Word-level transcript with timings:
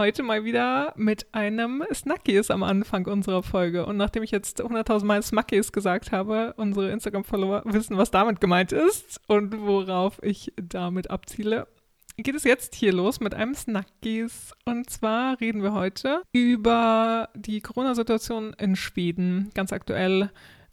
heute 0.00 0.22
mal 0.22 0.46
wieder 0.46 0.94
mit 0.96 1.26
einem 1.32 1.84
Snackies 1.92 2.50
am 2.50 2.62
Anfang 2.62 3.04
unserer 3.04 3.42
Folge. 3.42 3.84
Und 3.84 3.98
nachdem 3.98 4.22
ich 4.22 4.30
jetzt 4.30 4.62
100.000 4.62 5.04
Mal 5.04 5.22
Snackies 5.22 5.72
gesagt 5.72 6.10
habe, 6.10 6.54
unsere 6.56 6.90
Instagram-Follower 6.90 7.64
wissen, 7.66 7.98
was 7.98 8.10
damit 8.10 8.40
gemeint 8.40 8.72
ist 8.72 9.20
und 9.26 9.60
worauf 9.60 10.18
ich 10.22 10.54
damit 10.56 11.10
abziele, 11.10 11.68
geht 12.16 12.34
es 12.34 12.44
jetzt 12.44 12.74
hier 12.74 12.94
los 12.94 13.20
mit 13.20 13.34
einem 13.34 13.54
Snackies. 13.54 14.54
Und 14.64 14.88
zwar 14.88 15.38
reden 15.38 15.62
wir 15.62 15.74
heute 15.74 16.22
über 16.32 17.28
die 17.34 17.60
Corona-Situation 17.60 18.54
in 18.58 18.76
Schweden, 18.76 19.50
ganz 19.52 19.70
aktuell 19.70 20.30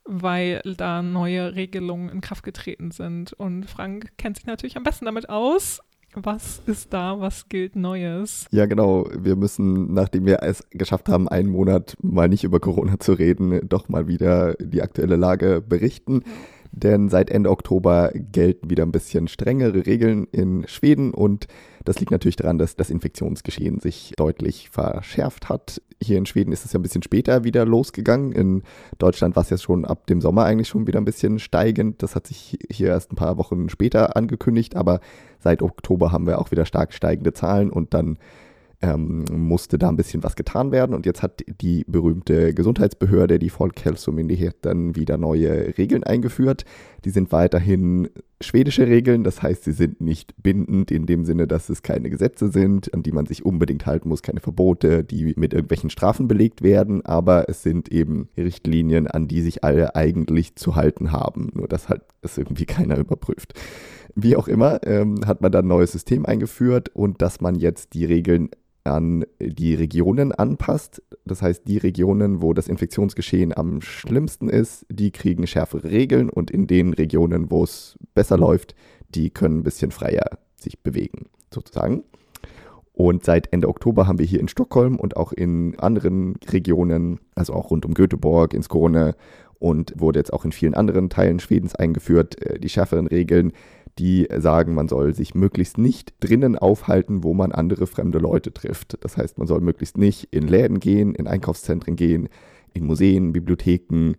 weil 0.09 0.61
da 0.63 1.01
neue 1.01 1.55
Regelungen 1.55 2.07
in 2.07 2.21
Kraft 2.21 2.43
getreten 2.43 2.91
sind. 2.91 3.33
Und 3.33 3.69
Frank 3.69 4.17
kennt 4.17 4.37
sich 4.37 4.45
natürlich 4.45 4.77
am 4.77 4.83
besten 4.83 5.03
damit 5.03 5.27
aus. 5.27 5.81
Was 6.23 6.63
ist 6.65 6.93
da? 6.93 7.19
Was 7.19 7.47
gilt 7.47 7.75
Neues? 7.75 8.47
Ja, 8.49 8.65
genau. 8.65 9.07
Wir 9.15 9.35
müssen, 9.35 9.93
nachdem 9.93 10.25
wir 10.25 10.41
es 10.41 10.63
geschafft 10.71 11.09
haben, 11.09 11.27
einen 11.27 11.49
Monat 11.49 11.95
mal 12.01 12.27
nicht 12.27 12.43
über 12.43 12.59
Corona 12.59 12.99
zu 12.99 13.13
reden, 13.13 13.59
doch 13.69 13.87
mal 13.87 14.07
wieder 14.07 14.55
die 14.55 14.81
aktuelle 14.81 15.15
Lage 15.15 15.61
berichten. 15.61 16.23
Ja. 16.25 16.31
Denn 16.71 17.09
seit 17.09 17.29
Ende 17.29 17.49
Oktober 17.49 18.11
gelten 18.13 18.69
wieder 18.69 18.83
ein 18.83 18.91
bisschen 18.91 19.27
strengere 19.27 19.85
Regeln 19.85 20.27
in 20.31 20.67
Schweden 20.67 21.13
und 21.13 21.47
das 21.87 22.01
liegt 22.01 22.11
natürlich 22.11 22.35
daran, 22.35 22.57
dass 22.57 22.75
das 22.75 22.89
Infektionsgeschehen 22.89 23.79
sich 23.79 24.11
deutlich 24.17 24.69
verschärft 24.69 25.47
hat. 25.47 25.81
Hier 26.01 26.17
in 26.17 26.25
Schweden 26.25 26.51
ist 26.51 26.65
es 26.65 26.73
ja 26.73 26.79
ein 26.79 26.83
bisschen 26.83 27.01
später 27.01 27.45
wieder 27.45 27.65
losgegangen. 27.65 28.33
In 28.33 28.63
Deutschland 28.97 29.37
war 29.37 29.43
es 29.43 29.49
ja 29.49 29.57
schon 29.57 29.85
ab 29.85 30.05
dem 30.07 30.19
Sommer 30.19 30.43
eigentlich 30.43 30.67
schon 30.67 30.85
wieder 30.85 30.99
ein 30.99 31.05
bisschen 31.05 31.39
steigend. 31.39 32.03
Das 32.03 32.13
hat 32.13 32.27
sich 32.27 32.59
hier 32.69 32.89
erst 32.89 33.13
ein 33.13 33.15
paar 33.15 33.37
Wochen 33.37 33.69
später 33.69 34.17
angekündigt, 34.17 34.75
aber 34.75 34.99
seit 35.39 35.61
Oktober 35.61 36.11
haben 36.11 36.27
wir 36.27 36.39
auch 36.39 36.51
wieder 36.51 36.65
stark 36.65 36.93
steigende 36.93 37.31
Zahlen 37.31 37.69
und 37.69 37.93
dann 37.93 38.17
ähm, 38.81 39.25
musste 39.31 39.77
da 39.77 39.89
ein 39.89 39.95
bisschen 39.95 40.23
was 40.23 40.35
getan 40.35 40.71
werden. 40.71 40.95
Und 40.95 41.05
jetzt 41.05 41.23
hat 41.23 41.43
die 41.61 41.83
berühmte 41.87 42.53
Gesundheitsbehörde, 42.53 43.39
die 43.39 43.49
Folkhälsomyndighet, 43.49 44.57
dann 44.61 44.95
wieder 44.95 45.17
neue 45.17 45.77
Regeln 45.77 46.03
eingeführt. 46.03 46.65
Die 47.03 47.09
sind 47.09 47.31
weiterhin 47.31 48.09
schwedische 48.41 48.85
Regeln, 48.85 49.23
das 49.23 49.41
heißt, 49.41 49.63
sie 49.63 49.71
sind 49.71 49.99
nicht 49.99 50.35
bindend 50.41 50.91
in 50.91 51.07
dem 51.07 51.25
Sinne, 51.25 51.47
dass 51.47 51.69
es 51.69 51.81
keine 51.81 52.09
Gesetze 52.09 52.51
sind, 52.51 52.93
an 52.93 53.01
die 53.01 53.11
man 53.11 53.25
sich 53.25 53.43
unbedingt 53.43 53.87
halten 53.87 54.09
muss, 54.09 54.21
keine 54.21 54.41
Verbote, 54.41 55.03
die 55.03 55.33
mit 55.37 55.53
irgendwelchen 55.53 55.89
Strafen 55.89 56.27
belegt 56.27 56.61
werden, 56.61 57.03
aber 57.03 57.49
es 57.49 57.63
sind 57.63 57.91
eben 57.91 58.29
Richtlinien, 58.37 59.07
an 59.07 59.27
die 59.27 59.41
sich 59.41 59.63
alle 59.63 59.95
eigentlich 59.95 60.55
zu 60.55 60.75
halten 60.75 61.11
haben. 61.11 61.49
Nur 61.53 61.67
dass 61.67 61.89
halt 61.89 62.03
es 62.21 62.37
irgendwie 62.37 62.65
keiner 62.65 62.97
überprüft. 62.97 63.53
Wie 64.19 64.35
auch 64.35 64.47
immer, 64.47 64.79
ähm, 64.83 65.27
hat 65.27 65.41
man 65.41 65.51
dann 65.51 65.65
ein 65.65 65.67
neues 65.67 65.91
System 65.91 66.25
eingeführt 66.25 66.89
und 66.89 67.21
dass 67.21 67.39
man 67.39 67.53
jetzt 67.53 67.93
die 67.93 68.03
Regeln 68.03 68.49
an 68.83 69.25
die 69.39 69.75
Regionen 69.75 70.31
anpasst. 70.31 71.03
Das 71.23 71.43
heißt, 71.43 71.67
die 71.67 71.77
Regionen, 71.77 72.41
wo 72.41 72.53
das 72.53 72.67
Infektionsgeschehen 72.67 73.55
am 73.55 73.79
schlimmsten 73.79 74.49
ist, 74.49 74.87
die 74.89 75.11
kriegen 75.11 75.45
schärfere 75.45 75.91
Regeln 75.91 76.31
und 76.31 76.49
in 76.49 76.65
den 76.65 76.93
Regionen, 76.93 77.51
wo 77.51 77.63
es 77.63 77.95
besser 78.15 78.37
läuft, 78.39 78.73
die 79.09 79.29
können 79.29 79.59
ein 79.59 79.63
bisschen 79.63 79.91
freier 79.91 80.39
sich 80.55 80.79
bewegen, 80.79 81.27
sozusagen. 81.53 82.03
Und 82.93 83.23
seit 83.23 83.53
Ende 83.53 83.69
Oktober 83.69 84.07
haben 84.07 84.17
wir 84.17 84.25
hier 84.25 84.39
in 84.39 84.47
Stockholm 84.47 84.95
und 84.95 85.15
auch 85.15 85.31
in 85.31 85.77
anderen 85.77 86.37
Regionen, 86.49 87.19
also 87.35 87.53
auch 87.53 87.69
rund 87.69 87.85
um 87.85 87.93
Göteborg, 87.93 88.55
in 88.55 88.63
Skåne 88.63 89.15
und 89.59 89.93
wurde 89.95 90.17
jetzt 90.17 90.33
auch 90.33 90.43
in 90.43 90.51
vielen 90.51 90.73
anderen 90.73 91.11
Teilen 91.11 91.39
Schwedens 91.39 91.75
eingeführt, 91.75 92.41
äh, 92.41 92.59
die 92.59 92.69
schärferen 92.69 93.05
Regeln, 93.05 93.51
die 93.99 94.27
sagen, 94.37 94.73
man 94.73 94.87
soll 94.87 95.13
sich 95.13 95.35
möglichst 95.35 95.77
nicht 95.77 96.13
drinnen 96.19 96.57
aufhalten, 96.57 97.23
wo 97.23 97.33
man 97.33 97.51
andere 97.51 97.87
fremde 97.87 98.19
Leute 98.19 98.53
trifft. 98.53 98.97
Das 99.01 99.17
heißt, 99.17 99.37
man 99.37 99.47
soll 99.47 99.61
möglichst 99.61 99.97
nicht 99.97 100.29
in 100.31 100.47
Läden 100.47 100.79
gehen, 100.79 101.15
in 101.15 101.27
Einkaufszentren 101.27 101.95
gehen, 101.95 102.29
in 102.73 102.85
Museen, 102.85 103.33
Bibliotheken, 103.33 104.13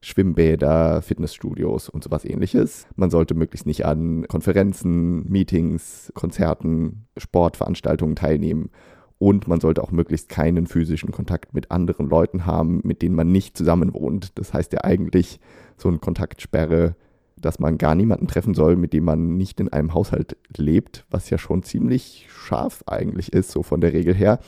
Schwimmbäder, 0.00 1.00
Fitnessstudios 1.00 1.88
und 1.88 2.04
sowas 2.04 2.24
ähnliches. 2.24 2.86
Man 2.94 3.10
sollte 3.10 3.34
möglichst 3.34 3.66
nicht 3.66 3.86
an 3.86 4.26
Konferenzen, 4.28 5.28
Meetings, 5.30 6.12
Konzerten, 6.14 7.06
Sportveranstaltungen 7.16 8.14
teilnehmen 8.14 8.70
und 9.18 9.48
man 9.48 9.60
sollte 9.60 9.82
auch 9.82 9.92
möglichst 9.92 10.28
keinen 10.28 10.66
physischen 10.66 11.10
Kontakt 11.10 11.54
mit 11.54 11.70
anderen 11.70 12.08
Leuten 12.08 12.44
haben, 12.44 12.80
mit 12.84 13.00
denen 13.00 13.14
man 13.14 13.32
nicht 13.32 13.56
zusammen 13.56 13.94
wohnt. 13.94 14.38
Das 14.38 14.52
heißt 14.52 14.74
ja 14.74 14.84
eigentlich 14.84 15.40
so 15.78 15.88
eine 15.88 15.98
Kontaktsperre 15.98 16.96
dass 17.36 17.58
man 17.58 17.78
gar 17.78 17.94
niemanden 17.94 18.26
treffen 18.26 18.54
soll, 18.54 18.76
mit 18.76 18.92
dem 18.92 19.04
man 19.04 19.36
nicht 19.36 19.60
in 19.60 19.72
einem 19.72 19.94
Haushalt 19.94 20.36
lebt, 20.56 21.04
was 21.10 21.30
ja 21.30 21.38
schon 21.38 21.62
ziemlich 21.62 22.26
scharf 22.30 22.84
eigentlich 22.86 23.32
ist, 23.32 23.50
so 23.50 23.62
von 23.62 23.80
der 23.80 23.92
Regel 23.92 24.14
her. 24.14 24.38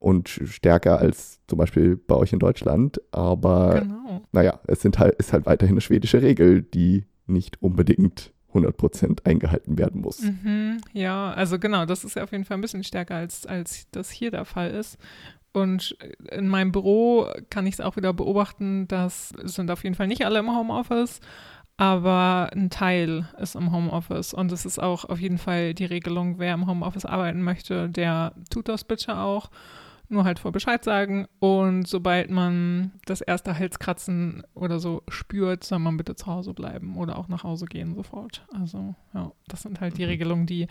Und 0.00 0.28
stärker 0.28 0.98
als 0.98 1.38
zum 1.46 1.58
Beispiel 1.58 1.96
bei 1.96 2.16
euch 2.16 2.32
in 2.32 2.40
Deutschland. 2.40 3.00
Aber 3.12 3.80
genau. 3.80 4.22
naja, 4.32 4.58
es 4.66 4.82
sind 4.82 4.98
halt, 4.98 5.14
ist 5.16 5.32
halt 5.32 5.46
weiterhin 5.46 5.74
eine 5.74 5.80
schwedische 5.80 6.22
Regel, 6.22 6.62
die 6.62 7.04
nicht 7.26 7.62
unbedingt 7.62 8.32
100% 8.52 9.24
eingehalten 9.24 9.78
werden 9.78 10.00
muss. 10.00 10.20
Mhm, 10.22 10.80
ja, 10.92 11.32
also 11.32 11.58
genau, 11.58 11.86
das 11.86 12.04
ist 12.04 12.16
ja 12.16 12.24
auf 12.24 12.32
jeden 12.32 12.44
Fall 12.44 12.58
ein 12.58 12.60
bisschen 12.60 12.84
stärker, 12.84 13.16
als, 13.16 13.46
als 13.46 13.86
das 13.92 14.10
hier 14.10 14.30
der 14.30 14.44
Fall 14.44 14.70
ist. 14.70 14.98
Und 15.52 15.96
in 16.30 16.48
meinem 16.48 16.72
Büro 16.72 17.28
kann 17.50 17.66
ich 17.66 17.74
es 17.74 17.80
auch 17.80 17.96
wieder 17.96 18.12
beobachten, 18.12 18.88
dass 18.88 19.34
sind 19.42 19.70
auf 19.70 19.84
jeden 19.84 19.94
Fall 19.94 20.06
nicht 20.06 20.24
alle 20.24 20.38
im 20.38 20.50
Homeoffice 20.50 21.20
aber 21.82 22.50
ein 22.52 22.70
Teil 22.70 23.26
ist 23.40 23.56
im 23.56 23.72
Homeoffice 23.72 24.32
und 24.34 24.52
es 24.52 24.64
ist 24.64 24.80
auch 24.80 25.04
auf 25.04 25.20
jeden 25.20 25.38
Fall 25.38 25.74
die 25.74 25.84
Regelung, 25.84 26.38
wer 26.38 26.54
im 26.54 26.68
Homeoffice 26.68 27.04
arbeiten 27.04 27.42
möchte, 27.42 27.88
der 27.88 28.34
tut 28.50 28.68
das 28.68 28.84
bitte 28.84 29.18
auch. 29.18 29.50
Nur 30.08 30.22
halt 30.22 30.38
vor 30.38 30.52
Bescheid 30.52 30.84
sagen 30.84 31.26
und 31.40 31.88
sobald 31.88 32.30
man 32.30 32.92
das 33.04 33.20
erste 33.20 33.58
Halskratzen 33.58 34.44
oder 34.54 34.78
so 34.78 35.02
spürt, 35.08 35.64
soll 35.64 35.80
man 35.80 35.96
bitte 35.96 36.14
zu 36.14 36.26
Hause 36.26 36.54
bleiben 36.54 36.96
oder 36.98 37.18
auch 37.18 37.26
nach 37.26 37.42
Hause 37.42 37.66
gehen 37.66 37.96
sofort. 37.96 38.46
Also 38.52 38.94
ja, 39.12 39.32
das 39.48 39.62
sind 39.62 39.80
halt 39.80 39.98
die 39.98 40.04
mhm. 40.04 40.08
Regelungen, 40.08 40.46
die 40.46 40.68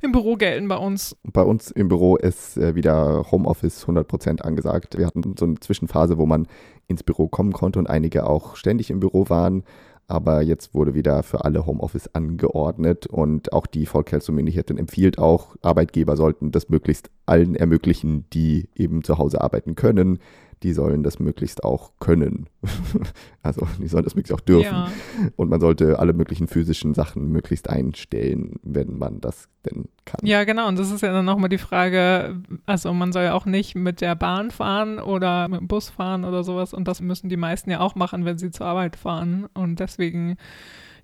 im 0.00 0.12
Büro 0.12 0.36
gelten 0.36 0.68
bei 0.68 0.76
uns. 0.78 1.18
Bei 1.24 1.42
uns 1.42 1.70
im 1.70 1.88
Büro 1.88 2.16
ist 2.16 2.56
äh, 2.56 2.74
wieder 2.74 3.30
Homeoffice 3.30 3.86
100% 3.86 4.40
angesagt. 4.40 4.96
Wir 4.96 5.06
hatten 5.06 5.34
so 5.38 5.44
eine 5.44 5.60
Zwischenphase, 5.60 6.16
wo 6.16 6.24
man 6.24 6.46
ins 6.86 7.02
Büro 7.02 7.28
kommen 7.28 7.52
konnte 7.52 7.78
und 7.78 7.90
einige 7.90 8.26
auch 8.26 8.56
ständig 8.56 8.88
im 8.88 9.00
Büro 9.00 9.28
waren 9.28 9.64
aber 10.10 10.42
jetzt 10.42 10.74
wurde 10.74 10.94
wieder 10.94 11.22
für 11.22 11.44
alle 11.44 11.66
Homeoffice 11.66 12.10
angeordnet 12.14 13.06
und 13.06 13.52
auch 13.52 13.66
die 13.66 13.86
Volksheldsomyndigheten 13.86 14.78
empfiehlt 14.78 15.18
auch, 15.18 15.56
Arbeitgeber 15.62 16.16
sollten 16.16 16.50
das 16.50 16.68
möglichst 16.68 17.10
allen 17.26 17.54
ermöglichen, 17.54 18.26
die 18.32 18.68
eben 18.74 19.04
zu 19.04 19.18
Hause 19.18 19.40
arbeiten 19.40 19.74
können 19.74 20.18
die 20.62 20.72
sollen 20.72 21.02
das 21.02 21.18
möglichst 21.18 21.64
auch 21.64 21.92
können. 22.00 22.48
also 23.42 23.66
die 23.78 23.88
sollen 23.88 24.04
das 24.04 24.14
möglichst 24.14 24.34
auch 24.34 24.44
dürfen. 24.44 24.64
Ja. 24.64 24.92
Und 25.36 25.48
man 25.48 25.60
sollte 25.60 25.98
alle 25.98 26.12
möglichen 26.12 26.48
physischen 26.48 26.92
Sachen 26.94 27.28
möglichst 27.28 27.70
einstellen, 27.70 28.60
wenn 28.62 28.98
man 28.98 29.20
das 29.20 29.48
denn 29.64 29.88
kann. 30.04 30.20
Ja, 30.22 30.44
genau. 30.44 30.68
Und 30.68 30.78
das 30.78 30.90
ist 30.90 31.00
ja 31.00 31.12
dann 31.12 31.24
nochmal 31.24 31.48
die 31.48 31.58
Frage, 31.58 32.42
also 32.66 32.92
man 32.92 33.12
soll 33.12 33.24
ja 33.24 33.34
auch 33.34 33.46
nicht 33.46 33.74
mit 33.74 34.00
der 34.00 34.14
Bahn 34.14 34.50
fahren 34.50 34.98
oder 34.98 35.48
mit 35.48 35.60
dem 35.60 35.68
Bus 35.68 35.88
fahren 35.88 36.24
oder 36.24 36.44
sowas. 36.44 36.74
Und 36.74 36.88
das 36.88 37.00
müssen 37.00 37.28
die 37.28 37.36
meisten 37.36 37.70
ja 37.70 37.80
auch 37.80 37.94
machen, 37.94 38.24
wenn 38.24 38.38
sie 38.38 38.50
zur 38.50 38.66
Arbeit 38.66 38.96
fahren. 38.96 39.46
Und 39.54 39.80
deswegen 39.80 40.36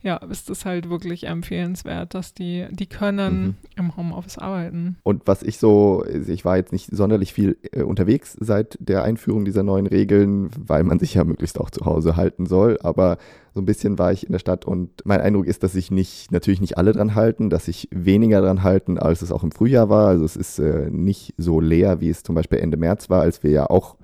ja, 0.07 0.19
ist 0.19 0.49
es 0.51 0.65
halt 0.65 0.89
wirklich 0.89 1.27
empfehlenswert, 1.27 2.15
dass 2.15 2.33
die, 2.33 2.67
die 2.71 2.87
können 2.87 3.43
mhm. 3.43 3.55
im 3.77 3.97
Homeoffice 3.97 4.39
arbeiten. 4.39 4.99
Und 5.03 5.23
was 5.27 5.43
ich 5.43 5.59
so, 5.59 6.05
ich 6.29 6.45
war 6.45 6.57
jetzt 6.57 6.73
nicht 6.73 6.95
sonderlich 6.95 7.33
viel 7.33 7.59
äh, 7.73 7.83
unterwegs 7.83 8.37
seit 8.39 8.79
der 8.81 9.03
Einführung 9.03 9.45
dieser 9.45 9.65
neuen 9.65 9.89
Regeln, 9.89 10.51
weil 10.57 10.85
man 10.85 11.01
sich 11.01 11.15
ja 11.15 11.25
möglichst 11.25 11.59
auch 11.61 11.71
zu 11.71 11.85
Hause 11.85 12.15
halten 12.15 12.47
soll, 12.47 12.79
aber 12.85 13.19
so 13.53 13.61
ein 13.61 13.67
bisschen 13.67 13.99
war 13.99 14.13
ich 14.13 14.25
in 14.25 14.33
der 14.33 14.39
Stadt 14.39 14.65
und 14.65 14.91
mein 15.05 15.21
Eindruck 15.21 15.47
ist, 15.47 15.65
dass 15.65 15.73
sich 15.73 15.91
nicht, 15.91 16.31
natürlich 16.31 16.61
nicht 16.61 16.79
alle 16.79 16.93
dran 16.93 17.17
halten, 17.17 17.51
dass 17.51 17.65
sich 17.65 17.89
weniger 17.91 18.41
dran 18.41 18.63
halten, 18.63 18.99
als 18.99 19.23
es 19.23 19.33
auch 19.33 19.43
im 19.43 19.51
Frühjahr 19.51 19.89
war. 19.89 20.07
Also 20.07 20.25
es 20.25 20.37
ist 20.37 20.61
äh, 20.61 20.89
nicht 20.89 21.35
so 21.37 21.59
leer, 21.59 22.01
wie 22.01 22.11
es 22.11 22.23
zum 22.23 22.37
Beispiel 22.37 22.61
Ende 22.61 22.77
März 22.77 23.11
war, 23.11 23.23
als 23.23 23.43
wir 23.43 23.51
ja 23.51 23.69
auch 23.69 23.97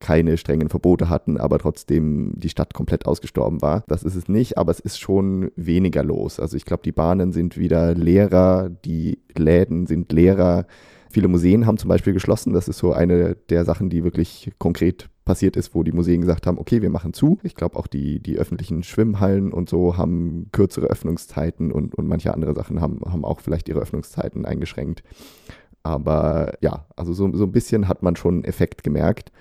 keine 0.00 0.36
strengen 0.36 0.68
Verbote 0.68 1.08
hatten, 1.08 1.36
aber 1.36 1.58
trotzdem 1.58 2.32
die 2.34 2.48
Stadt 2.48 2.74
komplett 2.74 3.06
ausgestorben 3.06 3.62
war. 3.62 3.84
Das 3.86 4.02
ist 4.02 4.16
es 4.16 4.28
nicht, 4.28 4.58
aber 4.58 4.72
es 4.72 4.80
ist 4.80 4.98
schon 4.98 5.52
weniger 5.56 6.02
los. 6.02 6.40
Also 6.40 6.56
ich 6.56 6.64
glaube, 6.64 6.82
die 6.82 6.92
Bahnen 6.92 7.32
sind 7.32 7.56
wieder 7.56 7.94
leerer, 7.94 8.70
die 8.84 9.18
Läden 9.36 9.86
sind 9.86 10.12
leerer. 10.12 10.66
Viele 11.10 11.28
Museen 11.28 11.66
haben 11.66 11.78
zum 11.78 11.88
Beispiel 11.88 12.12
geschlossen. 12.12 12.52
Das 12.52 12.68
ist 12.68 12.78
so 12.78 12.92
eine 12.92 13.36
der 13.48 13.64
Sachen, 13.64 13.90
die 13.90 14.04
wirklich 14.04 14.52
konkret 14.58 15.08
passiert 15.24 15.56
ist, 15.56 15.74
wo 15.74 15.82
die 15.82 15.92
Museen 15.92 16.22
gesagt 16.22 16.46
haben, 16.46 16.58
okay, 16.58 16.82
wir 16.82 16.90
machen 16.90 17.12
zu. 17.12 17.38
Ich 17.42 17.54
glaube 17.54 17.76
auch 17.76 17.86
die, 17.86 18.20
die 18.20 18.36
öffentlichen 18.36 18.82
Schwimmhallen 18.82 19.52
und 19.52 19.68
so 19.68 19.96
haben 19.96 20.48
kürzere 20.50 20.86
Öffnungszeiten 20.86 21.70
und, 21.70 21.94
und 21.94 22.08
manche 22.08 22.34
andere 22.34 22.54
Sachen 22.54 22.80
haben, 22.80 23.00
haben 23.06 23.24
auch 23.24 23.40
vielleicht 23.40 23.68
ihre 23.68 23.80
Öffnungszeiten 23.80 24.44
eingeschränkt. 24.44 25.04
Aber 25.82 26.54
ja, 26.60 26.86
also 26.96 27.12
so, 27.12 27.30
so 27.34 27.44
ein 27.44 27.52
bisschen 27.52 27.88
hat 27.88 28.02
man 28.02 28.16
schon 28.16 28.44
Effekt 28.44 28.82
gemerkt. 28.82 29.32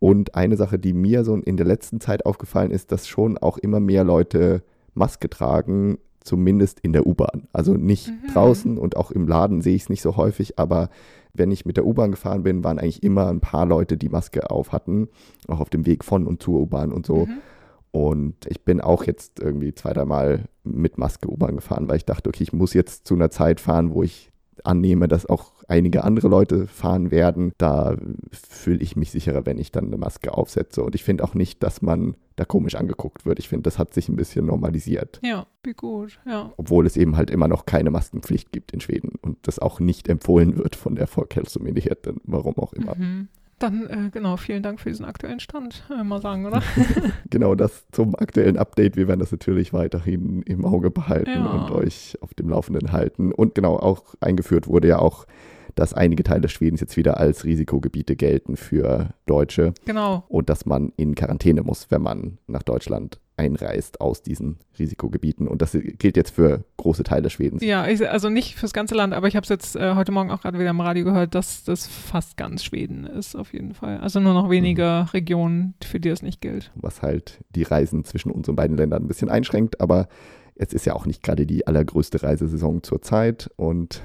Und 0.00 0.34
eine 0.34 0.56
Sache, 0.56 0.78
die 0.78 0.92
mir 0.92 1.24
so 1.24 1.34
in 1.34 1.56
der 1.56 1.66
letzten 1.66 2.00
Zeit 2.00 2.24
aufgefallen 2.24 2.70
ist, 2.70 2.92
dass 2.92 3.08
schon 3.08 3.36
auch 3.38 3.58
immer 3.58 3.80
mehr 3.80 4.04
Leute 4.04 4.62
Maske 4.94 5.28
tragen, 5.28 5.98
zumindest 6.20 6.80
in 6.80 6.92
der 6.92 7.06
U-Bahn. 7.06 7.48
Also 7.52 7.74
nicht 7.74 8.08
mhm. 8.08 8.32
draußen 8.32 8.78
und 8.78 8.96
auch 8.96 9.10
im 9.10 9.26
Laden 9.26 9.60
sehe 9.60 9.74
ich 9.74 9.82
es 9.82 9.88
nicht 9.88 10.02
so 10.02 10.16
häufig, 10.16 10.58
aber 10.58 10.90
wenn 11.32 11.50
ich 11.50 11.64
mit 11.64 11.76
der 11.76 11.86
U-Bahn 11.86 12.10
gefahren 12.10 12.42
bin, 12.42 12.64
waren 12.64 12.78
eigentlich 12.78 13.02
immer 13.02 13.28
ein 13.28 13.40
paar 13.40 13.66
Leute, 13.66 13.96
die 13.96 14.08
Maske 14.08 14.50
auf 14.50 14.72
hatten, 14.72 15.08
auch 15.46 15.60
auf 15.60 15.70
dem 15.70 15.86
Weg 15.86 16.04
von 16.04 16.26
und 16.26 16.42
zur 16.42 16.60
U-Bahn 16.60 16.92
und 16.92 17.06
so. 17.06 17.26
Mhm. 17.26 17.38
Und 17.90 18.46
ich 18.46 18.64
bin 18.64 18.80
auch 18.80 19.04
jetzt 19.04 19.40
irgendwie 19.40 19.74
zwei, 19.74 19.92
dreimal 19.92 20.44
mit 20.62 20.98
Maske 20.98 21.30
U-Bahn 21.30 21.56
gefahren, 21.56 21.88
weil 21.88 21.96
ich 21.96 22.04
dachte, 22.04 22.28
okay, 22.28 22.42
ich 22.42 22.52
muss 22.52 22.74
jetzt 22.74 23.06
zu 23.06 23.14
einer 23.14 23.30
Zeit 23.30 23.60
fahren, 23.60 23.92
wo 23.92 24.02
ich 24.02 24.30
annehme, 24.66 25.08
dass 25.08 25.26
auch 25.26 25.52
einige 25.68 26.04
andere 26.04 26.28
Leute 26.28 26.66
fahren 26.66 27.10
werden. 27.10 27.52
Da 27.58 27.96
fühle 28.32 28.80
ich 28.80 28.96
mich 28.96 29.10
sicherer, 29.10 29.46
wenn 29.46 29.58
ich 29.58 29.72
dann 29.72 29.86
eine 29.86 29.96
Maske 29.96 30.32
aufsetze. 30.32 30.82
Und 30.82 30.94
ich 30.94 31.04
finde 31.04 31.24
auch 31.24 31.34
nicht, 31.34 31.62
dass 31.62 31.82
man 31.82 32.16
da 32.36 32.44
komisch 32.44 32.76
angeguckt 32.76 33.26
wird. 33.26 33.38
Ich 33.38 33.48
finde, 33.48 33.64
das 33.64 33.78
hat 33.78 33.94
sich 33.94 34.08
ein 34.08 34.16
bisschen 34.16 34.46
normalisiert. 34.46 35.20
Ja, 35.22 35.46
wie 35.62 35.72
gut, 35.72 36.20
ja. 36.26 36.52
Obwohl 36.56 36.86
es 36.86 36.96
eben 36.96 37.16
halt 37.16 37.30
immer 37.30 37.48
noch 37.48 37.66
keine 37.66 37.90
Maskenpflicht 37.90 38.52
gibt 38.52 38.72
in 38.72 38.80
Schweden 38.80 39.12
und 39.20 39.38
das 39.42 39.58
auch 39.58 39.80
nicht 39.80 40.08
empfohlen 40.08 40.56
wird 40.56 40.76
von 40.76 40.94
der 40.94 41.06
Volkhälsomyndigheten, 41.06 42.20
warum 42.24 42.56
auch 42.58 42.72
immer. 42.72 42.94
Mhm. 42.94 43.28
Dann, 43.58 43.86
äh, 43.88 44.10
genau, 44.10 44.36
vielen 44.36 44.62
Dank 44.62 44.80
für 44.80 44.88
diesen 44.88 45.04
aktuellen 45.04 45.40
Stand, 45.40 45.84
äh, 45.90 46.04
mal 46.04 46.20
sagen, 46.20 46.46
oder? 46.46 46.62
genau, 47.30 47.54
das 47.54 47.86
zum 47.90 48.14
aktuellen 48.14 48.56
Update. 48.56 48.96
Wir 48.96 49.08
werden 49.08 49.20
das 49.20 49.32
natürlich 49.32 49.72
weiterhin 49.72 50.42
im 50.42 50.64
Auge 50.64 50.90
behalten 50.90 51.30
ja. 51.30 51.46
und 51.46 51.70
euch 51.70 52.16
auf 52.20 52.34
dem 52.34 52.48
Laufenden 52.48 52.92
halten. 52.92 53.32
Und 53.32 53.54
genau, 53.54 53.76
auch 53.76 54.14
eingeführt 54.20 54.68
wurde 54.68 54.88
ja 54.88 54.98
auch 54.98 55.26
dass 55.78 55.94
einige 55.94 56.24
Teile 56.24 56.48
Schwedens 56.48 56.80
jetzt 56.80 56.96
wieder 56.96 57.18
als 57.18 57.44
Risikogebiete 57.44 58.16
gelten 58.16 58.56
für 58.56 59.10
Deutsche. 59.26 59.74
Genau. 59.84 60.24
Und 60.28 60.50
dass 60.50 60.66
man 60.66 60.92
in 60.96 61.14
Quarantäne 61.14 61.62
muss, 61.62 61.88
wenn 61.90 62.02
man 62.02 62.38
nach 62.48 62.64
Deutschland 62.64 63.20
einreist 63.38 64.00
aus 64.00 64.22
diesen 64.22 64.58
Risikogebieten. 64.78 65.48
Und 65.48 65.62
das 65.62 65.72
gilt 65.72 66.16
jetzt 66.16 66.30
für 66.30 66.64
große 66.76 67.04
Teile 67.04 67.30
Schwedens. 67.30 67.62
Ja, 67.62 67.86
ich, 67.86 68.08
also 68.08 68.28
nicht 68.28 68.56
fürs 68.56 68.72
ganze 68.72 68.94
Land, 68.94 69.14
aber 69.14 69.28
ich 69.28 69.36
habe 69.36 69.44
es 69.44 69.48
jetzt 69.48 69.76
äh, 69.76 69.94
heute 69.94 70.12
Morgen 70.12 70.30
auch 70.30 70.40
gerade 70.40 70.58
wieder 70.58 70.70
im 70.70 70.80
Radio 70.80 71.04
gehört, 71.04 71.34
dass 71.34 71.64
das 71.64 71.86
fast 71.86 72.36
ganz 72.36 72.64
Schweden 72.64 73.04
ist, 73.04 73.36
auf 73.36 73.52
jeden 73.52 73.74
Fall. 73.74 73.98
Also 73.98 74.20
nur 74.20 74.34
noch 74.34 74.50
wenige 74.50 75.04
mhm. 75.04 75.10
Regionen, 75.10 75.74
für 75.82 76.00
die 76.00 76.08
es 76.08 76.22
nicht 76.22 76.40
gilt. 76.40 76.70
Was 76.74 77.02
halt 77.02 77.38
die 77.54 77.62
Reisen 77.62 78.04
zwischen 78.04 78.30
unseren 78.30 78.56
beiden 78.56 78.76
Ländern 78.76 79.04
ein 79.04 79.08
bisschen 79.08 79.30
einschränkt, 79.30 79.80
aber 79.80 80.08
es 80.54 80.72
ist 80.72 80.84
ja 80.84 80.94
auch 80.94 81.06
nicht 81.06 81.22
gerade 81.22 81.46
die 81.46 81.66
allergrößte 81.66 82.22
Reisesaison 82.22 82.82
zur 82.82 83.00
Zeit 83.00 83.50
und 83.56 84.02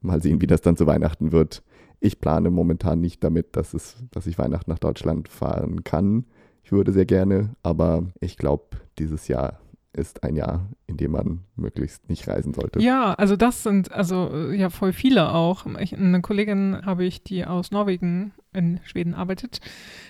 mal 0.00 0.22
sehen, 0.22 0.40
wie 0.40 0.46
das 0.46 0.60
dann 0.60 0.76
zu 0.76 0.86
Weihnachten 0.86 1.32
wird. 1.32 1.62
Ich 1.98 2.20
plane 2.20 2.50
momentan 2.50 3.00
nicht 3.00 3.24
damit, 3.24 3.56
dass, 3.56 3.74
es, 3.74 3.96
dass 4.12 4.26
ich 4.26 4.38
Weihnachten 4.38 4.70
nach 4.70 4.78
Deutschland 4.78 5.28
fahren 5.28 5.82
kann. 5.82 6.26
Ich 6.66 6.72
würde 6.72 6.90
sehr 6.90 7.06
gerne, 7.06 7.50
aber 7.62 8.06
ich 8.18 8.36
glaube, 8.36 8.64
dieses 8.98 9.28
Jahr 9.28 9.60
ist 9.92 10.24
ein 10.24 10.34
Jahr, 10.34 10.68
in 10.88 10.96
dem 10.96 11.12
man 11.12 11.44
möglichst 11.54 12.08
nicht 12.08 12.26
reisen 12.26 12.54
sollte. 12.54 12.80
Ja, 12.80 13.14
also 13.14 13.36
das 13.36 13.62
sind 13.62 13.92
also 13.92 14.28
äh, 14.32 14.56
ja 14.56 14.68
voll 14.68 14.92
viele 14.92 15.32
auch. 15.32 15.64
Ich, 15.78 15.96
eine 15.96 16.20
Kollegin 16.22 16.84
habe 16.84 17.04
ich, 17.04 17.22
die 17.22 17.44
aus 17.44 17.70
Norwegen 17.70 18.32
in 18.52 18.80
Schweden 18.82 19.14
arbeitet, 19.14 19.60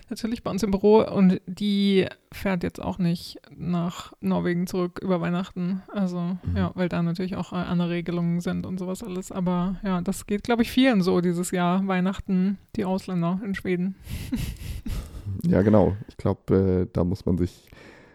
natürlich 0.08 0.43
bei 0.43 0.50
uns 0.50 0.62
im 0.62 0.70
Büro 0.70 1.03
und 1.03 1.43
die 1.47 2.06
fährt 2.32 2.62
jetzt 2.62 2.81
auch 2.81 2.97
nicht 2.97 3.37
nach 3.55 4.14
Norwegen 4.20 4.67
zurück 4.67 4.99
über 5.03 5.20
Weihnachten. 5.20 5.82
Also 5.93 6.20
mhm. 6.20 6.56
ja, 6.56 6.70
weil 6.75 6.88
da 6.88 7.03
natürlich 7.03 7.37
auch 7.37 7.53
äh, 7.53 7.56
andere 7.56 7.91
Regelungen 7.91 8.41
sind 8.41 8.64
und 8.64 8.79
sowas 8.79 9.03
alles. 9.03 9.31
Aber 9.31 9.76
ja, 9.85 10.00
das 10.00 10.25
geht, 10.25 10.43
glaube 10.43 10.62
ich, 10.62 10.70
vielen 10.70 11.03
so 11.03 11.20
dieses 11.20 11.50
Jahr, 11.50 11.87
Weihnachten, 11.87 12.56
die 12.76 12.87
Ausländer 12.87 13.43
in 13.44 13.55
Schweden. 13.55 13.94
ja, 15.47 15.62
genau. 15.62 15.97
Ich 16.09 16.17
glaube, 16.17 16.87
äh, 16.87 16.87
da 16.93 17.05
muss 17.05 17.27
man 17.27 17.38
sich 17.38 17.69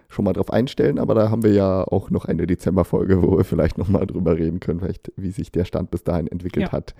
schon 0.09 0.25
mal 0.25 0.33
drauf 0.33 0.51
einstellen, 0.51 1.00
aber 1.00 1.15
da 1.15 1.29
haben 1.29 1.44
wir 1.44 1.53
ja 1.53 1.83
auch 1.83 2.09
noch 2.09 2.25
eine 2.25 2.45
Dezemberfolge, 2.45 3.21
wo 3.21 3.38
wir 3.38 3.45
vielleicht 3.45 3.77
nochmal 3.77 4.06
drüber 4.06 4.38
reden 4.38 4.59
können, 4.59 4.79
vielleicht 4.81 5.12
wie 5.15 5.31
sich 5.31 5.51
der 5.51 5.65
Stand 5.65 5.89
bis 5.91 6.03
dahin 6.03 6.27
entwickelt 6.27 6.68
ja. 6.68 6.71
hat 6.71 6.95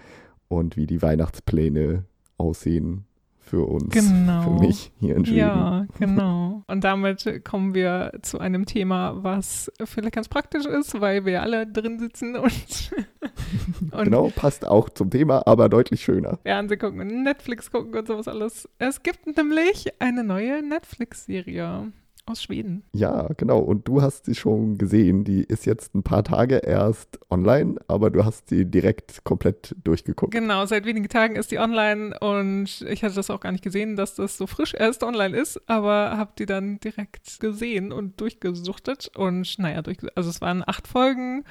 und 0.48 0.78
wie 0.78 0.88
die 0.88 1.02
Weihnachtspläne 1.02 2.06
aussehen 2.38 3.06
für 3.52 3.68
uns, 3.68 3.94
genau. 3.94 4.44
für 4.44 4.66
mich 4.66 4.94
hier 4.98 5.18
in 5.18 5.26
Schweden. 5.26 5.38
Ja, 5.40 5.86
genau. 6.00 6.64
Und 6.68 6.86
damit 6.86 7.44
kommen 7.44 7.76
wir 7.76 8.14
zu 8.22 8.40
einem 8.40 8.66
Thema, 8.66 9.22
was 9.26 9.70
vielleicht 9.84 10.16
ganz 10.16 10.30
praktisch 10.30 10.66
ist, 10.66 11.02
weil 11.02 11.26
wir 11.26 11.42
alle 11.42 11.68
drin 11.68 12.00
sitzen 12.00 12.38
und, 12.38 12.92
und 13.92 14.04
genau, 14.06 14.32
passt 14.34 14.66
auch 14.66 14.88
zum 14.90 15.10
Thema, 15.10 15.46
aber 15.46 15.68
deutlich 15.68 16.02
schöner. 16.02 16.40
Fernsehen 16.44 16.80
gucken 16.80 17.02
und 17.02 17.24
Netflix 17.24 17.70
gucken 17.70 17.94
und 17.94 18.08
sowas 18.08 18.30
alles. 18.30 18.70
Es 18.80 19.04
gibt 19.04 19.28
nämlich 19.36 20.02
eine 20.02 20.24
neue 20.24 20.64
Netflix-Serie 20.64 21.92
aus 22.32 22.44
Schweden. 22.44 22.84
Ja, 22.94 23.30
genau. 23.38 23.60
Und 23.60 23.88
du 23.88 24.02
hast 24.02 24.26
sie 24.26 24.36
schon 24.36 24.78
gesehen. 24.78 25.24
Die 25.24 25.44
ist 25.44 25.66
jetzt 25.66 25.94
ein 25.94 26.04
paar 26.04 26.24
Tage 26.24 26.58
erst 26.58 27.20
online, 27.30 27.76
aber 27.88 28.10
du 28.10 28.26
hast 28.26 28.50
sie 28.50 28.66
direkt 28.66 29.24
komplett 29.24 29.76
durchgeguckt. 29.84 30.34
Genau, 30.34 30.66
seit 30.66 30.86
wenigen 30.86 31.10
Tagen 31.10 31.36
ist 31.36 31.52
die 31.52 31.60
online 31.60 32.18
und 32.20 32.82
ich 32.88 33.04
hatte 33.04 33.16
das 33.16 33.30
auch 33.30 33.40
gar 33.40 33.52
nicht 33.52 33.64
gesehen, 33.64 33.96
dass 33.96 34.16
das 34.16 34.38
so 34.38 34.48
frisch 34.48 34.74
erst 34.74 35.04
online 35.04 35.38
ist, 35.38 35.62
aber 35.70 36.18
habe 36.18 36.32
die 36.38 36.46
dann 36.46 36.80
direkt 36.80 37.40
gesehen 37.40 37.92
und 37.92 38.20
durchgesuchtet. 38.20 39.12
Und 39.16 39.60
naja, 39.60 39.82
durch, 39.82 39.98
also 40.16 40.30
es 40.30 40.42
waren 40.42 40.64
acht 40.66 40.88
Folgen, 40.88 41.44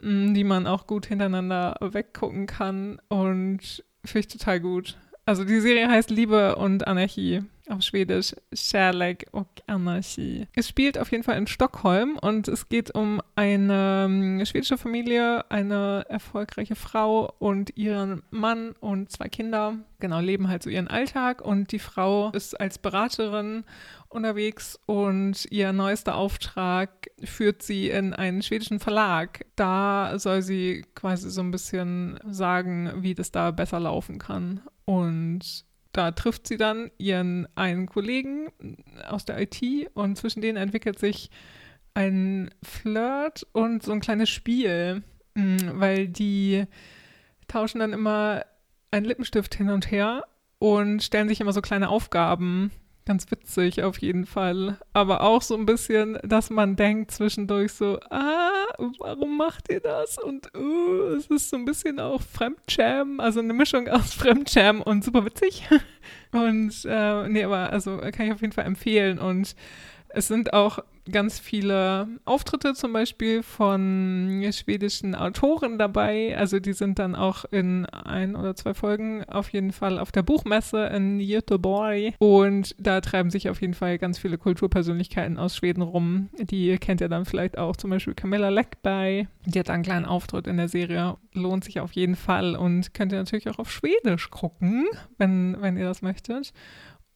mm, 0.00 0.34
die 0.34 0.44
man 0.44 0.66
auch 0.66 0.86
gut 0.86 1.06
hintereinander 1.06 1.76
weggucken 1.80 2.46
kann 2.46 3.00
und 3.08 3.84
finde 4.04 4.20
ich 4.20 4.28
total 4.28 4.60
gut. 4.60 4.96
Also 5.26 5.44
die 5.44 5.60
Serie 5.60 5.88
heißt 5.88 6.10
Liebe 6.10 6.56
und 6.56 6.86
Anarchie 6.86 7.42
auf 7.68 7.82
Schwedisch 7.82 8.34
Kärlek 8.54 9.26
och 9.32 9.46
Anarchie. 9.66 10.46
Es 10.54 10.68
spielt 10.68 10.98
auf 10.98 11.10
jeden 11.10 11.24
Fall 11.24 11.38
in 11.38 11.46
Stockholm 11.46 12.18
und 12.20 12.48
es 12.48 12.68
geht 12.68 12.94
um 12.94 13.20
eine 13.36 14.04
ähm, 14.06 14.44
schwedische 14.44 14.78
Familie, 14.78 15.50
eine 15.50 16.04
erfolgreiche 16.08 16.74
Frau 16.74 17.32
und 17.38 17.76
ihren 17.76 18.22
Mann 18.30 18.74
und 18.80 19.10
zwei 19.10 19.28
Kinder. 19.28 19.76
Genau, 19.98 20.20
leben 20.20 20.48
halt 20.48 20.62
so 20.62 20.70
ihren 20.70 20.88
Alltag 20.88 21.40
und 21.40 21.72
die 21.72 21.78
Frau 21.78 22.30
ist 22.32 22.60
als 22.60 22.78
Beraterin 22.78 23.64
unterwegs 24.08 24.78
und 24.86 25.46
ihr 25.50 25.72
neuester 25.72 26.16
Auftrag 26.16 26.90
führt 27.22 27.62
sie 27.62 27.88
in 27.88 28.12
einen 28.12 28.42
schwedischen 28.42 28.80
Verlag. 28.80 29.46
Da 29.56 30.18
soll 30.18 30.42
sie 30.42 30.84
quasi 30.94 31.30
so 31.30 31.40
ein 31.40 31.50
bisschen 31.50 32.18
sagen, 32.26 32.92
wie 32.96 33.14
das 33.14 33.32
da 33.32 33.50
besser 33.50 33.80
laufen 33.80 34.18
kann. 34.18 34.60
Und 34.84 35.64
da 35.92 36.10
trifft 36.10 36.46
sie 36.46 36.56
dann 36.56 36.90
ihren 36.98 37.46
einen 37.54 37.86
Kollegen 37.86 38.48
aus 39.06 39.24
der 39.24 39.40
IT 39.40 39.62
und 39.94 40.16
zwischen 40.16 40.40
denen 40.42 40.56
entwickelt 40.56 40.98
sich 40.98 41.30
ein 41.94 42.50
Flirt 42.62 43.46
und 43.52 43.82
so 43.82 43.92
ein 43.92 44.00
kleines 44.00 44.28
Spiel, 44.28 45.02
mm, 45.34 45.56
weil 45.74 46.08
die 46.08 46.64
tauschen 47.46 47.78
dann 47.78 47.92
immer 47.92 48.44
einen 48.90 49.06
Lippenstift 49.06 49.54
hin 49.54 49.70
und 49.70 49.90
her 49.90 50.24
und 50.58 51.02
stellen 51.02 51.28
sich 51.28 51.40
immer 51.40 51.52
so 51.52 51.62
kleine 51.62 51.88
Aufgaben 51.88 52.72
Ganz 53.06 53.30
witzig 53.30 53.82
auf 53.82 53.98
jeden 53.98 54.24
Fall. 54.24 54.78
Aber 54.94 55.20
auch 55.20 55.42
so 55.42 55.54
ein 55.56 55.66
bisschen, 55.66 56.18
dass 56.22 56.48
man 56.48 56.74
denkt 56.74 57.10
zwischendurch 57.10 57.74
so, 57.74 58.00
ah, 58.08 58.64
warum 58.98 59.36
macht 59.36 59.70
ihr 59.70 59.80
das? 59.80 60.16
Und 60.16 60.50
uh, 60.56 61.14
es 61.16 61.26
ist 61.26 61.50
so 61.50 61.56
ein 61.56 61.66
bisschen 61.66 62.00
auch 62.00 62.22
Fremdscham, 62.22 63.20
also 63.20 63.40
eine 63.40 63.52
Mischung 63.52 63.88
aus 63.88 64.14
Fremdscham 64.14 64.80
und 64.80 65.04
super 65.04 65.24
witzig. 65.26 65.68
Und 66.32 66.74
äh, 66.84 67.28
nee, 67.28 67.44
aber 67.44 67.70
also 67.70 67.98
kann 67.98 68.26
ich 68.26 68.32
auf 68.32 68.40
jeden 68.40 68.52
Fall 68.52 68.66
empfehlen. 68.66 69.20
Und 69.20 69.54
es 70.08 70.26
sind 70.26 70.52
auch 70.52 70.80
ganz 71.10 71.38
viele 71.38 72.08
Auftritte 72.24 72.74
zum 72.74 72.92
Beispiel 72.92 73.42
von 73.42 74.44
schwedischen 74.52 75.14
Autoren 75.14 75.78
dabei. 75.78 76.36
Also 76.36 76.60
die 76.60 76.72
sind 76.72 76.98
dann 76.98 77.14
auch 77.14 77.44
in 77.50 77.86
ein 77.86 78.36
oder 78.36 78.54
zwei 78.54 78.74
Folgen 78.74 79.24
auf 79.24 79.50
jeden 79.50 79.72
Fall 79.72 79.98
auf 79.98 80.12
der 80.12 80.22
Buchmesse 80.22 80.86
in 80.86 81.18
Göteborg. 81.18 82.14
Und 82.18 82.74
da 82.78 83.00
treiben 83.00 83.30
sich 83.30 83.50
auf 83.50 83.60
jeden 83.60 83.74
Fall 83.74 83.98
ganz 83.98 84.18
viele 84.18 84.38
Kulturpersönlichkeiten 84.38 85.38
aus 85.38 85.56
Schweden 85.56 85.82
rum. 85.82 86.30
Die 86.38 86.76
kennt 86.78 87.00
ihr 87.00 87.08
dann 87.08 87.24
vielleicht 87.24 87.58
auch, 87.58 87.76
zum 87.76 87.90
Beispiel 87.90 88.14
Camilla 88.14 88.48
Läckberg. 88.48 89.26
Die 89.44 89.58
hat 89.58 89.70
einen 89.70 89.82
kleinen 89.82 90.06
Auftritt 90.06 90.46
in 90.46 90.56
der 90.56 90.68
Serie. 90.68 91.16
Lohnt 91.32 91.64
sich 91.64 91.80
auf 91.80 91.92
jeden 91.92 92.16
Fall 92.16 92.56
und 92.56 92.94
könnt 92.94 93.12
ihr 93.12 93.18
natürlich 93.18 93.48
auch 93.50 93.58
auf 93.58 93.70
Schwedisch 93.70 94.30
gucken, 94.30 94.86
wenn, 95.18 95.56
wenn 95.60 95.76
ihr 95.76 95.84
das 95.84 96.02
möchtet 96.02 96.52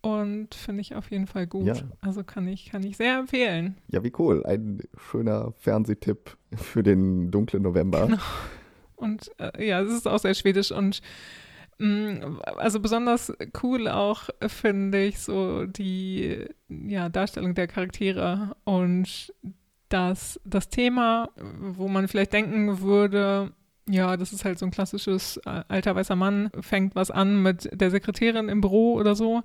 und 0.09 0.55
finde 0.55 0.81
ich 0.81 0.95
auf 0.95 1.11
jeden 1.11 1.27
Fall 1.27 1.47
gut. 1.47 1.67
Ja. 1.67 1.75
Also 2.00 2.25
kann 2.25 2.49
ich, 2.49 2.71
kann 2.71 2.83
ich 2.83 2.97
sehr 2.97 3.19
empfehlen. 3.19 3.77
Ja, 3.88 4.03
wie 4.03 4.12
cool. 4.19 4.45
Ein 4.47 4.81
schöner 4.97 5.53
Fernsehtipp 5.59 6.37
für 6.57 6.83
den 6.83 7.31
dunklen 7.31 7.62
November. 7.62 8.07
Genau. 8.07 8.19
Und 8.97 9.31
äh, 9.38 9.69
ja, 9.69 9.83
es 9.83 9.93
ist 9.93 10.09
auch 10.09 10.19
sehr 10.19 10.35
schwedisch 10.35 10.73
und 10.73 11.03
mh, 11.79 12.27
mm, 12.27 12.41
also 12.57 12.81
besonders 12.81 13.33
cool 13.62 13.87
auch 13.87 14.29
finde 14.49 15.05
ich 15.05 15.21
so 15.21 15.67
die 15.67 16.47
ja, 16.69 17.09
Darstellung 17.09 17.55
der 17.55 17.69
Charaktere 17.69 18.57
und 18.65 19.33
das, 19.88 20.41
das 20.45 20.69
Thema, 20.69 21.29
wo 21.61 21.87
man 21.87 22.09
vielleicht 22.09 22.33
denken 22.33 22.81
würde, 22.81 23.53
ja, 23.88 24.17
das 24.17 24.33
ist 24.33 24.45
halt 24.45 24.59
so 24.59 24.67
ein 24.67 24.73
klassisches 24.73 25.37
äh, 25.47 25.62
alter 25.69 25.95
weißer 25.95 26.17
Mann, 26.17 26.50
fängt 26.61 26.97
was 26.97 27.12
an 27.12 27.41
mit 27.41 27.69
der 27.73 27.93
Sekretärin 27.93 28.49
im 28.49 28.61
Büro 28.61 28.95
oder 28.95 29.15
so. 29.15 29.45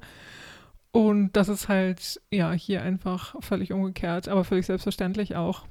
Und 0.93 1.31
das 1.33 1.49
ist 1.49 1.67
halt, 1.67 2.21
ja, 2.31 2.51
hier 2.51 2.83
einfach 2.83 3.35
völlig 3.41 3.73
umgekehrt, 3.73 4.27
aber 4.29 4.43
völlig 4.43 4.67
selbstverständlich 4.67 5.35
auch. 5.35 5.65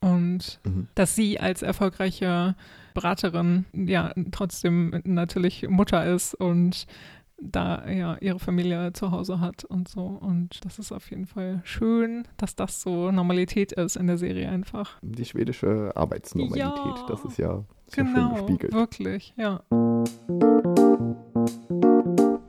und 0.00 0.60
mhm. 0.64 0.88
dass 0.94 1.14
sie 1.14 1.38
als 1.40 1.62
erfolgreiche 1.62 2.54
Beraterin 2.94 3.66
ja 3.72 4.12
trotzdem 4.30 5.02
natürlich 5.04 5.68
Mutter 5.68 6.06
ist 6.06 6.34
und 6.34 6.86
da 7.42 7.88
ja 7.88 8.16
ihre 8.20 8.38
Familie 8.38 8.92
zu 8.92 9.10
Hause 9.10 9.40
hat 9.40 9.64
und 9.64 9.88
so. 9.88 10.02
Und 10.02 10.64
das 10.64 10.78
ist 10.78 10.92
auf 10.92 11.10
jeden 11.10 11.26
Fall 11.26 11.60
schön, 11.64 12.28
dass 12.36 12.54
das 12.54 12.82
so 12.82 13.10
Normalität 13.10 13.72
ist 13.72 13.96
in 13.96 14.06
der 14.06 14.18
Serie 14.18 14.48
einfach. 14.48 14.98
Die 15.02 15.24
schwedische 15.24 15.92
Arbeitsnormalität, 15.94 16.98
ja, 16.98 17.06
das 17.08 17.24
ist 17.24 17.38
ja 17.38 17.54
so 17.54 17.66
genau, 17.96 18.36
schön 18.36 18.46
gespiegelt. 18.46 18.72
Wirklich, 18.74 19.34
ja. 19.36 19.62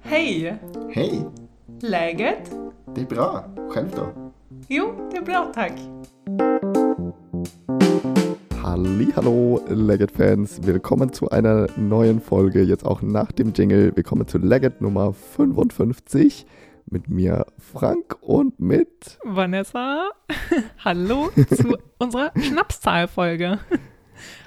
Hej! 0.01 0.59
Hej! 0.89 1.25
Läget? 1.83 2.51
Det 2.95 3.01
är 3.01 3.05
bra. 3.05 3.45
Själv 3.69 3.87
då? 3.95 4.31
Jo, 4.67 5.09
det 5.11 5.17
är 5.17 5.21
bra 5.21 5.51
tack. 5.55 5.73
Hallo, 9.15 9.59
Leggett-Fans. 9.67 10.59
Willkommen 10.63 11.13
zu 11.13 11.29
einer 11.29 11.67
neuen 11.77 12.21
Folge, 12.21 12.61
jetzt 12.61 12.85
auch 12.85 13.01
nach 13.01 13.31
dem 13.31 13.53
Jingle. 13.55 13.95
Willkommen 13.95 14.27
zu 14.27 14.37
Leggett 14.37 14.81
Nummer 14.81 15.13
55 15.13 16.45
mit 16.85 17.09
mir 17.09 17.45
Frank 17.57 18.15
und 18.21 18.59
mit 18.59 19.17
Vanessa. 19.23 20.09
Hallo 20.85 21.29
zu 21.49 21.77
unserer 21.97 22.31
Schnapszahlfolge. 22.39 23.59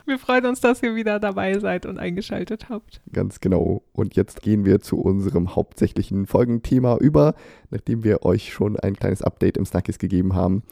Wir 0.07 0.19
freuen 0.19 0.45
uns, 0.45 0.61
dass 0.61 0.83
ihr 0.83 0.95
wieder 0.95 1.19
dabei 1.19 1.59
seid 1.59 1.87
und 1.87 1.99
eingeschaltet 1.99 2.69
habt. 2.69 3.01
Ganz 3.13 3.41
genau. 3.41 3.83
Und 3.93 4.17
jetzt 4.17 4.43
gehen 4.43 4.67
wir 4.67 4.81
zu 4.81 5.01
unserem 5.01 5.57
hauptsächlichen 5.57 6.27
Folgenthema 6.27 6.99
über, 6.99 7.35
nachdem 7.71 8.05
wir 8.05 8.23
euch 8.25 8.53
schon 8.53 8.79
ein 8.79 8.97
kleines 8.97 9.23
Update 9.23 9.57
im 9.57 9.65
Snackies 9.65 9.99
gegeben 9.99 10.35
haben. 10.35 10.63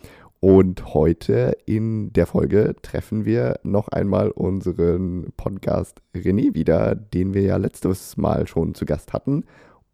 Und 0.41 0.93
heute 0.93 1.57
in 1.67 2.13
der 2.13 2.27
Folge 2.27 2.75
treffen 2.83 3.25
wir 3.25 3.61
noch 3.63 3.89
einmal 3.89 4.31
unseren 4.31 5.33
Podcast 5.37 6.03
René 6.15 6.55
wieder, 6.55 6.95
den 6.95 7.33
wir 7.33 7.43
ja 7.43 7.57
letztes 7.57 8.17
Mal 8.17 8.47
schon 8.47 8.75
zu 8.75 8.85
Gast 8.85 9.13
hatten. 9.13 9.45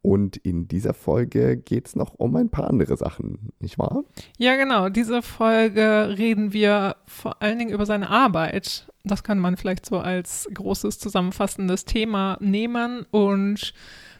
Und 0.00 0.36
in 0.36 0.68
dieser 0.68 0.94
Folge 0.94 1.56
geht 1.56 1.88
es 1.88 1.96
noch 1.96 2.14
um 2.14 2.36
ein 2.36 2.50
paar 2.50 2.68
andere 2.68 2.96
Sachen, 2.96 3.52
nicht 3.58 3.78
wahr? 3.78 4.04
Ja, 4.38 4.56
genau. 4.56 4.88
Diese 4.88 5.22
Folge 5.22 6.14
reden 6.16 6.52
wir 6.52 6.96
vor 7.06 7.42
allen 7.42 7.58
Dingen 7.58 7.72
über 7.72 7.84
seine 7.84 8.08
Arbeit. 8.08 8.86
Das 9.04 9.24
kann 9.24 9.38
man 9.38 9.56
vielleicht 9.56 9.86
so 9.86 9.98
als 9.98 10.48
großes 10.54 10.98
zusammenfassendes 10.98 11.84
Thema 11.84 12.36
nehmen 12.40 13.06
und 13.10 13.74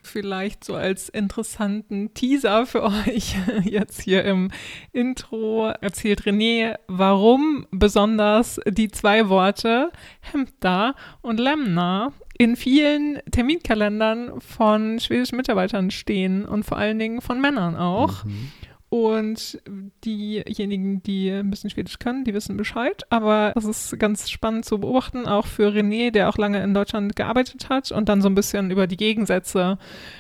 vielleicht 0.08 0.64
so 0.64 0.74
als 0.74 1.08
interessanten 1.08 2.14
Teaser 2.14 2.66
für 2.66 2.82
euch 3.06 3.36
jetzt 3.64 4.00
hier 4.02 4.24
im 4.24 4.50
Intro 4.92 5.68
erzählt 5.80 6.22
René, 6.22 6.76
warum 6.88 7.66
besonders 7.70 8.60
die 8.66 8.88
zwei 8.88 9.28
Worte 9.28 9.90
Hemda 10.20 10.94
und 11.20 11.38
Lemna 11.38 12.12
in 12.38 12.54
vielen 12.54 13.20
Terminkalendern 13.30 14.40
von 14.40 15.00
schwedischen 15.00 15.36
Mitarbeitern 15.36 15.90
stehen 15.90 16.44
und 16.44 16.64
vor 16.64 16.78
allen 16.78 16.98
Dingen 16.98 17.20
von 17.20 17.40
Männern 17.40 17.76
auch. 17.76 18.24
Mhm. 18.24 18.52
Und 18.90 19.60
diejenigen, 20.02 21.02
die 21.02 21.30
ein 21.30 21.50
bisschen 21.50 21.68
Schwedisch 21.68 21.98
können, 21.98 22.24
die 22.24 22.32
wissen 22.32 22.56
Bescheid. 22.56 23.02
Aber 23.10 23.52
es 23.54 23.64
ist 23.64 23.98
ganz 23.98 24.30
spannend 24.30 24.64
zu 24.64 24.80
beobachten, 24.80 25.26
auch 25.26 25.46
für 25.46 25.68
René, 25.68 26.10
der 26.10 26.30
auch 26.30 26.38
lange 26.38 26.62
in 26.62 26.72
Deutschland 26.72 27.14
gearbeitet 27.14 27.68
hat 27.68 27.92
und 27.92 28.08
dann 28.08 28.22
so 28.22 28.30
ein 28.30 28.34
bisschen 28.34 28.70
über 28.70 28.86
die 28.86 28.96
Gegensätze 28.96 29.78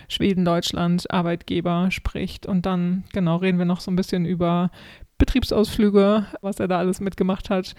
Schweden, 0.08 0.44
Deutschland, 0.44 1.10
Arbeitgeber 1.10 1.90
spricht. 1.90 2.44
Und 2.44 2.66
dann, 2.66 3.04
genau, 3.14 3.36
reden 3.36 3.58
wir 3.58 3.64
noch 3.64 3.80
so 3.80 3.90
ein 3.90 3.96
bisschen 3.96 4.26
über 4.26 4.70
Betriebsausflüge, 5.16 6.26
was 6.42 6.60
er 6.60 6.68
da 6.68 6.78
alles 6.78 7.00
mitgemacht 7.00 7.48
hat. 7.48 7.74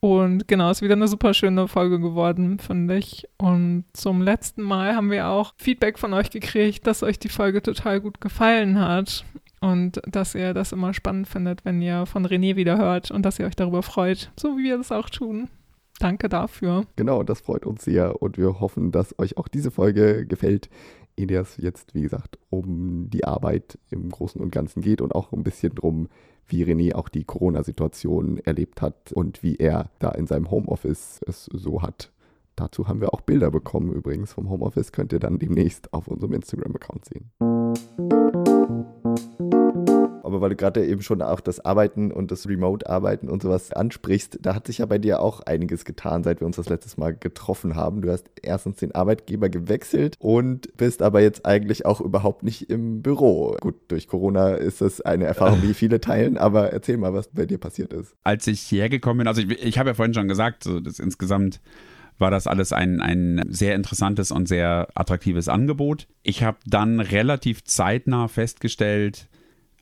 Und 0.00 0.46
genau, 0.46 0.70
ist 0.70 0.82
wieder 0.82 0.94
eine 0.94 1.08
super 1.08 1.34
schöne 1.34 1.66
Folge 1.66 1.98
geworden, 1.98 2.60
finde 2.60 2.96
ich. 2.96 3.26
Und 3.38 3.86
zum 3.92 4.22
letzten 4.22 4.62
Mal 4.62 4.94
haben 4.94 5.10
wir 5.10 5.26
auch 5.26 5.54
Feedback 5.56 5.98
von 5.98 6.14
euch 6.14 6.30
gekriegt, 6.30 6.86
dass 6.86 7.02
euch 7.02 7.18
die 7.18 7.28
Folge 7.28 7.60
total 7.60 8.00
gut 8.00 8.20
gefallen 8.20 8.78
hat 8.78 9.24
und 9.60 10.00
dass 10.06 10.34
ihr 10.34 10.54
das 10.54 10.72
immer 10.72 10.94
spannend 10.94 11.28
findet, 11.28 11.64
wenn 11.64 11.80
ihr 11.82 12.06
von 12.06 12.26
René 12.26 12.56
wieder 12.56 12.78
hört 12.78 13.10
und 13.10 13.22
dass 13.22 13.38
ihr 13.38 13.46
euch 13.46 13.56
darüber 13.56 13.82
freut, 13.82 14.30
so 14.38 14.56
wie 14.56 14.64
wir 14.64 14.78
das 14.78 14.92
auch 14.92 15.10
tun. 15.10 15.48
Danke 15.98 16.28
dafür. 16.28 16.84
Genau, 16.96 17.22
das 17.22 17.40
freut 17.40 17.66
uns 17.66 17.84
sehr 17.84 18.22
und 18.22 18.38
wir 18.38 18.60
hoffen, 18.60 18.92
dass 18.92 19.18
euch 19.18 19.36
auch 19.36 19.48
diese 19.48 19.70
Folge 19.70 20.26
gefällt, 20.26 20.70
in 21.16 21.28
der 21.28 21.40
es 21.40 21.56
jetzt, 21.56 21.94
wie 21.94 22.02
gesagt, 22.02 22.38
um 22.48 23.10
die 23.10 23.24
Arbeit 23.24 23.78
im 23.90 24.08
Großen 24.08 24.40
und 24.40 24.52
Ganzen 24.52 24.82
geht 24.82 25.00
und 25.00 25.14
auch 25.14 25.32
ein 25.32 25.42
bisschen 25.42 25.74
drum, 25.74 26.08
wie 26.46 26.64
René 26.64 26.94
auch 26.94 27.08
die 27.08 27.24
Corona-Situation 27.24 28.38
erlebt 28.38 28.80
hat 28.80 29.12
und 29.12 29.42
wie 29.42 29.56
er 29.56 29.90
da 29.98 30.10
in 30.10 30.28
seinem 30.28 30.50
Homeoffice 30.50 31.20
es 31.26 31.46
so 31.52 31.82
hat. 31.82 32.12
Dazu 32.54 32.88
haben 32.88 33.00
wir 33.00 33.12
auch 33.12 33.20
Bilder 33.20 33.50
bekommen 33.50 33.92
übrigens 33.92 34.32
vom 34.32 34.48
Homeoffice, 34.48 34.92
könnt 34.92 35.12
ihr 35.12 35.20
dann 35.20 35.38
demnächst 35.38 35.92
auf 35.92 36.08
unserem 36.08 36.32
Instagram-Account 36.34 37.04
sehen. 37.04 37.30
Aber 40.28 40.42
weil 40.42 40.50
du 40.50 40.56
gerade 40.56 40.84
eben 40.84 41.00
schon 41.00 41.22
auch 41.22 41.40
das 41.40 41.64
Arbeiten 41.64 42.12
und 42.12 42.30
das 42.30 42.46
Remote-Arbeiten 42.46 43.30
und 43.30 43.42
sowas 43.42 43.72
ansprichst, 43.72 44.38
da 44.42 44.54
hat 44.54 44.66
sich 44.66 44.78
ja 44.78 44.86
bei 44.86 44.98
dir 44.98 45.20
auch 45.20 45.40
einiges 45.40 45.86
getan, 45.86 46.22
seit 46.22 46.40
wir 46.40 46.46
uns 46.46 46.56
das 46.56 46.68
letztes 46.68 46.98
Mal 46.98 47.16
getroffen 47.16 47.76
haben. 47.76 48.02
Du 48.02 48.10
hast 48.10 48.30
erstens 48.42 48.76
den 48.76 48.94
Arbeitgeber 48.94 49.48
gewechselt 49.48 50.16
und 50.18 50.76
bist 50.76 51.00
aber 51.00 51.22
jetzt 51.22 51.46
eigentlich 51.46 51.86
auch 51.86 52.02
überhaupt 52.02 52.42
nicht 52.42 52.68
im 52.68 53.00
Büro. 53.00 53.56
Gut, 53.58 53.76
durch 53.88 54.06
Corona 54.06 54.50
ist 54.50 54.82
das 54.82 55.00
eine 55.00 55.24
Erfahrung, 55.24 55.62
die 55.62 55.72
viele 55.74 56.00
teilen, 56.00 56.36
aber 56.36 56.72
erzähl 56.72 56.98
mal, 56.98 57.14
was 57.14 57.28
bei 57.28 57.46
dir 57.46 57.58
passiert 57.58 57.94
ist. 57.94 58.14
Als 58.22 58.46
ich 58.46 58.60
hierher 58.60 58.90
gekommen 58.90 59.18
bin, 59.18 59.28
also 59.28 59.40
ich, 59.40 59.50
ich 59.62 59.78
habe 59.78 59.88
ja 59.88 59.94
vorhin 59.94 60.12
schon 60.12 60.28
gesagt, 60.28 60.62
so 60.62 60.78
das 60.78 60.98
insgesamt 60.98 61.60
war 62.18 62.30
das 62.30 62.46
alles 62.46 62.72
ein, 62.72 63.00
ein 63.00 63.42
sehr 63.48 63.74
interessantes 63.74 64.30
und 64.30 64.48
sehr 64.48 64.88
attraktives 64.94 65.48
Angebot. 65.48 66.08
Ich 66.22 66.42
habe 66.42 66.58
dann 66.66 67.00
relativ 67.00 67.64
zeitnah 67.64 68.28
festgestellt, 68.28 69.28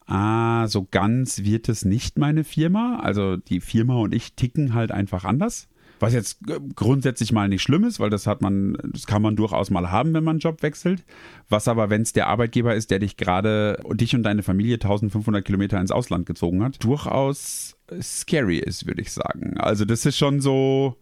ah, 0.06 0.66
so 0.68 0.86
ganz 0.90 1.42
wird 1.42 1.68
es 1.68 1.84
nicht 1.84 2.18
meine 2.18 2.44
Firma. 2.44 3.00
Also 3.00 3.36
die 3.36 3.60
Firma 3.60 3.94
und 3.96 4.14
ich 4.14 4.34
ticken 4.34 4.74
halt 4.74 4.92
einfach 4.92 5.24
anders. 5.24 5.68
Was 5.98 6.12
jetzt 6.12 6.40
grundsätzlich 6.74 7.32
mal 7.32 7.48
nicht 7.48 7.62
schlimm 7.62 7.84
ist, 7.84 8.00
weil 8.00 8.10
das 8.10 8.26
hat 8.26 8.42
man, 8.42 8.76
das 8.92 9.06
kann 9.06 9.22
man 9.22 9.34
durchaus 9.34 9.70
mal 9.70 9.90
haben, 9.90 10.12
wenn 10.12 10.24
man 10.24 10.34
einen 10.34 10.40
Job 10.40 10.62
wechselt. 10.62 11.04
Was 11.48 11.68
aber, 11.68 11.88
wenn 11.88 12.02
es 12.02 12.12
der 12.12 12.26
Arbeitgeber 12.26 12.74
ist, 12.74 12.90
der 12.90 12.98
dich 12.98 13.16
gerade, 13.16 13.80
dich 13.94 14.14
und 14.14 14.22
deine 14.22 14.42
Familie 14.42 14.74
1500 14.74 15.42
Kilometer 15.42 15.80
ins 15.80 15.90
Ausland 15.90 16.26
gezogen 16.26 16.62
hat, 16.62 16.84
durchaus 16.84 17.78
scary 18.02 18.58
ist, 18.58 18.86
würde 18.86 19.00
ich 19.00 19.12
sagen. 19.12 19.56
Also 19.56 19.86
das 19.86 20.04
ist 20.04 20.18
schon 20.18 20.40
so, 20.40 20.96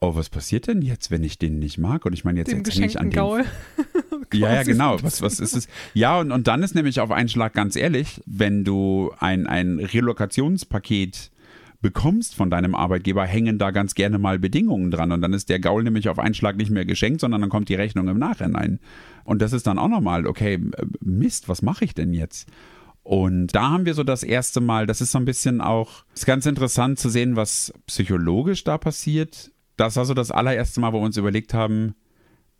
oh, 0.00 0.14
was 0.14 0.30
passiert 0.30 0.68
denn 0.68 0.82
jetzt, 0.82 1.10
wenn 1.10 1.24
ich 1.24 1.38
den 1.38 1.58
nicht 1.58 1.78
mag? 1.78 2.06
Und 2.06 2.12
ich 2.12 2.24
meine, 2.24 2.38
jetzt, 2.38 2.52
jetzt 2.52 2.74
hänge 2.74 2.86
ich 2.86 3.00
an 3.00 3.10
den. 3.10 3.20
Ja, 4.40 4.54
ja, 4.54 4.62
genau. 4.62 5.02
Was, 5.02 5.22
was 5.22 5.40
ist 5.40 5.56
es? 5.56 5.68
Ja, 5.94 6.18
und, 6.18 6.32
und 6.32 6.46
dann 6.46 6.62
ist 6.62 6.74
nämlich 6.74 7.00
auf 7.00 7.10
einen 7.10 7.28
Schlag 7.28 7.54
ganz 7.54 7.76
ehrlich, 7.76 8.20
wenn 8.26 8.64
du 8.64 9.12
ein, 9.18 9.46
ein 9.46 9.78
Relokationspaket 9.78 11.30
bekommst 11.82 12.34
von 12.34 12.50
deinem 12.50 12.74
Arbeitgeber, 12.74 13.24
hängen 13.24 13.58
da 13.58 13.70
ganz 13.70 13.94
gerne 13.94 14.18
mal 14.18 14.38
Bedingungen 14.38 14.90
dran. 14.90 15.12
Und 15.12 15.20
dann 15.20 15.32
ist 15.32 15.48
der 15.48 15.60
Gaul 15.60 15.84
nämlich 15.84 16.08
auf 16.08 16.18
einen 16.18 16.34
Schlag 16.34 16.56
nicht 16.56 16.70
mehr 16.70 16.84
geschenkt, 16.84 17.20
sondern 17.20 17.40
dann 17.40 17.50
kommt 17.50 17.68
die 17.68 17.74
Rechnung 17.74 18.08
im 18.08 18.18
Nachhinein. 18.18 18.80
Und 19.24 19.42
das 19.42 19.52
ist 19.52 19.66
dann 19.66 19.78
auch 19.78 19.88
nochmal, 19.88 20.26
okay, 20.26 20.60
Mist, 21.00 21.48
was 21.48 21.62
mache 21.62 21.84
ich 21.84 21.94
denn 21.94 22.12
jetzt? 22.12 22.48
Und 23.02 23.54
da 23.54 23.70
haben 23.70 23.86
wir 23.86 23.94
so 23.94 24.02
das 24.02 24.24
erste 24.24 24.60
Mal, 24.60 24.86
das 24.86 25.00
ist 25.00 25.12
so 25.12 25.18
ein 25.18 25.24
bisschen 25.24 25.60
auch, 25.60 26.04
ist 26.12 26.26
ganz 26.26 26.44
interessant 26.46 26.98
zu 26.98 27.08
sehen, 27.08 27.36
was 27.36 27.72
psychologisch 27.86 28.64
da 28.64 28.78
passiert, 28.78 29.52
das 29.76 29.96
war 29.96 30.04
so 30.04 30.14
das 30.14 30.30
allererste 30.30 30.80
Mal, 30.80 30.92
wo 30.92 31.00
wir 31.00 31.04
uns 31.04 31.16
überlegt 31.16 31.54
haben, 31.54 31.94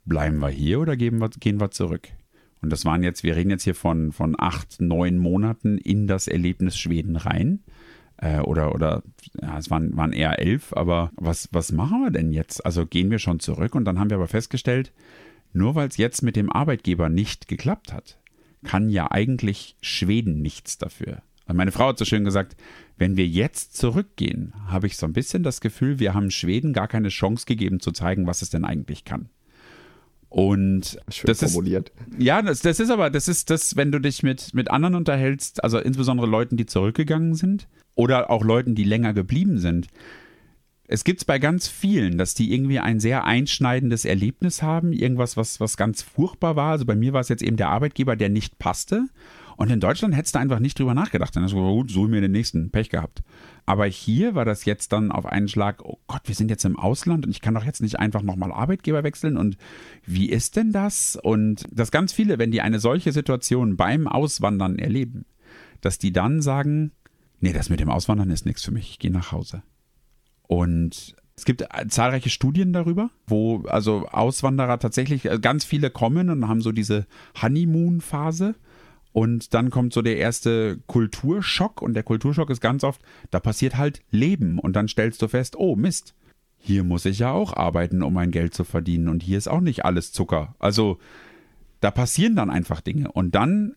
bleiben 0.07 0.39
wir 0.39 0.49
hier 0.49 0.79
oder 0.79 0.95
gehen 0.95 1.19
wir, 1.19 1.29
gehen 1.29 1.59
wir 1.59 1.71
zurück? 1.71 2.07
Und 2.61 2.71
das 2.71 2.85
waren 2.85 3.03
jetzt, 3.03 3.23
wir 3.23 3.35
reden 3.35 3.51
jetzt 3.51 3.63
hier 3.63 3.75
von, 3.75 4.11
von 4.11 4.35
acht, 4.37 4.81
neun 4.81 5.19
Monaten 5.19 5.77
in 5.77 6.07
das 6.07 6.27
Erlebnis 6.27 6.77
Schweden 6.77 7.15
rein. 7.15 7.59
Äh, 8.17 8.39
oder, 8.39 8.73
oder, 8.73 9.03
ja, 9.39 9.57
es 9.57 9.69
waren, 9.69 9.95
waren 9.95 10.11
eher 10.11 10.39
elf, 10.39 10.73
aber 10.73 11.11
was, 11.15 11.49
was 11.51 11.71
machen 11.71 12.01
wir 12.01 12.11
denn 12.11 12.31
jetzt? 12.31 12.65
Also 12.65 12.85
gehen 12.85 13.11
wir 13.11 13.19
schon 13.19 13.39
zurück 13.39 13.75
und 13.75 13.85
dann 13.85 13.99
haben 13.99 14.09
wir 14.09 14.17
aber 14.17 14.27
festgestellt, 14.27 14.91
nur 15.53 15.75
weil 15.75 15.87
es 15.87 15.97
jetzt 15.97 16.23
mit 16.23 16.35
dem 16.35 16.51
Arbeitgeber 16.51 17.09
nicht 17.09 17.47
geklappt 17.47 17.93
hat, 17.93 18.17
kann 18.63 18.89
ja 18.89 19.11
eigentlich 19.11 19.75
Schweden 19.81 20.41
nichts 20.41 20.77
dafür. 20.79 21.21
Also 21.45 21.57
meine 21.57 21.71
Frau 21.71 21.89
hat 21.89 21.99
so 21.99 22.05
schön 22.05 22.25
gesagt, 22.25 22.57
wenn 22.97 23.15
wir 23.15 23.27
jetzt 23.27 23.77
zurückgehen, 23.77 24.53
habe 24.67 24.87
ich 24.87 24.97
so 24.97 25.05
ein 25.05 25.13
bisschen 25.13 25.43
das 25.43 25.61
Gefühl, 25.61 25.99
wir 25.99 26.13
haben 26.13 26.31
Schweden 26.31 26.73
gar 26.73 26.87
keine 26.87 27.09
Chance 27.09 27.45
gegeben 27.45 27.79
zu 27.79 27.91
zeigen, 27.91 28.27
was 28.27 28.41
es 28.41 28.49
denn 28.49 28.65
eigentlich 28.65 29.05
kann. 29.05 29.29
Und 30.29 30.99
Schön 31.09 31.27
das 31.27 31.39
formuliert. 31.39 31.91
ist 32.11 32.21
ja, 32.21 32.41
das, 32.41 32.59
das 32.61 32.79
ist 32.79 32.89
aber, 32.89 33.09
das 33.09 33.27
ist 33.27 33.49
das, 33.49 33.75
wenn 33.75 33.91
du 33.91 33.99
dich 33.99 34.23
mit, 34.23 34.53
mit 34.53 34.69
anderen 34.69 34.95
unterhältst, 34.95 35.63
also 35.63 35.79
insbesondere 35.79 36.27
Leuten, 36.27 36.57
die 36.57 36.65
zurückgegangen 36.65 37.33
sind 37.33 37.67
oder 37.95 38.29
auch 38.29 38.43
Leuten, 38.43 38.75
die 38.75 38.83
länger 38.83 39.13
geblieben 39.13 39.57
sind. 39.59 39.87
Es 40.89 41.03
gibt 41.03 41.21
es 41.21 41.25
bei 41.25 41.37
ganz 41.37 41.67
vielen, 41.67 42.17
dass 42.17 42.33
die 42.33 42.53
irgendwie 42.53 42.79
ein 42.79 42.99
sehr 42.99 43.25
einschneidendes 43.25 44.05
Erlebnis 44.05 44.61
haben, 44.61 44.93
irgendwas, 44.93 45.35
was, 45.35 45.59
was 45.59 45.75
ganz 45.75 46.01
furchtbar 46.01 46.55
war. 46.55 46.71
Also 46.71 46.85
bei 46.85 46.95
mir 46.95 47.11
war 47.11 47.21
es 47.21 47.27
jetzt 47.29 47.43
eben 47.43 47.57
der 47.57 47.69
Arbeitgeber, 47.69 48.15
der 48.15 48.29
nicht 48.29 48.57
passte. 48.57 49.07
Und 49.57 49.69
in 49.69 49.79
Deutschland 49.79 50.15
hättest 50.15 50.35
du 50.35 50.39
einfach 50.39 50.59
nicht 50.59 50.79
drüber 50.79 50.93
nachgedacht. 50.93 51.35
Dann 51.35 51.43
hast 51.43 51.51
du 51.51 51.57
gesagt, 51.57 51.73
gut, 51.73 51.91
suche 51.91 52.09
mir 52.09 52.21
den 52.21 52.31
nächsten, 52.31 52.69
Pech 52.69 52.89
gehabt. 52.89 53.21
Aber 53.67 53.85
hier 53.85 54.33
war 54.33 54.45
das 54.45 54.63
jetzt 54.63 54.93
dann 54.93 55.11
auf 55.11 55.25
einen 55.25 55.49
Schlag, 55.49 55.83
oh 55.83 55.99
Gott, 56.07 56.21
wir 56.23 56.35
sind 56.35 56.49
jetzt 56.49 56.63
im 56.63 56.79
Ausland 56.79 57.25
und 57.25 57.31
ich 57.31 57.41
kann 57.41 57.53
doch 57.53 57.65
jetzt 57.65 57.81
nicht 57.81 57.99
einfach 57.99 58.21
nochmal 58.21 58.53
Arbeitgeber 58.53 59.03
wechseln. 59.03 59.35
Und 59.35 59.57
wie 60.05 60.29
ist 60.29 60.55
denn 60.55 60.71
das? 60.71 61.19
Und 61.21 61.65
dass 61.69 61.91
ganz 61.91 62.13
viele, 62.13 62.39
wenn 62.39 62.49
die 62.49 62.61
eine 62.61 62.79
solche 62.79 63.11
Situation 63.11 63.75
beim 63.75 64.07
Auswandern 64.07 64.79
erleben, 64.79 65.25
dass 65.81 65.97
die 65.97 66.13
dann 66.13 66.41
sagen, 66.41 66.93
nee, 67.41 67.51
das 67.51 67.69
mit 67.69 67.81
dem 67.81 67.89
Auswandern 67.89 68.31
ist 68.31 68.45
nichts 68.45 68.63
für 68.63 68.71
mich, 68.71 68.91
ich 68.91 68.99
gehe 68.99 69.11
nach 69.11 69.33
Hause. 69.33 69.63
Und 70.43 71.17
es 71.35 71.43
gibt 71.43 71.65
zahlreiche 71.89 72.29
Studien 72.29 72.71
darüber, 72.71 73.09
wo 73.27 73.63
also 73.63 74.07
Auswanderer 74.07 74.79
tatsächlich, 74.79 75.25
äh, 75.25 75.39
ganz 75.39 75.65
viele 75.65 75.89
kommen 75.89 76.29
und 76.29 76.47
haben 76.47 76.61
so 76.61 76.71
diese 76.71 77.05
Honeymoon-Phase. 77.41 78.55
Und 79.17 79.55
dann 79.55 79.71
kommt 79.71 79.93
so 79.93 80.03
der 80.03 80.17
erste 80.17 80.77
Kulturschock. 80.85 81.81
Und 81.81 81.95
der 81.95 82.03
Kulturschock 82.03 82.51
ist 82.51 82.61
ganz 82.61 82.83
oft, 82.83 83.01
da 83.31 83.39
passiert 83.39 83.75
halt 83.75 84.03
Leben. 84.11 84.59
Und 84.59 84.75
dann 84.75 84.87
stellst 84.87 85.23
du 85.23 85.27
fest, 85.27 85.55
oh 85.57 85.75
Mist, 85.75 86.13
hier 86.59 86.83
muss 86.83 87.03
ich 87.03 87.17
ja 87.17 87.31
auch 87.31 87.51
arbeiten, 87.57 88.03
um 88.03 88.13
mein 88.13 88.29
Geld 88.29 88.53
zu 88.53 88.63
verdienen. 88.63 89.07
Und 89.07 89.23
hier 89.23 89.39
ist 89.39 89.47
auch 89.47 89.59
nicht 89.59 89.83
alles 89.85 90.11
Zucker. 90.11 90.53
Also 90.59 90.99
da 91.79 91.89
passieren 91.89 92.35
dann 92.35 92.51
einfach 92.51 92.79
Dinge. 92.79 93.11
Und 93.11 93.33
dann 93.33 93.75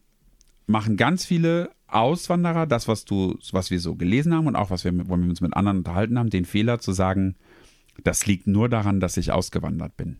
machen 0.66 0.98
ganz 0.98 1.24
viele 1.24 1.70
Auswanderer 1.86 2.66
das, 2.66 2.86
was 2.86 3.06
du, 3.06 3.38
was 3.50 3.70
wir 3.70 3.80
so 3.80 3.94
gelesen 3.94 4.34
haben 4.34 4.46
und 4.46 4.56
auch 4.56 4.68
was 4.68 4.84
wir, 4.84 4.92
wo 5.08 5.16
wir 5.16 5.24
uns 5.26 5.40
mit 5.40 5.56
anderen 5.56 5.78
unterhalten 5.78 6.18
haben, 6.18 6.28
den 6.28 6.44
Fehler 6.44 6.80
zu 6.80 6.92
sagen, 6.92 7.34
das 8.04 8.26
liegt 8.26 8.46
nur 8.46 8.68
daran, 8.68 9.00
dass 9.00 9.16
ich 9.16 9.32
ausgewandert 9.32 9.96
bin. 9.96 10.18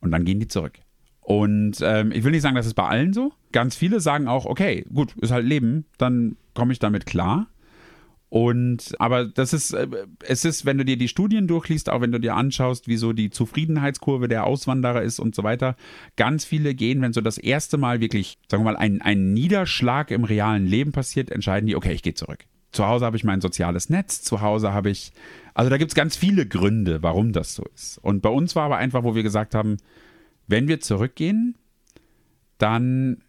Und 0.00 0.12
dann 0.12 0.24
gehen 0.24 0.40
die 0.40 0.48
zurück. 0.48 0.78
Und 1.26 1.78
ähm, 1.82 2.12
ich 2.12 2.22
will 2.22 2.30
nicht 2.30 2.42
sagen, 2.42 2.54
das 2.54 2.66
ist 2.66 2.74
bei 2.74 2.86
allen 2.86 3.12
so. 3.12 3.32
Ganz 3.50 3.74
viele 3.74 3.98
sagen 3.98 4.28
auch, 4.28 4.46
okay, 4.46 4.86
gut, 4.94 5.12
ist 5.20 5.32
halt 5.32 5.44
Leben, 5.44 5.84
dann 5.98 6.36
komme 6.54 6.72
ich 6.72 6.78
damit 6.78 7.04
klar. 7.04 7.48
Und 8.28 8.94
aber 9.00 9.24
das 9.24 9.52
ist, 9.52 9.72
äh, 9.72 9.88
es 10.20 10.44
ist, 10.44 10.66
wenn 10.66 10.78
du 10.78 10.84
dir 10.84 10.96
die 10.96 11.08
Studien 11.08 11.48
durchliest, 11.48 11.90
auch 11.90 12.00
wenn 12.00 12.12
du 12.12 12.20
dir 12.20 12.36
anschaust, 12.36 12.86
wie 12.86 12.96
so 12.96 13.12
die 13.12 13.30
Zufriedenheitskurve 13.30 14.28
der 14.28 14.46
Auswanderer 14.46 15.02
ist 15.02 15.18
und 15.18 15.34
so 15.34 15.42
weiter, 15.42 15.74
ganz 16.14 16.44
viele 16.44 16.76
gehen, 16.76 17.02
wenn 17.02 17.12
so 17.12 17.20
das 17.20 17.38
erste 17.38 17.76
Mal 17.76 18.00
wirklich, 18.00 18.38
sagen 18.48 18.62
wir 18.62 18.70
mal, 18.70 18.78
ein, 18.78 19.02
ein 19.02 19.32
Niederschlag 19.32 20.12
im 20.12 20.22
realen 20.22 20.64
Leben 20.64 20.92
passiert, 20.92 21.32
entscheiden 21.32 21.66
die, 21.66 21.74
okay, 21.74 21.92
ich 21.92 22.04
gehe 22.04 22.14
zurück. 22.14 22.44
Zu 22.70 22.86
Hause 22.86 23.04
habe 23.04 23.16
ich 23.16 23.24
mein 23.24 23.40
soziales 23.40 23.90
Netz, 23.90 24.22
zu 24.22 24.42
Hause 24.42 24.72
habe 24.72 24.90
ich, 24.90 25.10
also 25.54 25.70
da 25.70 25.76
gibt 25.76 25.90
es 25.90 25.96
ganz 25.96 26.14
viele 26.14 26.46
Gründe, 26.46 27.02
warum 27.02 27.32
das 27.32 27.56
so 27.56 27.64
ist. 27.74 27.98
Und 27.98 28.22
bei 28.22 28.28
uns 28.28 28.54
war 28.54 28.66
aber 28.66 28.76
einfach, 28.76 29.02
wo 29.02 29.16
wir 29.16 29.24
gesagt 29.24 29.56
haben, 29.56 29.78
wenn 30.46 30.68
wir 30.68 30.80
zurückgehen, 30.80 31.56
dann 32.58 33.22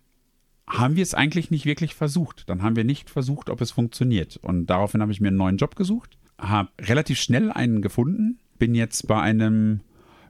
haben 0.67 0.95
wir 0.95 1.03
es 1.03 1.13
eigentlich 1.13 1.50
nicht 1.50 1.65
wirklich 1.65 1.95
versucht. 1.95 2.50
Dann 2.50 2.62
haben 2.62 2.75
wir 2.75 2.83
nicht 2.83 3.09
versucht, 3.09 3.50
ob 3.50 3.62
es 3.62 3.71
funktioniert. 3.71 4.38
Und 4.38 4.67
daraufhin 4.67 5.01
habe 5.01 5.12
ich 5.12 5.21
mir 5.21 5.29
einen 5.29 5.38
neuen 5.38 5.57
Job 5.57 5.75
gesucht, 5.75 6.17
habe 6.38 6.69
relativ 6.81 7.19
schnell 7.19 7.51
einen 7.51 7.81
gefunden, 7.81 8.39
bin 8.59 8.75
jetzt 8.75 9.07
bei 9.07 9.19
einem 9.19 9.81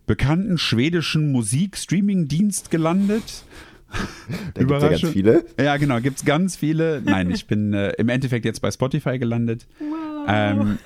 bekannten 0.05 0.57
schwedischen 0.57 1.31
Musik-Streaming-Dienst 1.31 2.71
gelandet. 2.71 3.43
Da 4.53 4.59
gibt 4.59 4.71
es 4.71 4.83
ja 4.83 4.89
ganz 4.89 5.13
viele. 5.13 5.45
Ja, 5.57 5.77
genau, 5.77 6.01
gibt 6.01 6.17
es 6.17 6.25
ganz 6.25 6.57
viele. 6.57 7.01
Nein, 7.05 7.31
ich 7.31 7.47
bin 7.47 7.73
äh, 7.73 7.91
im 7.91 8.09
Endeffekt 8.09 8.43
jetzt 8.43 8.59
bei 8.59 8.69
Spotify 8.69 9.17
gelandet. 9.17 9.65
Wow. 9.79 10.25
Ähm, 10.27 10.79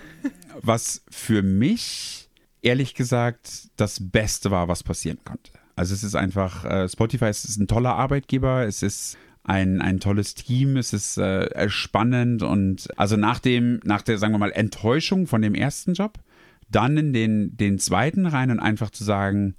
was 0.61 1.03
für 1.09 1.41
mich, 1.41 2.29
ehrlich 2.61 2.93
gesagt, 2.93 3.69
das 3.75 4.11
Beste 4.11 4.51
war, 4.51 4.67
was 4.67 4.83
passieren 4.83 5.17
konnte. 5.23 5.51
Also 5.75 5.93
es 5.93 6.03
ist 6.03 6.15
einfach, 6.15 6.65
äh, 6.65 6.89
Spotify 6.89 7.29
ist 7.29 7.57
ein 7.57 7.67
toller 7.67 7.95
Arbeitgeber, 7.95 8.65
es 8.65 8.83
ist 8.83 9.17
ein, 9.43 9.81
ein 9.81 9.99
tolles 9.99 10.35
Team, 10.35 10.77
es 10.77 10.93
ist 10.93 11.17
äh, 11.17 11.69
spannend 11.69 12.43
und 12.43 12.87
also 12.97 13.17
nach 13.17 13.39
dem, 13.39 13.79
nach 13.83 14.01
der, 14.01 14.17
sagen 14.17 14.33
wir 14.33 14.39
mal, 14.39 14.51
Enttäuschung 14.51 15.27
von 15.27 15.41
dem 15.41 15.55
ersten 15.55 15.93
Job, 15.93 16.19
dann 16.69 16.97
in 16.97 17.13
den, 17.13 17.57
den 17.57 17.79
zweiten 17.79 18.25
rein 18.25 18.51
und 18.51 18.59
einfach 18.59 18.91
zu 18.91 19.03
sagen, 19.03 19.55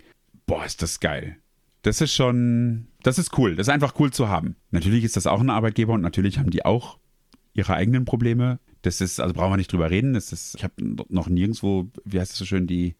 boah, 0.47 0.65
ist 0.65 0.83
das 0.83 1.01
geil. 1.01 1.37
Das 1.83 2.01
ist 2.01 2.15
schon, 2.15 2.87
das 3.03 3.19
ist 3.19 3.37
cool, 3.37 3.57
das 3.57 3.67
ist 3.67 3.73
einfach 3.73 3.99
cool 3.99 4.13
zu 4.13 4.29
haben. 4.29 4.57
Natürlich 4.71 5.03
ist 5.05 5.17
das 5.17 5.27
auch 5.27 5.41
ein 5.41 5.51
Arbeitgeber 5.51 5.95
und 5.95 6.01
natürlich 6.01 6.39
haben 6.39 6.51
die 6.51 6.65
auch 6.65 6.99
ihre 7.55 7.75
eigenen 7.75 8.05
Probleme. 8.05 8.61
Das 8.83 9.01
ist, 9.01 9.21
also 9.21 9.35
brauchen 9.35 9.53
wir 9.53 9.57
nicht 9.57 9.73
drüber 9.73 9.91
reden. 9.91 10.15
Das 10.15 10.33
ist, 10.33 10.55
ich 10.57 10.65
habe 10.65 10.75
noch 10.79 11.29
nirgendwo, 11.29 11.89
wie 12.05 12.21
heißt 12.21 12.33
das 12.33 12.39
so 12.39 12.45
schön, 12.45 12.67
die, 12.67 12.95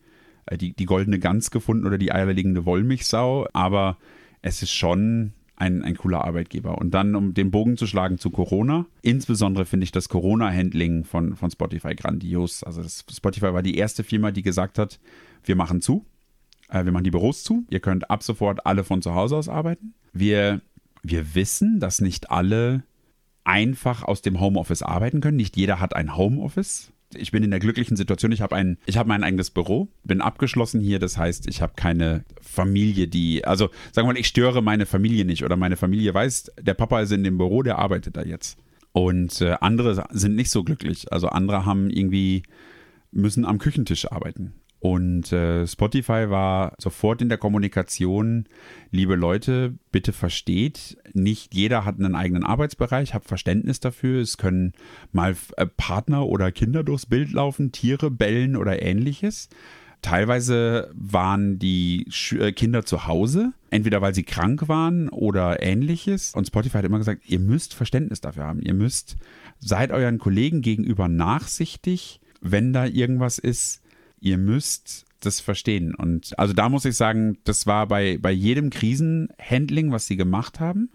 die, 0.51 0.75
die 0.75 0.85
goldene 0.87 1.19
Gans 1.19 1.51
gefunden 1.51 1.87
oder 1.87 1.99
die 1.99 2.13
eierlegende 2.13 2.65
Wollmilchsau, 2.65 3.49
aber 3.53 3.97
es 4.43 4.63
ist 4.63 4.73
schon 4.73 5.33
ein, 5.57 5.83
ein 5.83 5.97
cooler 5.97 6.25
Arbeitgeber. 6.25 6.79
Und 6.79 6.93
dann, 6.93 7.15
um 7.15 7.35
den 7.35 7.51
Bogen 7.51 7.77
zu 7.77 7.87
schlagen 7.87 8.19
zu 8.19 8.31
Corona, 8.31 8.87
insbesondere 9.03 9.65
finde 9.65 9.85
ich 9.85 9.93
das 9.93 10.09
Corona-Handling 10.09 11.05
von, 11.05 11.37
von 11.37 11.51
Spotify 11.51 11.95
grandios. 11.95 12.65
Also 12.65 12.83
das, 12.83 13.05
Spotify 13.11 13.53
war 13.53 13.63
die 13.63 13.77
erste 13.77 14.03
Firma, 14.03 14.33
die 14.33 14.43
gesagt 14.43 14.79
hat, 14.79 14.99
wir 15.45 15.55
machen 15.55 15.81
zu, 15.81 16.05
äh, 16.69 16.85
wir 16.85 16.93
machen 16.93 17.05
die 17.05 17.11
Büros 17.11 17.45
zu, 17.45 17.65
ihr 17.71 17.81
könnt 17.81 18.11
ab 18.11 18.23
sofort 18.23 18.67
alle 18.67 18.83
von 18.83 19.03
zu 19.03 19.15
Hause 19.15 19.37
aus 19.37 19.49
arbeiten. 19.49 19.95
Wir, 20.13 20.61
wir 21.03 21.35
wissen, 21.35 21.79
dass 21.79 22.01
nicht 22.01 22.31
alle 22.31 22.83
einfach 23.45 24.03
aus 24.03 24.23
dem 24.23 24.41
Homeoffice 24.41 24.83
arbeiten 24.83 25.21
können. 25.21 25.37
Nicht 25.37 25.57
jeder 25.57 25.81
hat 25.81 25.95
ein 25.95 26.17
Homeoffice 26.17 26.93
ich 27.15 27.31
bin 27.33 27.43
in 27.43 27.51
der 27.51 27.61
glücklichen 27.61 27.97
Situation, 27.97 28.33
ich 28.33 28.41
habe 28.41 28.57
ein, 28.57 28.79
ich 28.87 28.97
habe 28.97 29.09
mein 29.09 29.25
eigenes 29.25 29.51
Büro, 29.51 29.89
bin 30.05 30.21
abgeschlossen 30.21 30.81
hier, 30.81 30.99
das 30.99 31.19
heißt, 31.19 31.49
ich 31.49 31.63
habe 31.63 31.75
keine 31.77 32.25
Familie, 32.41 33.09
die, 33.09 33.45
also 33.45 33.71
sagen 33.93 34.09
wir 34.09 34.15
mal, 34.15 34.19
ich 34.19 34.29
störe 34.29 34.63
meine 34.63 34.87
Familie 34.87 35.25
nicht 35.25 35.45
oder 35.45 35.57
meine 35.57 35.77
Familie 35.77 36.13
weiß, 36.15 36.53
der 36.61 36.75
Papa 36.75 37.01
ist 37.01 37.13
in 37.13 37.25
dem 37.25 37.39
Büro, 37.39 37.63
der 37.63 37.79
arbeitet 37.79 38.17
da 38.17 38.23
jetzt. 38.23 38.59
Und 38.93 39.41
äh, 39.41 39.57
andere 39.61 40.07
sind 40.11 40.35
nicht 40.37 40.51
so 40.51 40.65
glücklich. 40.65 41.13
Also 41.13 41.29
andere 41.29 41.65
haben 41.65 41.89
irgendwie, 41.89 42.43
müssen 43.11 43.45
am 43.47 43.59
Küchentisch 43.59 44.11
arbeiten. 44.11 44.53
Und 44.83 45.33
äh, 45.33 45.65
Spotify 45.65 46.29
war 46.29 46.75
sofort 46.77 47.23
in 47.23 47.29
der 47.29 47.39
Kommunikation, 47.39 48.47
liebe 48.91 49.15
Leute, 49.15 49.75
bitte 49.93 50.13
versteht, 50.13 50.99
nicht 51.13 51.55
jeder 51.55 51.85
hat 51.85 52.01
einen 52.01 52.17
eigenen 52.17 52.43
Arbeitsbereich, 52.43 53.15
habt 53.15 53.29
Verständnis 53.29 53.79
dafür. 53.79 54.21
Es 54.21 54.39
können 54.39 54.73
mal 55.13 55.37
äh, 55.57 55.67
Partner 55.67 56.27
oder 56.27 56.51
Kinder 56.51 56.83
durchs 56.83 57.07
Bild 57.07 57.31
laufen, 57.31 57.71
Tiere 57.71 58.11
bellen 58.11 58.57
oder 58.57 58.83
ähnliches. 58.83 59.49
Teilweise 60.03 60.91
waren 60.95 61.61
die 61.61 62.09
äh, 62.33 62.51
Kinder 62.51 62.85
zu 62.85 63.07
Hause, 63.07 63.53
entweder 63.71 64.03
weil 64.03 64.17
sie 64.17 64.25
krank 64.25 64.67
waren 64.67 65.09
oder 65.11 65.63
ähnliches. 65.63 66.35
Und 66.35 66.49
Spotify 66.49 66.79
hat 66.79 66.87
immer 66.87 66.99
gesagt, 66.99 67.23
ihr 67.29 67.39
müsst 67.39 67.75
Verständnis 67.75 68.21
dafür 68.21 68.43
haben. 68.43 68.61
Ihr 68.61 68.75
müsst, 68.75 69.17
seid 69.61 69.93
euren 69.93 70.19
Kollegen 70.19 70.61
gegenüber 70.61 71.07
nachsichtig, 71.07 72.21
wenn 72.41 72.73
da 72.73 72.85
irgendwas 72.85 73.39
ist 73.39 73.82
ihr 74.23 74.39
müsst 74.39 75.05
das 75.21 75.41
verstehen. 75.41 75.95
Und 75.95 76.39
also 76.39 76.55
da 76.55 76.69
muss 76.69 76.85
ich 76.85 76.97
sagen, 76.97 77.39
das 77.45 77.67
war 77.67 77.87
bei, 77.87 78.19
bei 78.19 78.31
jedem 78.31 78.71
Krisenhandling, 78.71 79.93
was 79.93 80.07
sie 80.07 80.17
gemacht 80.17 80.61
haben, 80.61 80.91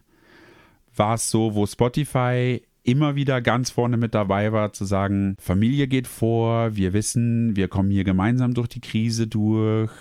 war 0.95 1.15
es 1.15 1.29
so, 1.29 1.53
wo 1.53 1.65
Spotify 1.65 2.61
immer 2.83 3.15
wieder 3.15 3.41
ganz 3.41 3.69
vorne 3.69 3.97
mit 3.97 4.15
dabei 4.15 4.53
war, 4.53 4.73
zu 4.73 4.85
sagen, 4.85 5.35
Familie 5.39 5.87
geht 5.87 6.07
vor, 6.07 6.75
wir 6.75 6.93
wissen, 6.93 7.55
wir 7.55 7.67
kommen 7.67 7.91
hier 7.91 8.05
gemeinsam 8.05 8.53
durch 8.53 8.69
die 8.69 8.79
Krise 8.79 9.27
durch, 9.27 9.91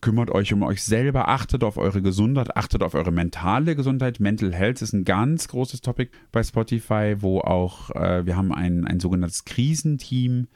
kümmert 0.00 0.30
euch 0.30 0.52
um 0.52 0.62
euch 0.62 0.82
selber, 0.82 1.28
achtet 1.28 1.64
auf 1.64 1.78
eure 1.78 2.02
Gesundheit, 2.02 2.56
achtet 2.56 2.82
auf 2.82 2.94
eure 2.94 3.10
mentale 3.10 3.74
Gesundheit. 3.74 4.20
Mental 4.20 4.52
Health 4.52 4.82
ist 4.82 4.92
ein 4.92 5.04
ganz 5.04 5.48
großes 5.48 5.80
Topic 5.80 6.10
bei 6.30 6.42
Spotify, 6.42 7.16
wo 7.18 7.40
auch 7.40 7.90
äh, 7.90 8.26
wir 8.26 8.36
haben 8.36 8.52
ein, 8.52 8.86
ein 8.86 9.00
sogenanntes 9.00 9.44
Krisenteam, 9.44 10.48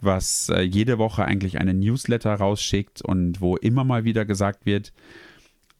was 0.00 0.48
äh, 0.48 0.62
jede 0.62 0.98
Woche 0.98 1.24
eigentlich 1.24 1.58
einen 1.58 1.78
Newsletter 1.78 2.34
rausschickt 2.34 3.02
und 3.02 3.40
wo 3.40 3.56
immer 3.56 3.84
mal 3.84 4.04
wieder 4.04 4.24
gesagt 4.24 4.66
wird, 4.66 4.92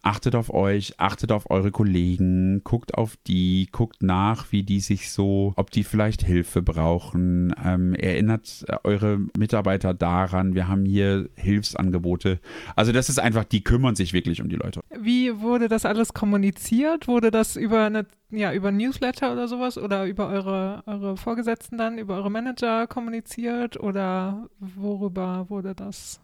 achtet 0.07 0.37
auf 0.37 0.55
euch, 0.55 0.95
achtet 0.99 1.33
auf 1.33 1.51
eure 1.51 1.73
Kollegen, 1.73 2.63
guckt 2.63 2.95
auf 2.95 3.17
die, 3.27 3.69
guckt 3.73 4.03
nach, 4.03 4.53
wie 4.53 4.63
die 4.63 4.79
sich 4.79 5.11
so, 5.11 5.53
ob 5.57 5.73
die 5.73 5.83
vielleicht 5.83 6.25
Hilfe 6.25 6.63
brauchen, 6.63 7.53
ähm, 7.65 7.95
erinnert 7.95 8.65
äh, 8.69 8.77
eure 8.85 9.19
Mitarbeiter 9.37 9.95
daran, 9.95 10.55
wir 10.55 10.69
haben 10.69 10.85
hier 10.85 11.29
Hilfsangebote. 11.35 12.39
Also 12.77 12.93
das 12.93 13.09
ist 13.09 13.19
einfach, 13.19 13.45
die 13.45 13.65
kümmern 13.65 13.97
sich 13.97 14.13
wirklich 14.13 14.41
um 14.41 14.49
die 14.49 14.57
Leute. 14.57 14.81
Wie 14.97 15.41
wurde 15.41 15.69
das 15.69 15.85
alles 15.85 16.15
kommuniziert? 16.15 17.09
Wurde 17.09 17.33
das 17.33 17.57
über 17.57 17.85
eine 17.85 18.07
ja, 18.31 18.53
über 18.53 18.73
Newsletter 18.73 19.33
oder 19.33 19.49
sowas 19.49 19.79
oder 19.79 20.07
über 20.07 20.29
eure, 20.29 20.83
eure 20.87 21.17
Vorgesetzten 21.17 21.79
dann, 21.79 21.99
über 21.99 22.17
eure 22.17 22.31
Manager 22.31 22.87
kommuniziert 22.87 23.79
oder 23.79 24.49
worüber 24.59 25.47
wurde 25.49 25.75
das 25.75 26.21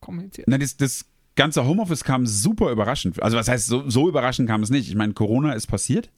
kommuniziert? 0.00 0.48
Na, 0.48 0.58
das, 0.58 0.76
das 0.76 1.06
ganze 1.34 1.66
Homeoffice 1.66 2.04
kam 2.04 2.26
super 2.26 2.70
überraschend. 2.70 3.22
Also 3.22 3.36
was 3.36 3.48
heißt, 3.48 3.66
so, 3.66 3.88
so 3.88 4.08
überraschend 4.08 4.48
kam 4.48 4.62
es 4.62 4.70
nicht. 4.70 4.88
Ich 4.88 4.94
meine, 4.94 5.12
Corona 5.12 5.52
ist 5.52 5.66
passiert. 5.66 6.10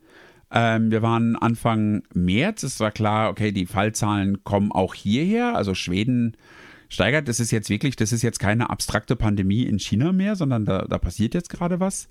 Ähm, 0.51 0.90
wir 0.90 1.03
waren 1.03 1.37
Anfang 1.37 2.03
März. 2.14 2.62
Es 2.62 2.79
war 2.81 2.92
klar, 2.92 3.31
okay, 3.31 3.51
die 3.51 3.66
Fallzahlen 3.66 4.44
kommen 4.44 4.70
auch 4.70 4.94
hierher. 4.94 5.57
Also 5.57 5.75
Schweden 5.75 6.37
steigert. 6.88 7.29
Das 7.29 7.40
ist 7.40 7.51
jetzt 7.51 7.70
wirklich, 7.70 7.97
das 7.97 8.12
ist 8.12 8.23
jetzt 8.23 8.38
keine 8.38 8.70
abstrakte 8.70 9.16
Pandemie 9.16 9.64
in 9.64 9.79
China 9.79 10.12
mehr, 10.12 10.37
sondern 10.37 10.64
da, 10.64 10.83
da 10.83 10.99
passiert 10.99 11.35
jetzt 11.35 11.51
gerade 11.51 11.81
was. 11.81 12.09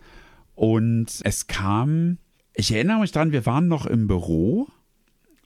Und 0.56 1.22
es 1.24 1.48
kam 1.48 2.18
ich 2.54 2.72
erinnere 2.72 3.00
mich 3.00 3.12
dran, 3.12 3.32
wir 3.32 3.46
waren 3.46 3.68
noch 3.68 3.86
im 3.86 4.08
Büro 4.08 4.68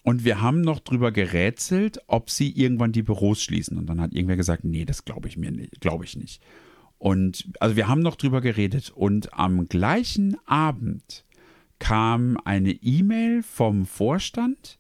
und 0.04 0.24
wir 0.24 0.42
haben 0.42 0.62
noch 0.62 0.80
drüber 0.80 1.12
gerätselt, 1.12 2.00
ob 2.08 2.30
sie 2.30 2.52
irgendwann 2.52 2.92
die 2.92 3.04
Büros 3.04 3.42
schließen. 3.42 3.78
Und 3.78 3.88
dann 3.88 4.00
hat 4.00 4.14
irgendwer 4.14 4.38
gesagt, 4.38 4.64
nee, 4.64 4.86
das 4.86 5.06
glaube 5.06 5.28
ich 5.28 5.38
mir 5.38 5.52
nicht, 5.52 5.82
glaube 5.82 6.06
ich 6.06 6.16
nicht. 6.16 6.42
Und 6.98 7.50
also 7.60 7.76
wir 7.76 7.88
haben 7.88 8.02
noch 8.02 8.16
drüber 8.16 8.42
geredet. 8.42 8.90
Und 8.90 9.34
am 9.34 9.68
gleichen 9.68 10.38
Abend 10.46 11.26
kam 11.80 12.38
eine 12.44 12.72
E-Mail 12.72 13.44
vom 13.44 13.86
Vorstand, 13.86 14.80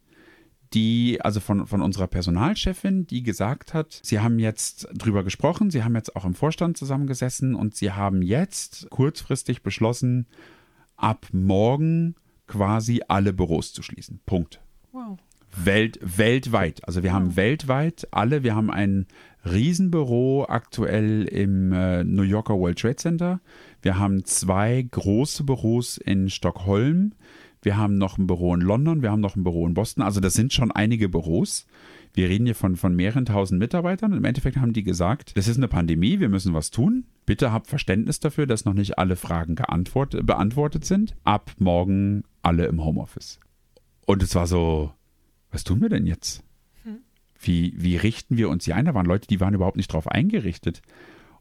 die, 0.74 1.22
also 1.22 1.40
von, 1.40 1.68
von 1.68 1.82
unserer 1.82 2.08
Personalchefin, 2.08 3.08
die 3.08 3.24
gesagt 3.24 3.74
hat, 3.74 4.00
sie 4.04 4.20
haben 4.20 4.40
jetzt 4.40 4.88
drüber 4.94 5.24
gesprochen, 5.24 5.72
sie 5.72 5.84
haben 5.84 5.96
jetzt 5.96 6.16
auch 6.16 6.26
im 6.26 6.34
Vorstand 6.34 6.78
zusammengesessen 6.78 7.56
und 7.56 7.76
sie 7.76 7.92
haben 7.92 8.22
jetzt 8.22 8.90
kurzfristig 8.90 9.62
beschlossen, 9.62 10.28
ab 10.98 11.28
morgen 11.32 12.16
quasi 12.48 13.02
alle 13.08 13.34
Büros 13.34 13.74
zu 13.74 13.82
schließen. 13.84 14.20
Punkt. 14.26 14.62
Wow. 14.92 15.18
Welt, 15.56 16.00
weltweit. 16.02 16.86
Also 16.88 17.04
wir 17.04 17.14
haben 17.14 17.36
weltweit 17.36 18.08
alle, 18.12 18.44
wir 18.44 18.56
haben 18.56 18.70
ein 18.70 19.08
Riesenbüro 19.46 20.46
aktuell 20.48 21.24
im 21.26 21.72
äh, 21.72 22.04
New 22.04 22.24
Yorker 22.24 22.60
World 22.60 22.80
Trade 22.80 22.98
Center. 22.98 23.40
Wir 23.82 23.98
haben 23.98 24.26
zwei 24.26 24.86
große 24.90 25.44
Büros 25.44 25.98
in 25.98 26.30
Stockholm. 26.30 27.14
Wir 27.62 27.78
haben 27.78 27.98
noch 27.98 28.18
ein 28.18 28.28
Büro 28.28 28.54
in 28.54 28.62
London, 28.62 29.02
wir 29.02 29.12
haben 29.12 29.22
noch 29.22 29.36
ein 29.36 29.44
Büro 29.44 29.66
in 29.66 29.74
Boston. 29.74 30.04
Also 30.04 30.20
das 30.20 30.34
sind 30.34 30.54
schon 30.54 30.72
einige 30.72 31.10
Büros. 31.10 31.66
Wir 32.14 32.30
reden 32.30 32.46
hier 32.46 32.56
von, 32.56 32.76
von 32.76 32.96
mehreren 32.96 33.26
tausend 33.26 33.60
Mitarbeitern 33.60 34.12
und 34.12 34.18
im 34.18 34.26
Endeffekt 34.26 34.58
haben 34.58 34.74
die 34.74 34.84
gesagt, 34.84 35.38
das 35.38 35.48
ist 35.48 35.58
eine 35.58 35.68
Pandemie, 35.68 36.20
wir 36.20 36.30
müssen 36.30 36.54
was 36.54 36.72
tun. 36.72 37.06
Bitte 37.26 37.52
habt 37.52 37.68
Verständnis 37.68 38.20
dafür, 38.20 38.48
dass 38.48 38.66
noch 38.66 38.74
nicht 38.74 38.98
alle 38.98 39.16
Fragen 39.16 39.56
beantwortet 39.56 40.86
sind. 40.86 41.16
Ab 41.24 41.52
morgen 41.60 42.24
alle 42.42 42.66
im 42.66 42.84
Homeoffice. 42.84 43.40
Und 44.06 44.24
es 44.24 44.34
war 44.36 44.48
so, 44.48 44.94
was 45.52 45.64
tun 45.64 45.82
wir 45.82 45.90
denn 45.90 46.06
jetzt? 46.06 46.44
Hm. 46.84 47.00
Wie, 47.40 47.74
wie 47.78 47.98
richten 47.98 48.38
wir 48.38 48.50
uns 48.50 48.66
hier 48.66 48.76
ein? 48.76 48.86
Da 48.86 48.94
waren 48.94 49.06
Leute, 49.06 49.28
die 49.28 49.40
waren 49.40 49.54
überhaupt 49.54 49.78
nicht 49.78 49.92
drauf 49.92 50.08
eingerichtet. 50.08 50.82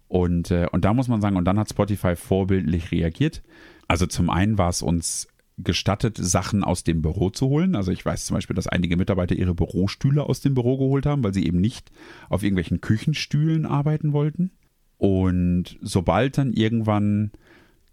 Und, 0.09 0.51
äh, 0.51 0.67
und 0.71 0.85
da 0.85 0.95
muss 0.95 1.09
man 1.09 1.21
sagen, 1.21 1.37
und 1.37 1.45
dann 1.45 1.59
hat 1.59 1.71
Spotify 1.71 2.17
vorbildlich 2.17 2.91
reagiert. 2.93 3.43
Also 3.89 4.07
zum 4.07 4.31
einen 4.31 4.59
war 4.59 4.69
es 4.69 4.83
uns 4.83 5.29
gestattet, 5.59 6.19
Sachen 6.21 6.63
aus 6.63 6.85
dem 6.85 7.03
Büro 7.03 7.31
zu 7.31 7.47
holen. 7.47 7.77
Also 7.77 7.91
ich 7.91 8.05
weiß 8.05 8.27
zum 8.27 8.35
Beispiel, 8.35 8.57
dass 8.57 8.67
einige 8.67 8.97
Mitarbeiter 8.97 9.35
ihre 9.35 9.55
Bürostühle 9.55 10.23
aus 10.23 10.41
dem 10.41 10.55
Büro 10.55 10.77
geholt 10.77 11.07
haben, 11.07 11.25
weil 11.25 11.35
sie 11.35 11.47
eben 11.47 11.61
nicht 11.61 11.91
auf 12.29 12.43
irgendwelchen 12.43 12.81
Küchenstühlen 12.81 13.65
arbeiten 13.65 14.13
wollten. 14.13 14.51
Und 14.99 15.79
sobald 15.81 16.39
dann 16.39 16.53
irgendwann 16.53 17.33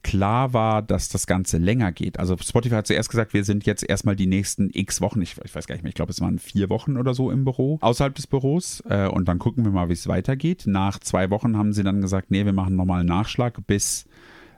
klar 0.04 0.52
war, 0.54 0.82
dass 0.82 1.08
das 1.08 1.28
Ganze 1.28 1.58
länger 1.58 1.93
geht. 1.93 2.19
Also 2.19 2.36
Spotify 2.38 2.76
hat 2.76 2.88
zuerst 2.88 3.10
gesagt, 3.10 3.34
wir 3.34 3.45
sind 3.45 3.65
jetzt 3.65 3.84
erstmal 3.88 4.17
die 4.17 4.28
nächsten 4.28 4.69
x 4.73 4.99
Wochen, 4.99 5.21
ich, 5.21 5.38
ich 5.43 5.56
weiß 5.56 5.65
gar 5.65 5.76
nicht 5.76 5.84
mehr, 5.84 5.89
ich 5.89 5.95
glaube 5.95 6.12
es 6.12 6.19
waren 6.19 6.39
vier 6.39 6.69
Wochen 6.69 6.97
oder 6.97 7.13
so 7.13 7.32
im 7.32 7.45
Büro, 7.45 7.78
außerhalb 7.80 8.13
des 8.13 8.28
Büros 8.28 8.84
äh, 8.89 9.08
und 9.08 9.30
dann 9.30 9.39
gucken 9.39 9.63
wir 9.63 9.71
mal, 9.71 9.88
wie 9.88 9.93
es 9.93 10.08
weitergeht. 10.08 10.63
Nach 10.67 10.99
zwei 10.99 11.30
Wochen 11.30 11.58
haben 11.58 11.71
sie 11.71 11.84
dann 11.84 12.02
gesagt, 12.02 12.32
nee, 12.32 12.45
wir 12.45 12.52
machen 12.52 12.76
nochmal 12.76 12.99
einen 12.99 13.10
Nachschlag 13.10 13.65
bis, 13.65 14.06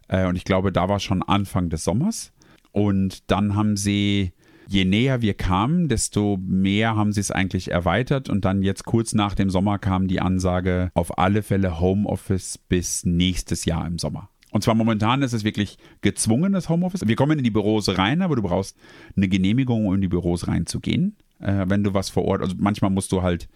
äh, 0.07 0.25
und 0.25 0.35
ich 0.35 0.43
glaube, 0.45 0.71
da 0.71 0.89
war 0.89 0.99
schon 0.99 1.21
Anfang 1.21 1.69
des 1.69 1.83
Sommers. 1.83 2.31
Und 2.75 3.31
dann 3.31 3.55
haben 3.55 3.77
sie, 3.77 4.33
je 4.67 4.83
näher 4.83 5.21
wir 5.21 5.33
kamen, 5.33 5.87
desto 5.87 6.37
mehr 6.45 6.97
haben 6.97 7.13
sie 7.13 7.21
es 7.21 7.31
eigentlich 7.31 7.71
erweitert. 7.71 8.29
Und 8.29 8.43
dann 8.43 8.63
jetzt 8.63 8.83
kurz 8.83 9.13
nach 9.13 9.33
dem 9.33 9.49
Sommer 9.49 9.79
kam 9.79 10.09
die 10.09 10.19
Ansage, 10.19 10.89
auf 10.93 11.17
alle 11.17 11.41
Fälle 11.41 11.79
Homeoffice 11.79 12.57
bis 12.57 13.05
nächstes 13.05 13.63
Jahr 13.63 13.87
im 13.87 13.97
Sommer. 13.97 14.29
Und 14.51 14.61
zwar 14.61 14.75
momentan 14.75 15.21
ist 15.21 15.31
es 15.31 15.45
wirklich 15.45 15.77
gezwungenes 16.01 16.67
Homeoffice. 16.67 17.07
Wir 17.07 17.15
kommen 17.15 17.37
in 17.37 17.45
die 17.45 17.49
Büros 17.49 17.97
rein, 17.97 18.21
aber 18.21 18.35
du 18.35 18.41
brauchst 18.41 18.75
eine 19.15 19.29
Genehmigung, 19.29 19.87
um 19.87 19.95
in 19.95 20.01
die 20.01 20.09
Büros 20.09 20.49
reinzugehen. 20.49 21.15
Äh, 21.39 21.63
wenn 21.69 21.81
du 21.81 21.93
was 21.93 22.09
vor 22.09 22.25
Ort, 22.25 22.41
also 22.41 22.55
manchmal 22.57 22.91
musst 22.91 23.13
du 23.13 23.21
halt 23.21 23.47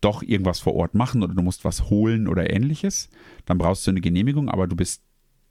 doch 0.00 0.22
irgendwas 0.22 0.60
vor 0.60 0.74
Ort 0.76 0.94
machen 0.94 1.22
oder 1.22 1.34
du 1.34 1.42
musst 1.42 1.66
was 1.66 1.90
holen 1.90 2.26
oder 2.26 2.50
ähnliches. 2.50 3.10
Dann 3.44 3.58
brauchst 3.58 3.86
du 3.86 3.90
eine 3.90 4.00
Genehmigung, 4.00 4.48
aber 4.48 4.66
du 4.66 4.76
bist 4.76 5.02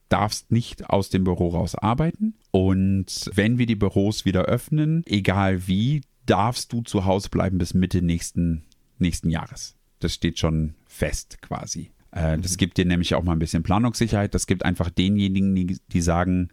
darfst 0.09 0.51
nicht 0.51 0.89
aus 0.89 1.09
dem 1.09 1.23
Büro 1.23 1.49
raus 1.49 1.75
arbeiten. 1.75 2.33
Und 2.51 3.29
wenn 3.33 3.57
wir 3.57 3.65
die 3.65 3.75
Büros 3.75 4.25
wieder 4.25 4.43
öffnen, 4.43 5.03
egal 5.05 5.67
wie, 5.67 6.01
darfst 6.25 6.73
du 6.73 6.81
zu 6.81 7.05
Hause 7.05 7.29
bleiben 7.29 7.57
bis 7.57 7.73
Mitte 7.73 8.01
nächsten, 8.01 8.63
nächsten 8.99 9.29
Jahres. 9.29 9.75
Das 9.99 10.13
steht 10.13 10.39
schon 10.39 10.75
fest 10.85 11.41
quasi. 11.41 11.91
Äh, 12.11 12.37
das 12.37 12.57
gibt 12.57 12.77
dir 12.77 12.85
nämlich 12.85 13.15
auch 13.15 13.23
mal 13.23 13.33
ein 13.33 13.39
bisschen 13.39 13.63
Planungssicherheit. 13.63 14.35
Das 14.35 14.47
gibt 14.47 14.65
einfach 14.65 14.89
denjenigen, 14.89 15.55
die, 15.55 15.77
die 15.91 16.01
sagen, 16.01 16.49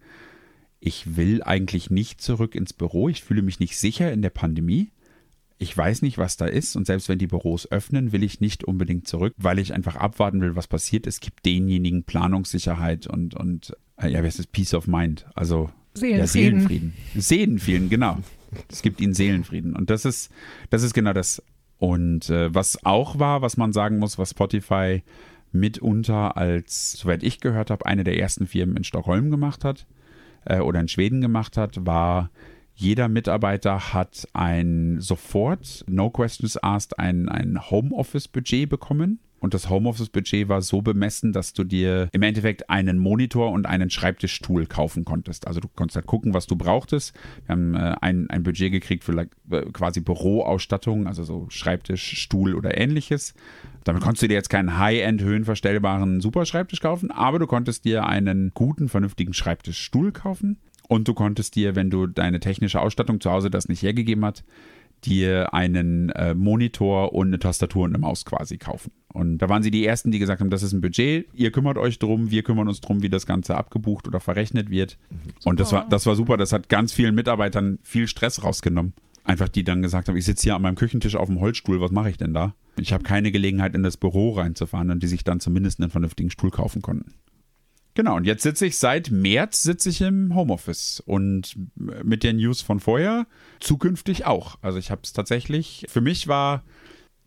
ich 0.81 1.17
will 1.17 1.43
eigentlich 1.43 1.91
nicht 1.91 2.21
zurück 2.21 2.55
ins 2.55 2.73
Büro, 2.73 3.09
ich 3.09 3.25
fühle 3.25 3.43
mich 3.43 3.59
nicht 3.59 3.77
sicher 3.77 4.13
in 4.13 4.23
der 4.23 4.31
Pandemie 4.31 4.93
ich 5.59 5.77
weiß 5.77 6.03
nicht, 6.03 6.19
was 6.19 6.37
da 6.37 6.47
ist 6.47 6.77
und 6.77 6.87
selbst 6.87 7.09
wenn 7.09 7.19
die 7.19 7.27
Büros 7.27 7.71
öffnen, 7.71 8.13
will 8.13 8.23
ich 8.23 8.41
nicht 8.41 8.65
unbedingt 8.65 9.09
zurück, 9.09 9.35
weil 9.37 9.59
ich 9.59 9.75
einfach 9.75 9.97
abwarten 9.97 10.41
will, 10.41 10.55
was 10.55 10.69
passiert. 10.69 11.07
Es 11.07 11.21
gibt 11.21 11.45
denjenigen 11.45 12.05
Planungssicherheit 12.05 13.09
und, 13.09 13.35
und 13.35 13.77
äh, 13.97 14.09
ja, 14.09 14.23
wie 14.23 14.27
heißt 14.27 14.39
das? 14.39 14.47
Peace 14.47 14.73
of 14.75 14.87
Mind. 14.87 15.27
Also 15.35 15.71
Seelenfrieden. 15.95 16.19
Ja, 16.19 16.27
Seelenfrieden. 16.27 16.93
Seelenfrieden, 17.15 17.89
genau. 17.89 18.19
Es 18.71 18.83
gibt 18.83 19.01
ihnen 19.01 19.15
Seelenfrieden. 19.15 19.77
Und 19.77 19.91
das 19.91 20.05
ist, 20.05 20.31
das 20.71 20.83
ist 20.83 20.95
genau 20.95 21.13
das. 21.13 21.43
Und 21.79 22.29
äh, 22.31 22.53
was 22.55 22.85
auch 22.85 23.19
war, 23.19 23.43
was 23.43 23.57
man 23.57 23.73
sagen 23.73 23.99
muss, 23.99 24.19
was 24.19 24.31
Spotify 24.31 25.03
mitunter 25.53 26.37
als, 26.37 26.93
soweit 26.93 27.23
ich 27.23 27.41
gehört 27.41 27.71
habe, 27.71 27.87
eine 27.87 28.05
der 28.05 28.19
ersten 28.19 28.47
Firmen 28.47 28.77
in 28.77 28.85
Stockholm 28.85 29.31
gemacht 29.31 29.65
hat 29.65 29.87
äh, 30.45 30.61
oder 30.61 30.81
in 30.81 30.89
Schweden 30.89 31.21
gemacht 31.21 31.57
hat, 31.57 31.87
war 31.87 32.31
jeder 32.75 33.09
Mitarbeiter 33.09 33.93
hat 33.93 34.29
ein 34.35 35.01
sofort, 35.01 35.85
no 35.89 36.11
questions 36.11 36.63
asked, 36.63 36.99
ein, 36.99 37.29
ein 37.29 37.71
Homeoffice-Budget 37.71 38.69
bekommen. 38.69 39.19
Und 39.41 39.55
das 39.55 39.71
Homeoffice-Budget 39.71 40.49
war 40.49 40.63
so 40.63 40.83
bemessen, 40.83 41.33
dass 41.33 41.53
du 41.53 41.65
dir 41.65 42.09
im 42.13 42.23
Endeffekt 42.23 42.71
einen 42.71 42.99
Monitor 42.99 43.53
und 43.53 43.67
einen 43.67 43.91
Schreibtischstuhl 43.91 44.67
kaufen 44.67 45.05
konntest. 45.05 45.47
Also 45.47 45.61
du 45.61 45.69
konntest 45.69 45.97
halt 45.97 46.07
gucken, 46.07 46.35
was 46.35 46.47
du 46.47 46.57
brauchtest. 46.57 47.15
Wir 47.47 47.53
haben 47.53 47.75
äh, 47.75 47.95
ein, 48.01 48.31
ein 48.31 48.43
Budget 48.43 48.73
gekriegt 48.73 49.05
für 49.05 49.19
äh, 49.19 49.27
quasi 49.73 50.01
Büroausstattung, 50.01 51.07
also 51.07 51.23
so 51.23 51.47
Schreibtisch, 51.51 52.21
Stuhl 52.21 52.55
oder 52.55 52.77
ähnliches. 52.77 53.35
Damit 53.85 54.03
konntest 54.03 54.23
du 54.23 54.29
dir 54.29 54.35
jetzt 54.35 54.51
keinen 54.51 54.79
High-End 54.79 55.23
höhenverstellbaren 55.23 56.21
Superschreibtisch 56.21 56.81
kaufen, 56.81 57.11
aber 57.11 57.39
du 57.39 57.47
konntest 57.47 57.85
dir 57.85 58.07
einen 58.07 58.51
guten, 58.55 58.89
vernünftigen 58.89 59.35
Schreibtischstuhl 59.35 60.13
kaufen. 60.13 60.59
Und 60.89 61.07
du 61.07 61.15
konntest 61.15 61.55
dir, 61.55 61.77
wenn 61.77 61.91
du 61.91 62.07
deine 62.07 62.41
technische 62.41 62.81
Ausstattung 62.81 63.21
zu 63.21 63.31
Hause 63.31 63.51
das 63.51 63.69
nicht 63.69 63.83
hergegeben 63.83 64.25
hat, 64.25 64.43
dir 65.05 65.55
einen 65.55 66.11
äh, 66.11 66.35
Monitor 66.35 67.13
und 67.13 67.29
eine 67.29 67.39
Tastatur 67.39 67.85
und 67.85 67.91
eine 67.91 67.99
Maus 67.99 68.25
quasi 68.25 68.59
kaufen. 68.59 68.91
Und 69.19 69.39
da 69.39 69.49
waren 69.49 69.65
sie 69.65 69.73
die 69.73 69.85
Ersten, 69.85 70.13
die 70.13 70.21
gesagt 70.21 70.41
haben, 70.41 70.49
das 70.49 70.63
ist 70.63 70.73
ein 70.73 70.81
Budget, 70.81 71.27
ihr 71.35 71.51
kümmert 71.51 71.77
euch 71.77 71.99
drum, 71.99 72.31
wir 72.31 72.45
kümmern 72.45 72.69
uns 72.69 72.81
drum, 72.81 73.03
wie 73.03 73.09
das 73.09 73.27
Ganze 73.27 73.57
abgebucht 73.57 74.07
oder 74.07 74.21
verrechnet 74.21 74.71
wird. 74.71 74.97
Mhm, 75.11 75.17
und 75.45 75.61
das 75.61 75.73
war, 75.73 75.89
das 75.89 76.07
war 76.07 76.15
super, 76.15 76.37
das 76.37 76.53
hat 76.53 76.69
ganz 76.69 76.93
vielen 76.93 77.17
Mitarbeitern 77.17 77.81
viel 77.83 78.07
Stress 78.07 78.45
rausgenommen. 78.45 78.93
Einfach 79.25 79.49
die 79.49 79.65
dann 79.65 79.83
gesagt 79.83 80.09
haben, 80.09 80.17
ich 80.17 80.25
sitze 80.25 80.45
hier 80.45 80.55
an 80.55 80.63
meinem 80.63 80.77
Küchentisch 80.77 81.17
auf 81.17 81.27
dem 81.27 81.41
Holzstuhl, 81.41 81.81
was 81.81 81.91
mache 81.91 82.11
ich 82.11 82.17
denn 82.17 82.33
da? 82.33 82.55
Ich 82.79 82.93
habe 82.93 83.03
keine 83.03 83.33
Gelegenheit, 83.33 83.75
in 83.75 83.83
das 83.83 83.97
Büro 83.97 84.31
reinzufahren 84.31 84.91
und 84.91 85.03
die 85.03 85.09
sich 85.09 85.25
dann 85.25 85.41
zumindest 85.41 85.81
einen 85.81 85.91
vernünftigen 85.91 86.31
Stuhl 86.31 86.51
kaufen 86.51 86.81
konnten. 86.81 87.15
Genau, 87.95 88.15
und 88.15 88.25
jetzt 88.25 88.45
sitze 88.45 88.65
ich 88.67 88.79
seit 88.79 89.11
März 89.11 89.65
sitze 89.65 89.89
ich 89.89 90.01
im 90.03 90.33
Homeoffice 90.33 91.03
und 91.05 91.57
mit 91.75 92.23
den 92.23 92.37
News 92.37 92.63
von 92.63 92.79
vorher 92.79 93.27
zukünftig 93.59 94.25
auch. 94.25 94.57
Also 94.63 94.79
ich 94.79 94.93
habe 94.93 95.01
es 95.03 95.13
tatsächlich, 95.13 95.85
für 95.89 96.01
mich 96.01 96.29
war 96.29 96.63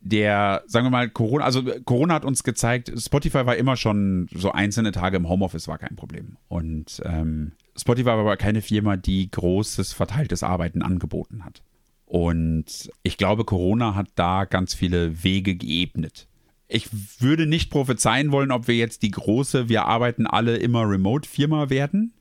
der, 0.02 0.64
sagen 0.68 0.86
wir 0.86 0.90
mal, 0.90 1.10
Corona, 1.10 1.46
also 1.46 1.64
Corona 1.86 2.16
hat 2.16 2.26
uns 2.26 2.44
gezeigt, 2.44 2.92
Spotify 2.98 3.46
war 3.46 3.56
immer 3.56 3.78
schon 3.78 4.28
so 4.34 4.52
einzelne 4.52 4.92
Tage 4.92 5.18
im 5.18 5.30
Homeoffice 5.30 5.68
war 5.68 5.78
kein 5.78 5.96
Problem. 5.96 6.38
Und 6.48 7.02
ähm, 7.06 7.54
Spotify 7.78 8.08
war 8.08 8.20
aber 8.20 8.38
keine 8.38 8.62
Firma, 8.62 8.98
die 8.98 9.30
großes 9.30 9.94
verteiltes 9.94 10.44
Arbeiten 10.44 10.82
angeboten 10.82 11.46
hat. 11.46 11.62
Und 12.06 12.92
ich 13.04 13.18
glaube, 13.18 13.46
Corona 13.46 13.96
hat 13.96 14.08
da 14.16 14.46
ganz 14.46 14.74
viele 14.74 15.24
Wege 15.24 15.56
geebnet 15.56 16.28
ich 16.74 16.88
würde 17.20 17.48
nicht 17.48 17.70
prophezeien 17.70 18.32
wollen, 18.32 18.52
ob 18.52 18.68
wir 18.68 18.76
jetzt 18.76 19.04
die 19.04 19.12
große, 19.12 19.68
wir 19.68 19.86
arbeiten 19.86 20.26
alle 20.26 20.56
immer 20.56 20.90
Remote-Firma 20.90 21.70
werden. 21.70 22.14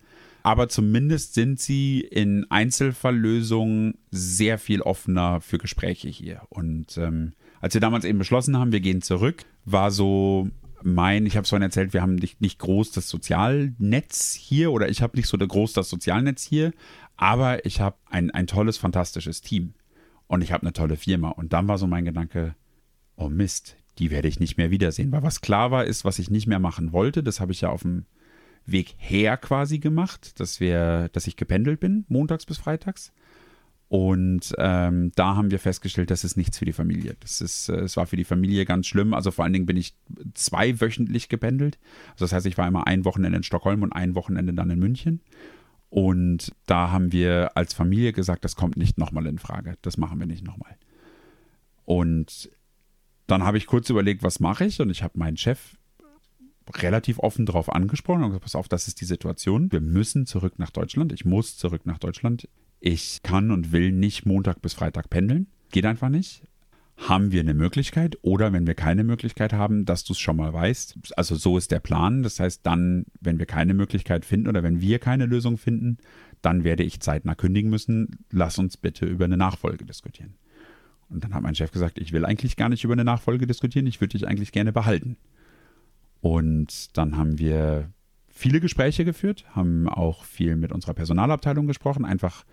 Aber 0.43 0.69
zumindest 0.69 1.35
sind 1.35 1.61
sie 1.61 2.01
in 2.01 2.47
Einzelfalllösungen 2.51 3.99
sehr 4.11 4.59
viel 4.59 4.81
offener 4.81 5.41
für 5.41 5.59
Gespräche 5.59 6.09
hier. 6.09 6.43
Und 6.49 6.97
ähm, 6.97 7.35
als 7.61 7.75
wir 7.75 7.81
damals 7.81 8.05
eben 8.05 8.19
beschlossen 8.19 8.57
haben, 8.59 8.73
wir 8.73 8.81
gehen 8.81 9.03
zurück, 9.03 9.45
war 9.65 9.91
so 9.91 10.49
mein, 10.83 11.27
ich 11.27 11.37
habe 11.37 11.45
es 11.45 11.51
vorhin 11.51 11.63
erzählt, 11.63 11.93
wir 11.93 12.03
haben 12.03 12.15
nicht, 12.15 12.41
nicht 12.41 12.59
groß 12.59 12.93
das 12.93 13.09
Sozialnetz 13.09 14.35
hier 14.35 14.73
oder 14.73 14.89
ich 14.89 15.03
habe 15.03 15.17
nicht 15.17 15.29
so 15.29 15.37
groß 15.37 15.75
das 15.75 15.91
Sozialnetz 15.91 16.43
hier, 16.43 16.73
aber 17.17 17.67
ich 17.67 17.81
habe 17.81 17.97
ein, 18.07 18.31
ein 18.31 18.47
tolles, 18.47 18.79
fantastisches 18.79 19.43
Team 19.43 19.75
und 20.27 20.43
ich 20.43 20.53
habe 20.53 20.63
eine 20.63 20.73
tolle 20.73 20.97
Firma. 20.97 21.29
Und 21.31 21.53
dann 21.53 21.69
war 21.69 21.77
so 21.77 21.87
mein 21.87 22.05
Gedanke, 22.05 22.55
oh 23.17 23.29
Mist, 23.29 23.77
die 23.99 24.11
werde 24.11 24.29
ich 24.29 24.41
nicht 24.41 24.57
mehr 24.57 24.71
wiedersehen. 24.71 25.13
Weil 25.13 25.23
was 25.23 25.41
klar 25.43 25.71
war, 25.71 25.85
ist, 25.85 26.05
was 26.05 26.19
ich 26.19 26.31
nicht 26.31 26.47
mehr 26.47 26.61
machen 26.61 26.93
wollte, 26.93 27.23
das 27.23 27.41
habe 27.41 27.53
ich 27.53 27.61
ja 27.61 27.69
auf 27.69 27.83
dem 27.83 28.07
Weg 28.65 28.95
her 28.97 29.37
quasi 29.37 29.79
gemacht, 29.79 30.39
dass 30.41 30.61
wir, 30.61 31.09
dass 31.13 31.27
ich 31.27 31.37
gependelt 31.37 31.81
bin, 31.81 32.05
montags 32.09 32.47
bis 32.47 32.59
freitags. 32.59 33.13
Und 33.91 34.55
ähm, 34.57 35.11
da 35.17 35.35
haben 35.35 35.51
wir 35.51 35.59
festgestellt, 35.59 36.13
das 36.13 36.23
ist 36.23 36.37
nichts 36.37 36.59
für 36.59 36.65
die 36.65 36.73
Familie. 36.73 37.17
Das 37.19 37.41
ist, 37.41 37.69
äh, 37.69 37.81
es 37.81 37.97
war 37.97 38.07
für 38.07 38.17
die 38.17 38.23
Familie 38.23 38.65
ganz 38.65 38.87
schlimm. 38.87 39.13
Also 39.13 39.33
vor 39.33 39.43
allen 39.43 39.53
Dingen 39.53 39.67
bin 39.67 39.77
ich 39.77 39.97
zweiwöchentlich 40.35 41.29
gependelt. 41.29 41.77
Also 42.13 42.27
das 42.27 42.33
heißt, 42.33 42.47
ich 42.47 42.57
war 42.57 42.69
immer 42.69 42.87
ein 42.87 43.05
Wochenende 43.05 43.39
in 43.39 43.43
Stockholm 43.43 43.83
und 43.83 43.93
ein 43.93 44.15
Wochenende 44.15 44.55
dann 44.55 44.71
in 44.71 44.79
München. 44.79 45.23
Und 45.89 46.53
da 46.67 46.93
haben 46.93 47.11
wir 47.11 47.57
als 47.57 47.75
Familie 47.75 48.13
gesagt, 48.13 48.45
das 48.45 48.55
kommt 48.55 48.77
nicht 48.77 48.97
nochmal 48.97 49.27
in 49.27 49.41
Frage. 49.41 49.75
Das 49.83 49.97
machen 49.97 50.21
wir 50.21 50.27
nicht 50.29 50.45
nochmal. 50.45 50.77
Und 51.85 52.49
dann 53.27 53.43
habe 53.43 53.59
ich 53.59 53.67
kurz 53.67 53.91
überlegt, 53.91 54.23
was 54.23 54.39
mache 54.39 54.67
ich? 54.67 54.81
Und 54.81 54.91
ich 54.91 55.03
habe 55.03 55.19
meinen 55.19 55.37
Chef 55.37 55.77
relativ 56.77 57.19
offen 57.19 57.45
darauf 57.45 57.73
angesprochen 57.73 58.23
und 58.23 58.29
gesagt, 58.29 58.45
pass 58.45 58.55
auf, 58.55 58.69
das 58.69 58.87
ist 58.87 59.01
die 59.01 59.05
Situation. 59.05 59.73
Wir 59.73 59.81
müssen 59.81 60.27
zurück 60.27 60.61
nach 60.61 60.71
Deutschland. 60.71 61.13
Ich 61.13 61.25
muss 61.25 61.57
zurück 61.57 61.87
nach 61.87 61.99
Deutschland. 61.99 62.47
Ich 62.81 63.23
kann 63.23 63.51
und 63.51 63.73
will 63.73 63.93
nicht 63.93 64.27
Montag 64.27 64.63
bis 64.63 64.73
Freitag 64.73 65.11
pendeln. 65.11 65.49
Geht 65.71 65.85
einfach 65.85 66.09
nicht. 66.09 66.43
Haben 66.97 67.33
wir 67.33 67.41
eine 67.41 67.55
Möglichkeit 67.55 68.19
oder 68.23 68.53
wenn 68.53 68.67
wir 68.67 68.75
keine 68.75 69.05
Möglichkeit 69.05 69.53
haben, 69.53 69.85
dass 69.85 70.05
du 70.05 70.13
es 70.13 70.19
schon 70.19 70.37
mal 70.37 70.53
weißt. 70.53 70.99
Also 71.17 71.35
so 71.37 71.57
ist 71.57 71.71
der 71.71 71.81
Plan. 71.81 72.23
Das 72.23 72.41
heißt, 72.41 72.65
dann, 72.65 73.07
wenn 73.21 73.39
wir 73.39 73.47
keine 73.47 73.75
Möglichkeit 73.75 74.25
finden 74.25 74.49
oder 74.49 74.63
wenn 74.63 74.81
wir 74.81 74.99
keine 74.99 75.27
Lösung 75.27 75.57
finden, 75.57 75.99
dann 76.43 76.65
werde 76.65 76.83
ich 76.83 77.01
zeitnah 77.01 77.35
kündigen 77.35 77.71
müssen. 77.71 78.19
Lass 78.31 78.59
uns 78.59 78.77
bitte 78.77 79.07
über 79.07 79.27
eine 79.27 79.37
Nachfolge 79.37 79.85
diskutieren. 79.85 80.35
Und 81.11 81.25
dann 81.25 81.35
hat 81.35 81.43
mein 81.43 81.55
Chef 81.55 81.73
gesagt, 81.73 81.99
ich 81.99 82.13
will 82.13 82.25
eigentlich 82.25 82.57
gar 82.57 82.69
nicht 82.69 82.85
über 82.85 82.93
eine 82.93 83.05
Nachfolge 83.05 83.47
diskutieren, 83.47 83.87
ich 83.87 84.01
würde 84.01 84.17
dich 84.17 84.29
eigentlich 84.29 84.53
gerne 84.53 84.73
behalten. 84.73 85.17
Und 86.21 86.97
dann 86.97 87.17
haben 87.17 87.39
wir 87.39 87.91
viele 88.29 88.61
Gespräche 88.61 89.05
geführt, 89.05 89.45
haben 89.55 89.89
auch 89.89 90.25
viel 90.25 90.57
mit 90.57 90.73
unserer 90.73 90.95
Personalabteilung 90.95 91.67
gesprochen, 91.67 92.05
einfach 92.05 92.45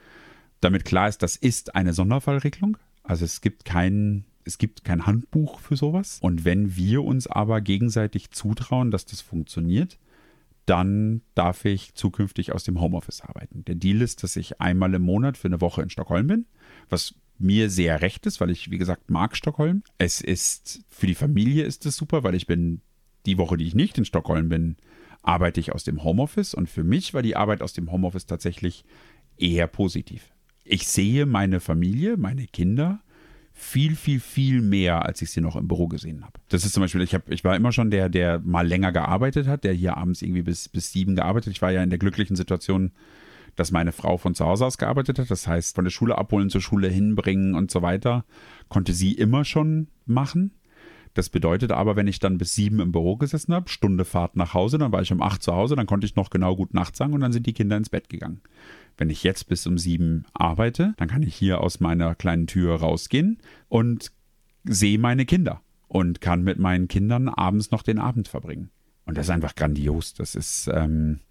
damit 0.62 0.86
klar 0.86 1.08
ist, 1.08 1.22
das 1.22 1.36
ist 1.36 1.76
eine 1.76 1.94
Sonderfallregelung. 1.94 2.78
Also 3.04 3.26
es 3.26 3.42
gibt 3.42 3.66
kein, 3.66 4.26
es 4.44 4.58
gibt 4.58 4.84
kein 4.84 5.06
Handbuch 5.06 5.60
für 5.60 5.76
sowas. 5.76 6.20
Und 6.22 6.46
wenn 6.46 6.76
wir 6.76 7.04
uns 7.04 7.28
aber 7.28 7.62
gegenseitig 7.62 8.32
zutrauen, 8.32 8.92
dass 8.92 9.06
das 9.06 9.22
funktioniert, 9.22 9.98
dann 10.66 11.22
darf 11.34 11.64
ich 11.64 11.94
zukünftig 11.94 12.52
aus 12.54 12.66
dem 12.66 12.82
Homeoffice 12.82 13.22
arbeiten. 13.22 13.64
Der 13.66 13.76
Deal 13.76 14.02
ist, 14.02 14.24
dass 14.24 14.36
ich 14.36 14.60
einmal 14.60 14.94
im 14.94 15.02
Monat 15.02 15.38
für 15.38 15.48
eine 15.48 15.62
Woche 15.62 15.82
in 15.82 15.90
Stockholm 15.90 16.28
bin, 16.28 16.46
was 16.90 17.16
mir 17.40 17.70
sehr 17.70 18.02
recht 18.02 18.26
ist, 18.26 18.42
weil 18.42 18.50
ich, 18.50 18.70
wie 18.70 18.78
gesagt, 18.78 19.10
mag 19.10 19.38
Stockholm. 19.38 19.84
Es 19.98 20.20
ist, 20.20 20.84
für 20.90 21.08
die 21.08 21.16
Familie 21.16 21.64
ist 21.64 21.86
es 21.86 21.96
super, 21.96 22.24
weil 22.24 22.36
ich 22.36 22.48
bin, 22.48 22.82
die 23.26 23.38
Woche, 23.38 23.58
die 23.58 23.66
ich 23.66 23.76
nicht 23.76 23.98
in 23.98 24.06
Stockholm 24.06 24.50
bin, 24.50 24.76
arbeite 25.22 25.60
ich 25.60 25.74
aus 25.74 25.84
dem 25.84 26.04
Homeoffice 26.04 26.54
und 26.54 26.70
für 26.70 26.84
mich 26.84 27.14
war 27.14 27.22
die 27.22 27.36
Arbeit 27.36 27.62
aus 27.62 27.74
dem 27.74 27.92
Homeoffice 27.92 28.26
tatsächlich 28.26 28.84
eher 29.38 29.68
positiv. 29.68 30.34
Ich 30.68 30.88
sehe 30.88 31.26
meine 31.26 31.60
Familie, 31.60 32.18
meine 32.18 32.46
Kinder 32.48 33.02
viel, 33.54 33.96
viel, 33.96 34.20
viel 34.20 34.62
mehr, 34.62 35.06
als 35.06 35.22
ich 35.22 35.32
sie 35.32 35.42
noch 35.42 35.56
im 35.56 35.68
Büro 35.68 35.88
gesehen 35.88 36.24
habe. 36.24 36.34
Das 36.50 36.64
ist 36.64 36.74
zum 36.74 36.82
Beispiel, 36.82 37.02
ich, 37.02 37.16
hab, 37.16 37.30
ich 37.32 37.44
war 37.44 37.56
immer 37.56 37.72
schon 37.72 37.90
der, 37.90 38.08
der 38.08 38.40
mal 38.40 38.68
länger 38.68 38.92
gearbeitet 38.92 39.48
hat, 39.48 39.64
der 39.64 39.74
hier 39.74 39.98
abends 39.98 40.22
irgendwie 40.22 40.44
bis, 40.44 40.70
bis 40.70 40.92
sieben 40.92 41.16
gearbeitet. 41.16 41.54
Ich 41.54 41.62
war 41.62 41.72
ja 41.72 41.82
in 41.82 41.90
der 41.90 41.98
glücklichen 41.98 42.36
Situation, 42.36 42.92
dass 43.56 43.72
meine 43.72 43.92
Frau 43.92 44.18
von 44.18 44.36
zu 44.36 44.46
Hause 44.46 44.66
aus 44.66 44.78
gearbeitet 44.78 45.18
hat. 45.18 45.32
Das 45.32 45.48
heißt, 45.48 45.74
von 45.74 45.86
der 45.86 45.92
Schule 45.92 46.18
abholen 46.18 46.52
zur 46.52 46.62
Schule 46.62 46.88
hinbringen 46.88 47.56
und 47.56 47.72
so 47.72 47.82
weiter, 47.82 48.26
konnte 48.70 48.94
sie 48.94 49.14
immer 49.14 49.44
schon 49.44 49.88
machen. 50.06 50.52
Das 51.18 51.30
bedeutet 51.30 51.72
aber, 51.72 51.96
wenn 51.96 52.06
ich 52.06 52.20
dann 52.20 52.38
bis 52.38 52.54
sieben 52.54 52.80
im 52.80 52.92
Büro 52.92 53.18
gesessen 53.18 53.52
habe, 53.52 53.70
Stunde 53.70 54.06
Fahrt 54.06 54.36
nach 54.36 54.54
Hause, 54.54 54.78
dann 54.78 54.92
war 54.92 55.02
ich 55.02 55.12
um 55.12 55.24
acht 55.24 55.42
zu 55.42 55.52
Hause, 55.56 55.76
dann 55.76 55.88
konnte 55.88 56.06
ich 56.06 56.16
noch 56.16 56.30
genau 56.30 56.56
gut 56.56 56.76
Nacht 56.76 56.96
sagen 56.96 57.14
und 57.14 57.22
dann 57.22 57.32
sind 57.32 57.48
die 57.48 57.54
Kinder 57.54 57.76
ins 57.76 57.90
Bett 57.90 58.08
gegangen. 58.08 58.42
Wenn 58.98 59.10
ich 59.10 59.24
jetzt 59.24 59.50
bis 59.50 59.66
um 59.66 59.80
sieben 59.80 60.26
arbeite, 60.34 60.94
dann 60.98 61.08
kann 61.08 61.24
ich 61.24 61.34
hier 61.34 61.62
aus 61.62 61.80
meiner 61.80 62.14
kleinen 62.14 62.46
Tür 62.46 62.76
rausgehen 62.76 63.40
und 63.68 64.12
sehe 64.64 65.00
meine 65.00 65.26
Kinder 65.26 65.62
und 65.88 66.22
kann 66.22 66.44
mit 66.44 66.60
meinen 66.60 66.88
Kindern 66.88 67.30
abends 67.30 67.72
noch 67.72 67.82
den 67.82 67.98
Abend 67.98 68.28
verbringen. 68.28 68.70
Und 69.06 69.18
das 69.18 69.26
ist 69.26 69.32
einfach 69.32 69.56
grandios. 69.56 70.14
Das 70.14 70.36
ist 70.36 70.70
ähm, 70.72 71.22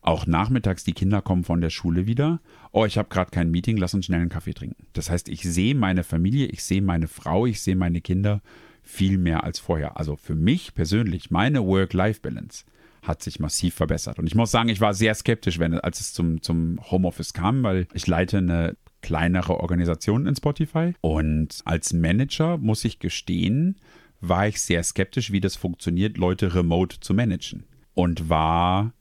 auch 0.00 0.26
nachmittags, 0.26 0.82
die 0.82 0.94
Kinder 0.94 1.22
kommen 1.22 1.44
von 1.44 1.60
der 1.60 1.70
Schule 1.70 2.08
wieder. 2.08 2.40
Oh, 2.72 2.86
ich 2.86 2.98
habe 2.98 3.08
gerade 3.08 3.30
kein 3.30 3.52
Meeting, 3.52 3.76
lass 3.76 3.94
uns 3.94 4.06
schnell 4.06 4.20
einen 4.20 4.30
Kaffee 4.30 4.54
trinken. 4.54 4.88
Das 4.94 5.10
heißt, 5.10 5.28
ich 5.28 5.44
sehe 5.44 5.76
meine 5.76 6.02
Familie, 6.02 6.46
ich 6.46 6.64
sehe 6.64 6.82
meine 6.82 7.06
Frau, 7.06 7.46
ich 7.46 7.62
sehe 7.62 7.76
meine 7.76 8.00
Kinder 8.00 8.42
viel 8.88 9.18
mehr 9.18 9.44
als 9.44 9.58
vorher. 9.58 9.98
Also 9.98 10.16
für 10.16 10.34
mich 10.34 10.74
persönlich, 10.74 11.30
meine 11.30 11.64
Work-Life-Balance 11.64 12.64
hat 13.02 13.22
sich 13.22 13.38
massiv 13.38 13.74
verbessert. 13.74 14.18
Und 14.18 14.26
ich 14.26 14.34
muss 14.34 14.50
sagen, 14.50 14.70
ich 14.70 14.80
war 14.80 14.94
sehr 14.94 15.14
skeptisch, 15.14 15.58
wenn, 15.58 15.74
als 15.74 16.00
es 16.00 16.14
zum, 16.14 16.42
zum 16.42 16.80
Homeoffice 16.90 17.34
kam, 17.34 17.62
weil 17.62 17.86
ich 17.92 18.06
leite 18.06 18.38
eine 18.38 18.76
kleinere 19.02 19.60
Organisation 19.60 20.26
in 20.26 20.34
Spotify. 20.34 20.94
Und 21.02 21.60
als 21.66 21.92
Manager 21.92 22.56
muss 22.56 22.84
ich 22.84 22.98
gestehen, 22.98 23.76
war 24.20 24.48
ich 24.48 24.60
sehr 24.60 24.82
skeptisch, 24.82 25.30
wie 25.32 25.40
das 25.40 25.54
funktioniert, 25.54 26.16
Leute 26.16 26.54
remote 26.54 26.98
zu 26.98 27.12
managen. 27.12 27.64
Und 27.94 28.30
war 28.30 28.94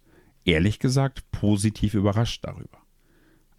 ehrlich 0.44 0.80
gesagt 0.80 1.32
positiv 1.32 1.94
überrascht 1.94 2.44
darüber. 2.44 2.80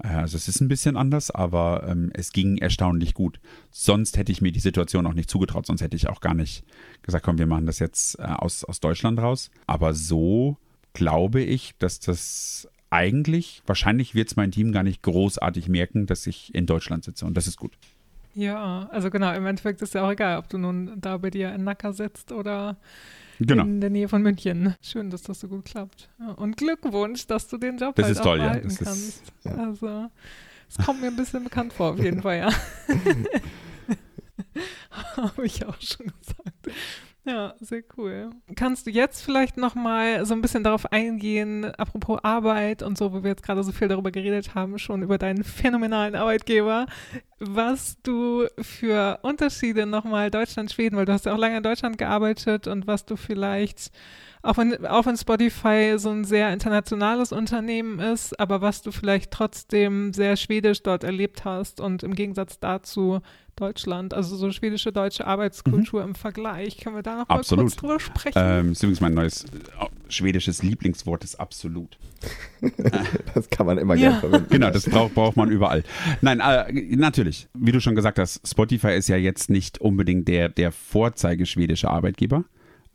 Äh, 0.02 0.08
also 0.08 0.36
es 0.36 0.48
ist 0.48 0.60
ein 0.60 0.68
bisschen 0.68 0.96
anders, 0.96 1.30
aber 1.30 1.86
ähm, 1.88 2.10
es 2.14 2.32
ging 2.32 2.58
erstaunlich 2.58 3.14
gut. 3.14 3.40
Sonst 3.70 4.16
hätte 4.16 4.32
ich 4.32 4.40
mir 4.40 4.52
die 4.52 4.60
Situation 4.60 5.06
auch 5.06 5.14
nicht 5.14 5.30
zugetraut, 5.30 5.66
sonst 5.66 5.82
hätte 5.82 5.96
ich 5.96 6.08
auch 6.08 6.20
gar 6.20 6.34
nicht 6.34 6.64
gesagt, 7.02 7.24
komm, 7.24 7.38
wir 7.38 7.46
machen 7.46 7.66
das 7.66 7.78
jetzt 7.78 8.18
äh, 8.18 8.22
aus, 8.22 8.64
aus 8.64 8.80
Deutschland 8.80 9.18
raus. 9.18 9.50
Aber 9.66 9.94
so 9.94 10.56
glaube 10.92 11.42
ich, 11.42 11.74
dass 11.78 12.00
das 12.00 12.68
eigentlich, 12.90 13.62
wahrscheinlich 13.66 14.14
wird 14.14 14.28
es 14.28 14.36
mein 14.36 14.50
Team 14.50 14.72
gar 14.72 14.82
nicht 14.82 15.02
großartig 15.02 15.68
merken, 15.68 16.06
dass 16.06 16.26
ich 16.26 16.54
in 16.54 16.66
Deutschland 16.66 17.04
sitze 17.04 17.26
und 17.26 17.34
das 17.34 17.46
ist 17.46 17.58
gut. 17.58 17.76
Ja, 18.38 18.88
also 18.92 19.10
genau, 19.10 19.32
im 19.34 19.44
Endeffekt 19.46 19.82
ist 19.82 19.94
ja 19.94 20.06
auch 20.06 20.12
egal, 20.12 20.38
ob 20.38 20.48
du 20.48 20.58
nun 20.58 20.92
da 21.00 21.16
bei 21.16 21.28
dir 21.30 21.52
in 21.52 21.64
Nacker 21.64 21.92
sitzt 21.92 22.30
oder 22.30 22.76
Genau. 23.40 23.64
in 23.64 23.80
der 23.80 23.90
Nähe 23.90 24.08
von 24.08 24.22
München. 24.22 24.76
Schön, 24.80 25.10
dass 25.10 25.22
das 25.22 25.40
so 25.40 25.48
gut 25.48 25.64
klappt. 25.64 26.08
Ja, 26.20 26.30
und 26.34 26.56
Glückwunsch, 26.56 27.26
dass 27.26 27.48
du 27.48 27.56
den 27.56 27.78
Job 27.78 27.96
Das 27.96 28.04
halt 28.04 28.12
ist 28.14 28.20
auch 28.20 28.24
toll, 28.24 28.38
ja. 28.38 28.44
behalten 28.44 28.68
Das 28.68 28.80
ist- 28.80 28.84
kannst. 28.84 29.32
ja. 29.44 29.54
Also, 29.64 30.10
es 30.68 30.78
kommt 30.86 31.00
mir 31.00 31.08
ein 31.08 31.16
bisschen 31.16 31.42
bekannt 31.42 31.72
vor, 31.72 31.90
auf 31.94 31.98
jeden 31.98 32.22
Fall, 32.26 32.38
ja. 32.38 32.50
Habe 35.16 35.46
ich 35.46 35.66
auch 35.66 35.80
schon 35.80 36.06
gesagt. 36.06 36.78
Ja, 37.28 37.52
sehr 37.60 37.82
cool. 37.98 38.30
Kannst 38.56 38.86
du 38.86 38.90
jetzt 38.90 39.22
vielleicht 39.22 39.58
noch 39.58 39.74
mal 39.74 40.24
so 40.24 40.32
ein 40.32 40.40
bisschen 40.40 40.64
darauf 40.64 40.90
eingehen, 40.90 41.66
apropos 41.74 42.20
Arbeit 42.22 42.82
und 42.82 42.96
so, 42.96 43.12
wo 43.12 43.22
wir 43.22 43.28
jetzt 43.28 43.42
gerade 43.42 43.62
so 43.62 43.70
viel 43.70 43.86
darüber 43.86 44.10
geredet 44.10 44.54
haben, 44.54 44.78
schon 44.78 45.02
über 45.02 45.18
deinen 45.18 45.44
phänomenalen 45.44 46.14
Arbeitgeber, 46.14 46.86
was 47.38 48.00
du 48.02 48.46
für 48.58 49.18
Unterschiede 49.20 49.84
nochmal 49.84 50.30
Deutschland, 50.30 50.72
Schweden, 50.72 50.96
weil 50.96 51.04
du 51.04 51.12
hast 51.12 51.26
ja 51.26 51.34
auch 51.34 51.38
lange 51.38 51.58
in 51.58 51.62
Deutschland 51.62 51.98
gearbeitet 51.98 52.66
und 52.66 52.86
was 52.86 53.04
du 53.04 53.16
vielleicht, 53.16 53.90
auch 54.40 54.56
wenn, 54.56 54.86
auch 54.86 55.04
wenn 55.04 55.18
Spotify 55.18 55.96
so 55.98 56.08
ein 56.08 56.24
sehr 56.24 56.50
internationales 56.50 57.32
Unternehmen 57.32 57.98
ist, 57.98 58.40
aber 58.40 58.62
was 58.62 58.80
du 58.80 58.90
vielleicht 58.90 59.32
trotzdem 59.32 60.14
sehr 60.14 60.36
schwedisch 60.36 60.82
dort 60.82 61.04
erlebt 61.04 61.44
hast 61.44 61.78
und 61.78 62.02
im 62.02 62.14
Gegensatz 62.14 62.58
dazu 62.58 63.20
Deutschland, 63.58 64.14
also 64.14 64.36
so 64.36 64.50
schwedische 64.50 64.92
deutsche 64.92 65.26
Arbeitskultur 65.26 66.02
im 66.04 66.14
Vergleich. 66.14 66.78
Können 66.78 66.96
wir 66.96 67.02
da 67.02 67.18
noch 67.18 67.28
mal 67.28 67.36
Absolut. 67.36 67.64
kurz 67.66 67.76
drüber 67.76 68.00
sprechen? 68.00 68.38
Ähm, 68.40 68.72
ist 68.72 68.82
übrigens 68.82 69.00
mein 69.00 69.14
neues 69.14 69.44
äh, 69.44 69.48
schwedisches 70.08 70.62
Lieblingswort 70.62 71.24
ist 71.24 71.36
absolut. 71.36 71.98
Das 73.34 73.48
kann 73.50 73.66
man 73.66 73.78
immer 73.78 73.94
Ja. 73.94 74.08
gerne 74.08 74.20
verwenden. 74.20 74.46
Genau, 74.50 74.70
das 74.70 74.84
braucht, 74.88 75.14
braucht 75.14 75.36
man 75.36 75.50
überall. 75.50 75.84
Nein, 76.20 76.40
äh, 76.40 76.96
natürlich. 76.96 77.48
Wie 77.54 77.72
du 77.72 77.80
schon 77.80 77.94
gesagt 77.94 78.18
hast, 78.18 78.46
Spotify 78.46 78.94
ist 78.94 79.08
ja 79.08 79.16
jetzt 79.16 79.50
nicht 79.50 79.80
unbedingt 79.80 80.26
der, 80.28 80.48
der 80.48 80.72
Vorzeigeschwedische 80.72 81.88
Arbeitgeber. 81.88 82.44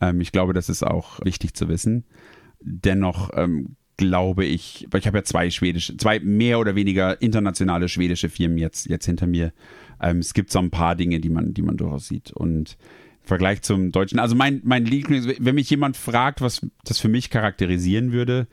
Ähm, 0.02 0.20
ich 0.22 0.32
glaube, 0.32 0.54
das 0.54 0.70
ist 0.70 0.84
auch 0.84 1.20
wichtig 1.24 1.54
zu 1.54 1.70
wissen. 1.70 2.06
Dennoch 2.60 3.30
ähm, 3.36 3.76
glaube 3.98 4.46
ich, 4.46 4.88
weil 4.92 5.00
ich 5.00 5.08
habe 5.08 5.20
ja 5.20 5.24
zwei 5.24 5.50
schwedische, 5.50 5.98
zwei 5.98 6.20
mehr 6.20 6.60
oder 6.60 6.76
weniger 6.76 7.22
internationale 7.22 7.90
schwedische 7.90 8.30
Firmen 8.30 8.58
jetzt, 8.58 8.88
jetzt 8.88 9.06
hinter 9.06 9.28
mir. 9.28 9.54
Ähm, 10.02 10.20
es 10.20 10.34
gibt 10.34 10.52
so 10.52 10.60
ein 10.60 10.72
paar 10.72 10.96
Dinge, 10.96 11.20
die 11.20 11.30
man, 11.30 11.54
die 11.54 11.62
man 11.62 11.78
durchaus 11.78 12.08
sieht. 12.08 12.32
Und 12.32 12.78
im 13.22 13.28
Vergleich 13.28 13.62
zum 13.62 13.92
Deutschen, 13.92 14.20
also 14.20 14.36
mein, 14.36 14.62
mein 14.64 14.86
Lieblings, 14.86 15.28
wenn 15.40 15.56
mich 15.56 15.70
jemand 15.70 15.98
fragt, 15.98 16.42
was 16.42 16.66
das 16.84 17.00
für 17.00 17.10
mich 17.10 17.30
charakterisieren 17.30 18.12
würde, 18.12 18.48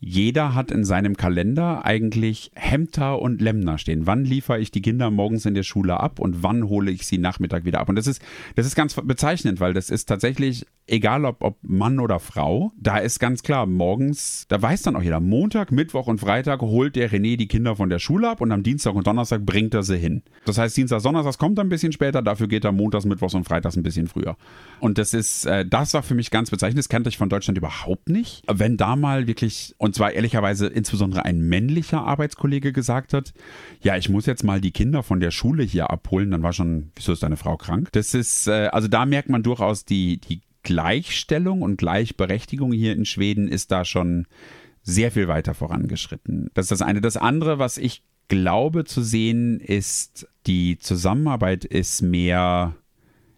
jeder 0.00 0.54
hat 0.54 0.70
in 0.70 0.84
seinem 0.84 1.16
Kalender 1.16 1.84
eigentlich 1.84 2.52
Hemter 2.54 3.20
und 3.20 3.40
Lemner 3.40 3.78
stehen. 3.78 4.06
Wann 4.06 4.24
liefere 4.24 4.60
ich 4.60 4.70
die 4.70 4.82
Kinder 4.82 5.10
morgens 5.10 5.44
in 5.44 5.54
der 5.54 5.64
Schule 5.64 5.98
ab 5.98 6.20
und 6.20 6.42
wann 6.42 6.68
hole 6.68 6.90
ich 6.90 7.06
sie 7.06 7.18
Nachmittag 7.18 7.64
wieder 7.64 7.80
ab? 7.80 7.88
Und 7.88 7.96
das 7.96 8.06
ist, 8.06 8.22
das 8.54 8.66
ist 8.66 8.76
ganz 8.76 8.94
bezeichnend, 8.94 9.58
weil 9.58 9.74
das 9.74 9.90
ist 9.90 10.06
tatsächlich, 10.06 10.66
egal 10.88 11.24
ob, 11.24 11.42
ob 11.42 11.58
Mann 11.62 12.00
oder 12.00 12.18
Frau, 12.18 12.72
da 12.76 12.98
ist 12.98 13.18
ganz 13.18 13.42
klar, 13.42 13.66
morgens, 13.66 14.46
da 14.48 14.60
weiß 14.60 14.82
dann 14.82 14.96
auch 14.96 15.02
jeder, 15.02 15.20
Montag, 15.20 15.70
Mittwoch 15.70 16.06
und 16.06 16.18
Freitag 16.18 16.60
holt 16.62 16.96
der 16.96 17.10
René 17.10 17.36
die 17.36 17.46
Kinder 17.46 17.76
von 17.76 17.88
der 17.88 17.98
Schule 17.98 18.28
ab 18.28 18.40
und 18.40 18.50
am 18.50 18.62
Dienstag 18.62 18.94
und 18.94 19.06
Donnerstag 19.06 19.44
bringt 19.44 19.74
er 19.74 19.82
sie 19.82 19.98
hin. 19.98 20.22
Das 20.44 20.58
heißt, 20.58 20.76
Dienstag, 20.76 21.02
Donnerstag 21.02 21.38
kommt 21.38 21.58
er 21.58 21.64
ein 21.64 21.68
bisschen 21.68 21.92
später, 21.92 22.22
dafür 22.22 22.48
geht 22.48 22.64
er 22.64 22.72
montags, 22.72 23.04
Mittwochs 23.04 23.34
und 23.34 23.44
Freitags 23.44 23.76
ein 23.76 23.82
bisschen 23.82 24.08
früher. 24.08 24.36
Und 24.80 24.98
das 24.98 25.14
ist, 25.14 25.44
äh, 25.44 25.66
das 25.66 25.94
war 25.94 26.02
für 26.02 26.14
mich 26.14 26.30
ganz 26.30 26.50
bezeichnend, 26.50 26.78
das 26.78 26.88
kannte 26.88 27.08
ich 27.08 27.18
von 27.18 27.28
Deutschland 27.28 27.58
überhaupt 27.58 28.08
nicht. 28.08 28.42
Wenn 28.50 28.76
da 28.76 28.96
mal 28.96 29.26
wirklich, 29.26 29.74
und 29.78 29.94
zwar 29.94 30.12
ehrlicherweise 30.12 30.66
insbesondere 30.66 31.24
ein 31.24 31.40
männlicher 31.40 32.02
Arbeitskollege 32.02 32.72
gesagt 32.72 33.12
hat, 33.12 33.34
ja, 33.82 33.96
ich 33.96 34.08
muss 34.08 34.26
jetzt 34.26 34.44
mal 34.44 34.60
die 34.60 34.72
Kinder 34.72 35.02
von 35.02 35.20
der 35.20 35.30
Schule 35.30 35.62
hier 35.62 35.90
abholen, 35.90 36.30
dann 36.30 36.42
war 36.42 36.52
schon, 36.52 36.90
wieso 36.96 37.12
ist 37.12 37.22
deine 37.22 37.36
Frau 37.36 37.56
krank? 37.56 37.90
Das 37.92 38.14
ist, 38.14 38.48
äh, 38.48 38.68
also 38.72 38.88
da 38.88 39.04
merkt 39.06 39.28
man 39.28 39.42
durchaus 39.42 39.84
die, 39.84 40.18
die 40.18 40.40
Gleichstellung 40.62 41.62
und 41.62 41.76
Gleichberechtigung 41.76 42.72
hier 42.72 42.92
in 42.92 43.04
Schweden 43.04 43.48
ist 43.48 43.70
da 43.70 43.84
schon 43.84 44.26
sehr 44.82 45.12
viel 45.12 45.28
weiter 45.28 45.54
vorangeschritten. 45.54 46.50
Das 46.54 46.66
ist 46.66 46.70
das 46.72 46.82
eine. 46.82 47.00
Das 47.00 47.16
andere, 47.16 47.58
was 47.58 47.78
ich 47.78 48.02
glaube 48.28 48.84
zu 48.84 49.02
sehen, 49.02 49.60
ist, 49.60 50.28
die 50.46 50.78
Zusammenarbeit 50.78 51.64
ist 51.64 52.02
mehr, 52.02 52.74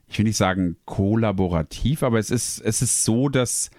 ich 0.06 0.18
will 0.18 0.26
nicht 0.26 0.36
sagen 0.36 0.76
kollaborativ, 0.84 2.02
aber 2.02 2.18
es 2.18 2.30
ist, 2.30 2.60
es 2.60 2.82
ist 2.82 3.04
so, 3.04 3.28
dass 3.28 3.70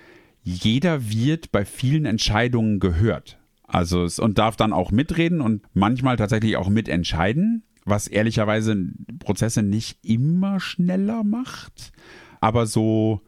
jeder 0.43 1.09
wird 1.09 1.51
bei 1.51 1.65
vielen 1.65 2.05
Entscheidungen 2.05 2.79
gehört. 2.79 3.37
Also 3.63 4.03
es, 4.03 4.19
und 4.19 4.37
darf 4.37 4.55
dann 4.55 4.73
auch 4.73 4.91
mitreden 4.91 5.39
und 5.39 5.63
manchmal 5.73 6.17
tatsächlich 6.17 6.57
auch 6.57 6.69
mitentscheiden, 6.69 7.63
was 7.85 8.07
ehrlicherweise 8.07 8.75
Prozesse 9.19 9.63
nicht 9.63 9.99
immer 10.03 10.59
schneller 10.59 11.23
macht. 11.23 11.93
Aber 12.41 12.65
so, 12.65 13.21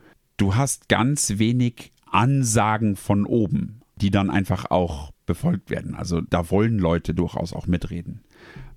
du 0.43 0.55
hast 0.55 0.89
ganz 0.89 1.39
wenig 1.39 1.93
Ansagen 2.05 2.97
von 2.97 3.25
oben, 3.25 3.79
die 3.95 4.11
dann 4.11 4.29
einfach 4.29 4.69
auch 4.69 5.11
befolgt 5.25 5.69
werden. 5.69 5.95
Also 5.95 6.19
da 6.19 6.51
wollen 6.51 6.77
Leute 6.77 7.13
durchaus 7.13 7.53
auch 7.53 7.65
mitreden. 7.65 8.25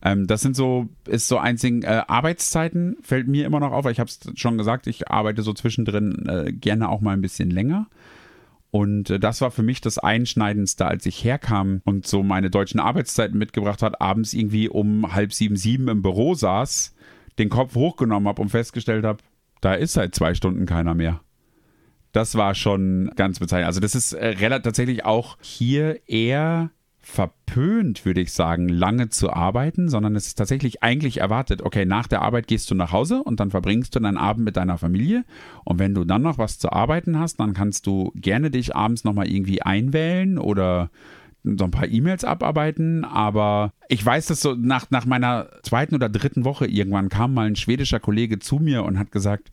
Ähm, 0.01 0.29
das 0.29 0.43
sind 0.43 0.55
so, 0.55 0.89
ist 1.09 1.27
so 1.27 1.39
einzigen 1.39 1.83
äh, 1.83 2.03
Arbeitszeiten, 2.07 2.99
fällt 3.03 3.27
mir 3.27 3.47
immer 3.47 3.59
noch 3.59 3.73
auf, 3.73 3.85
ich 3.87 3.99
habe 3.99 4.09
es 4.09 4.21
schon 4.37 4.57
gesagt, 4.57 4.87
ich 4.87 5.11
arbeite 5.11 5.43
so 5.43 5.53
zwischendrin 5.53 6.27
äh, 6.29 6.53
gerne 6.53 6.89
auch 6.89 7.01
mal 7.01 7.15
ein 7.15 7.21
bisschen 7.21 7.51
länger. 7.51 7.89
Und 8.71 9.11
äh, 9.11 9.19
das 9.19 9.41
war 9.41 9.51
für 9.51 9.65
mich 9.65 9.81
das 9.81 9.99
Einschneidendste, 9.99 10.87
als 10.87 11.05
ich 11.05 11.25
herkam 11.25 11.81
und 11.85 12.07
so 12.07 12.23
meine 12.23 12.49
deutschen 12.49 12.79
Arbeitszeiten 12.79 13.37
mitgebracht 13.37 13.83
hat, 13.83 14.01
abends 14.01 14.35
irgendwie 14.35 14.69
um 14.69 15.13
halb 15.13 15.33
sieben, 15.33 15.57
sieben 15.57 15.89
im 15.89 16.01
Büro 16.01 16.35
saß, 16.35 16.95
den 17.41 17.49
Kopf 17.49 17.75
hochgenommen 17.75 18.29
habe 18.29 18.41
und 18.41 18.51
festgestellt 18.51 19.05
habe, 19.05 19.19
da 19.61 19.75
ist 19.75 19.95
seit 19.95 20.15
zwei 20.15 20.35
Stunden 20.35 20.65
keiner 20.65 20.95
mehr. 20.95 21.23
Das 22.17 22.35
war 22.35 22.55
schon 22.55 23.11
ganz 23.15 23.41
bezeichnend. 23.41 23.67
Also 23.67 23.81
das 23.81 23.95
ist 23.95 24.15
äh, 24.15 24.35
tatsächlich 24.63 25.05
auch 25.05 25.37
hier 25.43 26.01
eher 26.09 26.71
verpönt, 26.99 28.07
würde 28.07 28.23
ich 28.23 28.33
sagen, 28.33 28.71
lange 28.71 29.11
zu 29.11 29.31
arbeiten, 29.31 29.91
sondern 29.91 30.17
es 30.17 30.29
ist 30.29 30.37
tatsächlich 30.37 30.83
eigentlich 30.83 31.19
erwartet, 31.19 31.61
okay, 31.61 31.85
nach 31.85 32.07
der 32.07 32.23
Arbeit 32.23 32.47
gehst 32.47 32.71
du 32.71 32.75
nach 32.75 32.91
Hause 32.91 33.23
und 33.23 33.39
dann 33.39 33.51
verbringst 33.51 33.95
du 33.95 34.01
deinen 34.01 34.17
Abend 34.17 34.47
mit 34.47 34.57
deiner 34.57 34.79
Familie 34.79 35.27
und 35.65 35.79
wenn 35.79 35.95
du 35.95 36.07
dann 36.07 36.23
noch 36.23 36.39
was 36.39 36.59
zu 36.59 36.73
arbeiten 36.73 37.19
hast, 37.19 37.39
dann 37.39 37.53
kannst 37.53 37.87
du 37.87 38.13
gerne 38.15 38.51
dich 38.51 38.75
abends 38.75 39.05
nochmal 39.05 39.29
irgendwie 39.29 39.61
einwählen 39.61 40.39
oder 40.39 40.89
so 41.45 41.65
ein 41.65 41.71
paar 41.71 41.87
E-Mails 41.87 42.25
abarbeiten, 42.25 43.05
aber 43.05 43.75
ich 43.89 44.05
weiß, 44.05 44.25
dass 44.25 44.41
so 44.41 44.55
nach, 44.55 44.91
nach 44.91 45.05
meiner 45.05 45.49
zweiten 45.63 45.95
oder 45.95 46.09
dritten 46.09 46.47
Woche 46.47 46.67
irgendwann 46.67 47.11
kam 47.11 47.35
mal 47.35 47.47
ein 47.47 47.57
schwedischer 47.57 48.01
Kollege 48.01 48.39
zu 48.39 48.57
mir 48.57 48.85
und 48.85 48.99
hat 48.99 49.13
gesagt, 49.13 49.53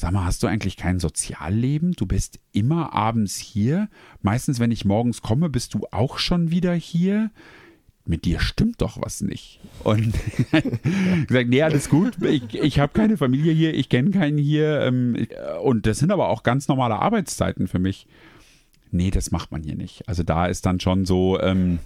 Sag 0.00 0.12
mal, 0.12 0.24
hast 0.24 0.42
du 0.42 0.46
eigentlich 0.46 0.78
kein 0.78 0.98
Sozialleben? 0.98 1.92
Du 1.92 2.06
bist 2.06 2.40
immer 2.52 2.94
abends 2.94 3.36
hier. 3.36 3.90
Meistens, 4.22 4.58
wenn 4.58 4.70
ich 4.70 4.86
morgens 4.86 5.20
komme, 5.20 5.50
bist 5.50 5.74
du 5.74 5.86
auch 5.90 6.16
schon 6.16 6.50
wieder 6.50 6.72
hier. 6.72 7.30
Mit 8.06 8.24
dir 8.24 8.40
stimmt 8.40 8.80
doch 8.80 8.96
was 9.02 9.20
nicht. 9.20 9.60
Und 9.84 10.14
gesagt, 11.28 11.50
nee, 11.50 11.60
alles 11.60 11.90
gut. 11.90 12.14
Ich, 12.22 12.54
ich 12.54 12.80
habe 12.80 12.94
keine 12.94 13.18
Familie 13.18 13.52
hier, 13.52 13.74
ich 13.74 13.90
kenne 13.90 14.10
keinen 14.10 14.38
hier. 14.38 14.80
Ähm, 14.80 15.26
und 15.62 15.84
das 15.84 15.98
sind 15.98 16.10
aber 16.10 16.30
auch 16.30 16.44
ganz 16.44 16.66
normale 16.66 16.96
Arbeitszeiten 16.96 17.68
für 17.68 17.78
mich. 17.78 18.06
Nee, 18.92 19.10
das 19.10 19.30
macht 19.30 19.52
man 19.52 19.62
hier 19.62 19.76
nicht. 19.76 20.08
Also 20.08 20.22
da 20.22 20.46
ist 20.46 20.66
dann 20.66 20.80
schon 20.80 21.04
so, 21.04 21.40
ähm, 21.40 21.78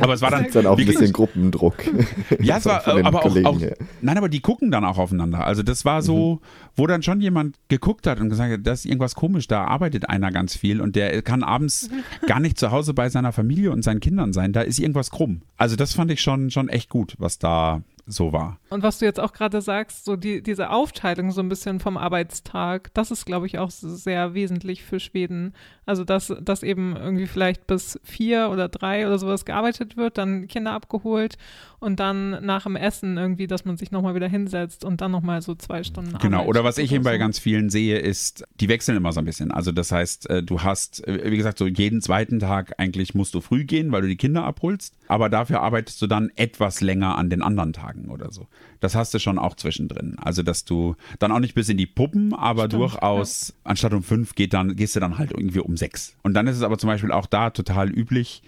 aber 0.00 0.14
es 0.14 0.22
war 0.22 0.30
dann, 0.30 0.46
dann 0.52 0.66
auch 0.66 0.78
ein 0.78 0.86
bisschen 0.86 1.12
Gruppendruck. 1.12 1.76
Ja, 2.40 2.58
es 2.58 2.64
war 2.66 2.86
aber 2.86 3.24
auch, 3.24 3.44
auch 3.44 3.60
nein, 4.00 4.18
aber 4.18 4.28
die 4.28 4.40
gucken 4.40 4.70
dann 4.70 4.84
auch 4.84 4.98
aufeinander. 4.98 5.44
Also 5.44 5.62
das 5.62 5.84
war 5.84 6.02
so, 6.02 6.34
mhm. 6.34 6.38
wo 6.76 6.86
dann 6.86 7.02
schon 7.02 7.20
jemand 7.20 7.56
geguckt 7.68 8.06
hat 8.06 8.20
und 8.20 8.28
gesagt 8.28 8.52
hat, 8.52 8.66
das 8.66 8.80
ist 8.80 8.84
irgendwas 8.86 9.14
komisch, 9.14 9.48
da 9.48 9.64
arbeitet 9.64 10.08
einer 10.08 10.30
ganz 10.30 10.56
viel 10.56 10.80
und 10.80 10.96
der 10.96 11.22
kann 11.22 11.42
abends 11.42 11.90
gar 12.26 12.40
nicht 12.40 12.58
zu 12.58 12.70
Hause 12.70 12.94
bei 12.94 13.08
seiner 13.08 13.32
Familie 13.32 13.72
und 13.72 13.82
seinen 13.82 14.00
Kindern 14.00 14.32
sein, 14.32 14.52
da 14.52 14.60
ist 14.60 14.78
irgendwas 14.78 15.10
krumm. 15.10 15.42
Also 15.56 15.76
das 15.76 15.94
fand 15.94 16.10
ich 16.10 16.20
schon 16.20 16.50
schon 16.50 16.68
echt 16.68 16.88
gut, 16.88 17.14
was 17.18 17.38
da 17.38 17.82
so 18.12 18.32
war. 18.32 18.58
Und 18.68 18.82
was 18.82 18.98
du 18.98 19.04
jetzt 19.04 19.20
auch 19.20 19.32
gerade 19.32 19.60
sagst, 19.60 20.04
so 20.04 20.16
die, 20.16 20.42
diese 20.42 20.70
Aufteilung 20.70 21.30
so 21.30 21.40
ein 21.40 21.48
bisschen 21.48 21.80
vom 21.80 21.96
Arbeitstag, 21.96 22.92
das 22.94 23.10
ist, 23.10 23.24
glaube 23.24 23.46
ich, 23.46 23.58
auch 23.58 23.70
sehr 23.70 24.34
wesentlich 24.34 24.82
für 24.82 25.00
Schweden. 25.00 25.54
Also, 25.86 26.04
dass, 26.04 26.32
dass 26.40 26.62
eben 26.62 26.96
irgendwie 26.96 27.26
vielleicht 27.26 27.66
bis 27.66 27.98
vier 28.04 28.50
oder 28.52 28.68
drei 28.68 29.06
oder 29.06 29.18
sowas 29.18 29.44
gearbeitet 29.44 29.96
wird, 29.96 30.18
dann 30.18 30.46
Kinder 30.46 30.72
abgeholt 30.72 31.36
und 31.80 31.98
dann 31.98 32.44
nach 32.44 32.64
dem 32.64 32.76
Essen 32.76 33.16
irgendwie, 33.16 33.46
dass 33.46 33.64
man 33.64 33.76
sich 33.76 33.90
nochmal 33.90 34.14
wieder 34.14 34.28
hinsetzt 34.28 34.84
und 34.84 35.00
dann 35.00 35.10
nochmal 35.10 35.42
so 35.42 35.54
zwei 35.54 35.82
Stunden 35.82 36.16
Genau, 36.18 36.38
Arbeit 36.38 36.48
oder 36.48 36.64
was 36.64 36.78
ich 36.78 36.92
eben 36.92 37.02
so. 37.04 37.10
bei 37.10 37.18
ganz 37.18 37.38
vielen 37.38 37.70
sehe, 37.70 37.98
ist, 37.98 38.44
die 38.60 38.68
wechseln 38.68 38.96
immer 38.96 39.12
so 39.12 39.20
ein 39.20 39.24
bisschen. 39.24 39.50
Also, 39.50 39.72
das 39.72 39.90
heißt, 39.90 40.30
äh, 40.30 40.42
du 40.42 40.62
hast, 40.62 41.06
äh, 41.08 41.30
wie 41.30 41.36
gesagt, 41.36 41.58
so 41.58 41.66
jeden 41.66 42.00
zweiten 42.02 42.38
Tag 42.38 42.74
eigentlich 42.78 43.14
musst 43.14 43.34
du 43.34 43.40
früh 43.40 43.64
gehen, 43.64 43.90
weil 43.90 44.02
du 44.02 44.08
die 44.08 44.16
Kinder 44.16 44.44
abholst, 44.44 44.94
aber 45.08 45.28
dafür 45.28 45.60
arbeitest 45.62 46.00
du 46.02 46.06
dann 46.06 46.30
etwas 46.36 46.80
länger 46.80 47.16
an 47.16 47.30
den 47.30 47.42
anderen 47.42 47.72
Tagen. 47.72 47.99
Tagen 48.00 48.10
oder 48.10 48.30
so. 48.32 48.48
Das 48.80 48.94
hast 48.94 49.14
du 49.14 49.18
schon 49.18 49.38
auch 49.38 49.54
zwischendrin. 49.54 50.16
Also, 50.18 50.42
dass 50.42 50.64
du 50.64 50.96
dann 51.18 51.32
auch 51.32 51.38
nicht 51.38 51.54
bis 51.54 51.68
in 51.68 51.76
die 51.76 51.86
Puppen, 51.86 52.34
aber 52.34 52.66
Stimmt, 52.66 52.82
durchaus, 52.82 53.48
ja. 53.48 53.54
anstatt 53.64 53.92
um 53.92 54.02
fünf 54.02 54.34
geht 54.34 54.52
dann, 54.54 54.76
gehst 54.76 54.96
du 54.96 55.00
dann 55.00 55.18
halt 55.18 55.32
irgendwie 55.32 55.60
um 55.60 55.76
sechs. 55.76 56.14
Und 56.22 56.34
dann 56.34 56.46
ist 56.46 56.56
es 56.56 56.62
aber 56.62 56.78
zum 56.78 56.88
Beispiel 56.88 57.12
auch 57.12 57.26
da 57.26 57.50
total 57.50 57.90
üblich, 57.90 58.42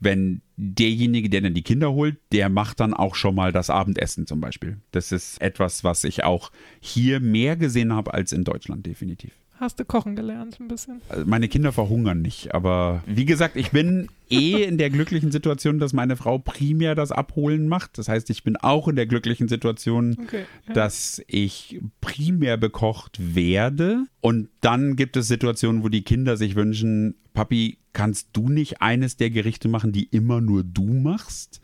wenn 0.00 0.42
derjenige, 0.56 1.30
der 1.30 1.40
dann 1.40 1.54
die 1.54 1.62
Kinder 1.62 1.92
holt, 1.92 2.16
der 2.32 2.48
macht 2.48 2.80
dann 2.80 2.94
auch 2.94 3.14
schon 3.14 3.34
mal 3.34 3.52
das 3.52 3.70
Abendessen 3.70 4.26
zum 4.26 4.40
Beispiel. 4.40 4.78
Das 4.90 5.12
ist 5.12 5.40
etwas, 5.40 5.84
was 5.84 6.04
ich 6.04 6.24
auch 6.24 6.50
hier 6.80 7.20
mehr 7.20 7.56
gesehen 7.56 7.92
habe 7.92 8.12
als 8.12 8.32
in 8.32 8.44
Deutschland, 8.44 8.84
definitiv. 8.84 9.32
Hast 9.60 9.78
du 9.78 9.84
kochen 9.84 10.16
gelernt 10.16 10.58
ein 10.60 10.66
bisschen? 10.66 11.00
Also 11.08 11.24
meine 11.26 11.48
Kinder 11.48 11.72
verhungern 11.72 12.22
nicht, 12.22 12.52
aber 12.54 13.04
wie 13.06 13.24
gesagt, 13.24 13.54
ich 13.56 13.70
bin 13.70 14.08
eh 14.34 14.64
in 14.64 14.78
der 14.78 14.90
glücklichen 14.90 15.30
Situation, 15.30 15.78
dass 15.78 15.92
meine 15.92 16.16
Frau 16.16 16.38
primär 16.38 16.94
das 16.94 17.12
Abholen 17.12 17.68
macht. 17.68 17.98
Das 17.98 18.08
heißt, 18.08 18.30
ich 18.30 18.44
bin 18.44 18.56
auch 18.56 18.88
in 18.88 18.96
der 18.96 19.06
glücklichen 19.06 19.48
Situation, 19.48 20.16
okay, 20.20 20.44
ja. 20.68 20.74
dass 20.74 21.22
ich 21.26 21.80
primär 22.00 22.56
bekocht 22.56 23.18
werde. 23.34 24.04
Und 24.20 24.48
dann 24.60 24.96
gibt 24.96 25.16
es 25.16 25.28
Situationen, 25.28 25.82
wo 25.82 25.88
die 25.88 26.02
Kinder 26.02 26.36
sich 26.36 26.54
wünschen, 26.54 27.16
Papi, 27.32 27.78
kannst 27.92 28.28
du 28.32 28.48
nicht 28.48 28.82
eines 28.82 29.16
der 29.16 29.30
Gerichte 29.30 29.68
machen, 29.68 29.92
die 29.92 30.04
immer 30.04 30.40
nur 30.40 30.64
du 30.64 30.86
machst? 30.86 31.60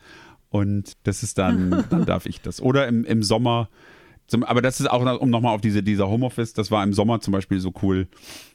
Und 0.48 0.94
das 1.04 1.22
ist 1.22 1.38
dann, 1.38 1.84
dann 1.90 2.06
darf 2.06 2.26
ich 2.26 2.40
das. 2.40 2.60
Oder 2.60 2.88
im, 2.88 3.04
im 3.04 3.22
Sommer 3.22 3.68
aber 4.42 4.62
das 4.62 4.80
ist 4.80 4.88
auch, 4.88 5.20
um 5.20 5.30
nochmal 5.30 5.54
auf 5.54 5.60
diese, 5.60 5.82
dieser 5.82 6.08
Homeoffice, 6.08 6.52
das 6.52 6.70
war 6.70 6.84
im 6.84 6.92
Sommer 6.92 7.20
zum 7.20 7.32
Beispiel 7.32 7.58
so 7.58 7.72
cool. 7.82 8.08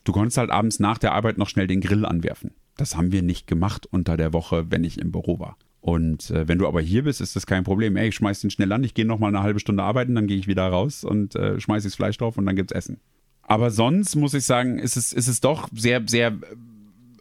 Du 0.03 0.11
konntest 0.11 0.37
halt 0.37 0.49
abends 0.49 0.79
nach 0.79 0.97
der 0.97 1.13
Arbeit 1.13 1.37
noch 1.37 1.49
schnell 1.49 1.67
den 1.67 1.81
Grill 1.81 2.05
anwerfen. 2.05 2.51
Das 2.77 2.95
haben 2.95 3.11
wir 3.11 3.21
nicht 3.21 3.47
gemacht 3.47 3.87
unter 3.89 4.17
der 4.17 4.33
Woche, 4.33 4.65
wenn 4.69 4.83
ich 4.83 4.99
im 4.99 5.11
Büro 5.11 5.39
war. 5.39 5.57
Und 5.79 6.31
äh, 6.31 6.47
wenn 6.47 6.57
du 6.57 6.67
aber 6.67 6.81
hier 6.81 7.03
bist, 7.03 7.21
ist 7.21 7.35
das 7.35 7.45
kein 7.45 7.63
Problem. 7.63 7.95
Ey, 7.95 8.09
ich 8.09 8.15
schmeiß 8.15 8.41
den 8.41 8.49
schnell 8.49 8.71
an, 8.71 8.83
ich 8.83 8.95
gehe 8.95 9.05
nochmal 9.05 9.29
eine 9.29 9.43
halbe 9.43 9.59
Stunde 9.59 9.83
arbeiten, 9.83 10.15
dann 10.15 10.25
gehe 10.25 10.37
ich 10.37 10.47
wieder 10.47 10.67
raus 10.67 11.03
und 11.03 11.35
äh, 11.35 11.59
schmeiße 11.59 11.87
das 11.87 11.95
Fleisch 11.95 12.17
drauf 12.17 12.37
und 12.37 12.45
dann 12.47 12.55
gibt's 12.55 12.73
Essen. 12.73 12.99
Aber 13.43 13.69
sonst 13.69 14.15
muss 14.15 14.33
ich 14.33 14.45
sagen, 14.45 14.79
ist 14.79 14.97
es, 14.97 15.13
ist 15.13 15.27
es 15.27 15.41
doch 15.41 15.69
sehr, 15.71 16.01
sehr 16.07 16.39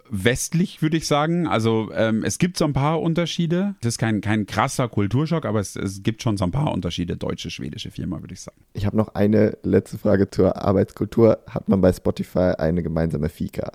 westlich, 0.08 0.80
würde 0.80 0.96
ich 0.96 1.06
sagen. 1.06 1.46
Also 1.46 1.90
ähm, 1.94 2.22
es 2.24 2.38
gibt 2.38 2.56
so 2.56 2.64
ein 2.64 2.72
paar 2.72 3.00
Unterschiede. 3.00 3.74
Es 3.80 3.88
ist 3.88 3.98
kein, 3.98 4.20
kein 4.20 4.46
krasser 4.46 4.88
Kulturschock, 4.88 5.44
aber 5.44 5.60
es, 5.60 5.76
es 5.76 6.02
gibt 6.02 6.22
schon 6.22 6.36
so 6.36 6.44
ein 6.44 6.50
paar 6.50 6.72
Unterschiede. 6.72 7.16
Deutsche, 7.16 7.50
schwedische 7.50 7.90
Firma, 7.90 8.20
würde 8.20 8.34
ich 8.34 8.40
sagen. 8.40 8.60
Ich 8.72 8.86
habe 8.86 8.96
noch 8.96 9.14
eine 9.14 9.58
letzte 9.62 9.98
Frage 9.98 10.30
zur 10.30 10.56
Arbeitskultur. 10.56 11.40
Hat 11.48 11.68
man 11.68 11.80
bei 11.80 11.92
Spotify 11.92 12.54
eine 12.56 12.82
gemeinsame 12.82 13.28
Fika? 13.28 13.72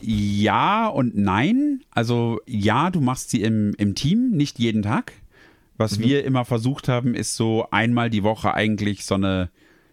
Ja 0.00 0.88
und 0.88 1.16
nein. 1.16 1.80
Also 1.90 2.40
ja, 2.46 2.90
du 2.90 3.00
machst 3.00 3.30
sie 3.30 3.42
im, 3.42 3.74
im 3.78 3.94
Team, 3.94 4.30
nicht 4.30 4.58
jeden 4.58 4.82
Tag. 4.82 5.12
Was 5.76 5.98
mhm. 5.98 6.02
wir 6.04 6.24
immer 6.24 6.44
versucht 6.44 6.88
haben, 6.88 7.14
ist 7.14 7.36
so 7.36 7.66
einmal 7.70 8.10
die 8.10 8.22
Woche 8.22 8.54
eigentlich 8.54 9.04
so 9.04 9.14
eine 9.14 9.50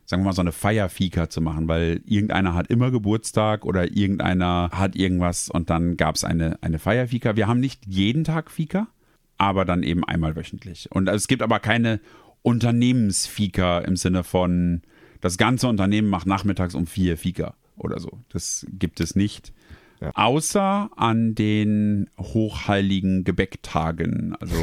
sagen 0.10 0.24
wir 0.24 0.30
mal, 0.30 0.34
so 0.34 0.42
eine 0.42 0.52
Feierfika 0.52 1.30
zu 1.30 1.40
machen, 1.40 1.68
weil 1.68 2.02
irgendeiner 2.04 2.56
hat 2.56 2.68
immer 2.72 2.90
Geburtstag 2.90 3.64
oder 3.64 3.96
irgendeiner 3.96 4.72
hat 4.74 4.96
irgendwas 4.96 5.50
und 5.50 5.70
dann 5.70 5.98
gab 5.98 6.16
es 6.16 6.24
eine, 6.24 6.58
eine 6.64 6.80
Feierfika. 6.80 7.36
Wir 7.36 7.48
haben 7.48 7.60
nicht 7.60 7.86
jeden 7.86 8.24
Tag 8.24 8.50
Fika, 8.50 8.88
aber 9.38 9.66
dann 9.66 9.84
eben 9.84 10.04
einmal 10.04 10.36
wöchentlich. 10.36 10.88
Und 10.92 11.08
es 11.08 11.28
gibt 11.28 11.44
aber 11.44 11.60
keine 11.60 12.00
Unternehmensfika 12.42 13.80
im 13.80 13.96
Sinne 13.96 14.24
von, 14.24 14.82
das 15.22 15.38
ganze 15.38 15.68
Unternehmen 15.68 16.10
macht 16.10 16.26
nachmittags 16.26 16.74
um 16.74 16.88
vier 16.88 17.16
Fika 17.16 17.54
oder 17.78 18.00
so. 18.00 18.20
Das 18.30 18.66
gibt 18.72 19.02
es 19.02 19.16
nicht. 19.16 19.54
Ja. 20.02 20.12
Außer 20.14 20.90
an 20.96 21.36
den 21.36 22.10
hochheiligen 22.18 23.24
Gebäcktagen. 23.24 24.36
Also 24.40 24.56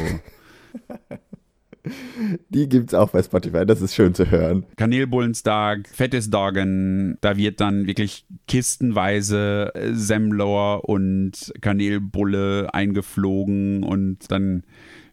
Die 2.49 2.67
gibt 2.67 2.89
es 2.89 2.93
auch 2.93 3.09
bei 3.09 3.23
Spotify, 3.23 3.65
das 3.65 3.81
ist 3.81 3.95
schön 3.95 4.13
zu 4.13 4.29
hören. 4.29 4.65
Kanelbullensdag, 4.75 5.87
Fettesdagen, 5.87 7.17
da 7.21 7.37
wird 7.37 7.61
dann 7.61 7.87
wirklich 7.87 8.25
kistenweise 8.47 9.71
äh, 9.75 9.93
Semlor 9.93 10.87
und 10.87 11.53
Kanelbulle 11.61 12.73
eingeflogen 12.73 13.83
und 13.83 14.31
dann 14.31 14.63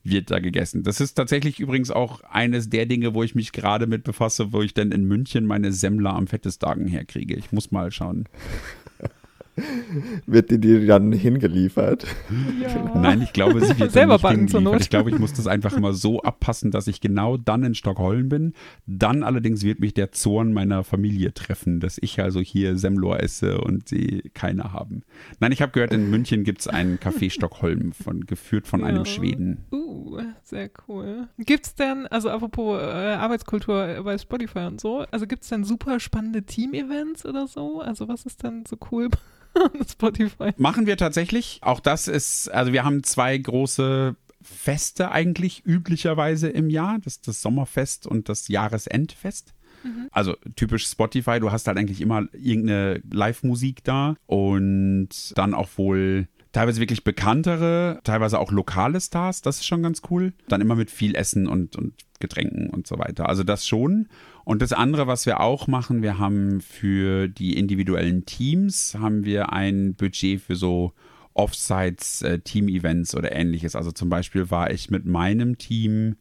wird 0.03 0.31
da 0.31 0.39
gegessen. 0.39 0.83
Das 0.83 1.01
ist 1.01 1.15
tatsächlich 1.15 1.61
übrigens 1.61 1.91
auch 1.91 2.23
eines 2.25 2.69
der 2.69 2.87
Dinge, 2.87 3.15
wo 3.15 3.23
ich 3.23 3.35
mich 3.35 3.53
gerade 3.53 3.87
mit 3.87 4.05
befasse, 4.05 4.53
wo 4.53 4.61
ich 4.61 4.75
dann 4.75 4.93
in 4.93 5.05
München 5.05 5.47
meine 5.47 5.73
Semmler 5.73 6.15
am 6.15 6.27
Fettesdagen 6.27 6.87
herkriege. 6.87 7.35
Ich 7.35 7.53
muss 7.53 7.71
mal 7.71 7.91
schauen. 7.91 8.29
wird 10.27 10.51
die 10.51 10.59
dir 10.59 10.87
dann 10.87 11.13
hingeliefert? 11.13 12.07
Ja. 12.61 12.93
Nein, 12.95 13.23
ich 13.23 13.33
glaube, 13.33 13.61
sie 13.61 13.79
wird 13.79 13.93
selber 13.93 14.19
backen 14.19 14.49
zur 14.49 14.61
Not. 14.61 14.81
Ich 14.81 14.91
glaube, 14.91 15.11
ich 15.11 15.19
muss 15.19 15.33
das 15.33 15.47
einfach 15.47 15.77
immer 15.77 15.93
so 15.93 16.21
abpassen, 16.23 16.71
dass 16.71 16.87
ich 16.87 17.01
genau 17.01 17.37
dann 17.37 17.63
in 17.63 17.75
Stockholm 17.75 18.29
bin. 18.29 18.55
Dann 18.87 19.23
allerdings 19.23 19.63
wird 19.63 19.81
mich 19.81 19.95
der 19.95 20.13
Zorn 20.13 20.53
meiner 20.53 20.83
Familie 20.85 21.33
treffen, 21.35 21.81
dass 21.81 21.99
ich 22.01 22.21
also 22.21 22.41
hier 22.41 22.77
Semlor 22.77 23.21
esse 23.21 23.61
und 23.61 23.89
sie 23.89 24.31
keine 24.35 24.73
haben. 24.73 25.03
Nein, 25.41 25.53
ich 25.53 25.63
habe 25.63 25.73
gehört, 25.73 25.93
in 25.93 26.11
München 26.11 26.45
gibt 26.45 26.61
es 26.61 26.69
einen 26.69 26.99
Café 26.99 27.31
Stockholm, 27.31 27.93
von, 27.93 28.27
geführt 28.27 28.67
von 28.67 28.81
ja. 28.81 28.87
einem 28.87 29.05
Schweden. 29.05 29.65
Uh, 29.71 30.19
sehr 30.43 30.71
cool. 30.89 31.29
Gibt 31.39 31.67
es 31.67 31.75
denn, 31.75 32.07
also 32.09 32.31
apropos 32.31 32.81
äh, 32.81 32.85
Arbeitskultur 32.85 34.03
bei 34.03 34.19
Spotify 34.19 34.61
und 34.61 34.81
so, 34.81 35.05
also 35.11 35.27
gibt 35.27 35.45
es 35.45 35.49
denn 35.49 35.65
super 35.65 36.01
spannende 36.01 36.43
Team-Events 36.43 37.25
oder 37.27 37.47
so? 37.47 37.81
Also 37.81 38.09
was 38.09 38.27
ist 38.27 38.43
denn 38.43 38.65
so 38.67 38.77
cool 38.91 39.09
Spotify. 39.91 40.53
Machen 40.57 40.87
wir 40.87 40.97
tatsächlich. 40.97 41.59
Auch 41.63 41.81
das 41.81 42.09
ist, 42.09 42.49
also 42.49 42.73
wir 42.73 42.85
haben 42.85 43.03
zwei 43.03 43.37
große 43.37 44.17
Feste 44.43 45.11
eigentlich 45.11 45.65
üblicherweise 45.65 46.49
im 46.49 46.71
Jahr. 46.71 46.99
Das 47.03 47.15
ist 47.15 47.29
das 47.29 47.43
Sommerfest 47.43 48.07
und 48.07 48.29
das 48.29 48.49
Jahresendfest. 48.49 49.55
Mhm. 49.83 50.09
Also 50.13 50.37
typisch 50.57 50.87
Spotify, 50.87 51.41
du 51.41 51.51
hast 51.51 51.67
halt 51.67 51.79
eigentlich 51.79 52.01
immer 52.01 52.27
irgendeine 52.33 53.01
Live-Musik 53.11 53.85
da 53.85 54.17
und 54.27 55.09
dann 55.37 55.55
auch 55.55 55.69
wohl 55.77 56.29
teilweise 56.53 56.81
wirklich 56.81 57.05
bekanntere, 57.05 58.01
teilweise 58.05 58.39
auch 58.39 58.53
lokale 58.53 59.01
Stars, 59.01 59.43
das 59.43 59.57
ist 59.57 59.67
schon 59.67 59.83
ganz 59.83 60.03
cool. 60.11 60.33
Dann 60.49 60.61
immer 60.61 60.77
mit 60.77 60.91
viel 60.91 61.15
Essen 61.15 61.47
und, 61.49 61.77
und 61.77 61.95
Getränken 62.21 62.71
und 62.71 62.87
so 62.87 62.99
weiter. 62.99 63.29
Also 63.29 63.43
das 63.43 63.67
schon. 63.67 64.09
Und 64.45 64.61
das 64.61 64.73
andere, 64.73 65.07
was 65.07 65.27
wir 65.27 65.41
auch 65.41 65.67
machen, 65.67 66.03
wir 66.03 66.19
haben 66.19 66.61
für 66.61 67.29
die 67.29 67.57
individuellen 67.57 68.27
Teams, 68.27 68.95
haben 68.95 69.25
wir 69.25 69.53
ein 69.53 69.95
Budget 69.95 70.41
für 70.41 70.57
so 70.57 70.93
Offsites, 71.33 72.23
äh, 72.23 72.39
Team-Events 72.39 73.15
oder 73.15 73.33
ähnliches. 73.33 73.75
Also 73.75 73.91
zum 73.91 74.09
Beispiel 74.09 74.51
war 74.51 74.71
ich 74.71 74.91
mit 74.91 75.07
meinem 75.07 75.59
Team 75.59 76.17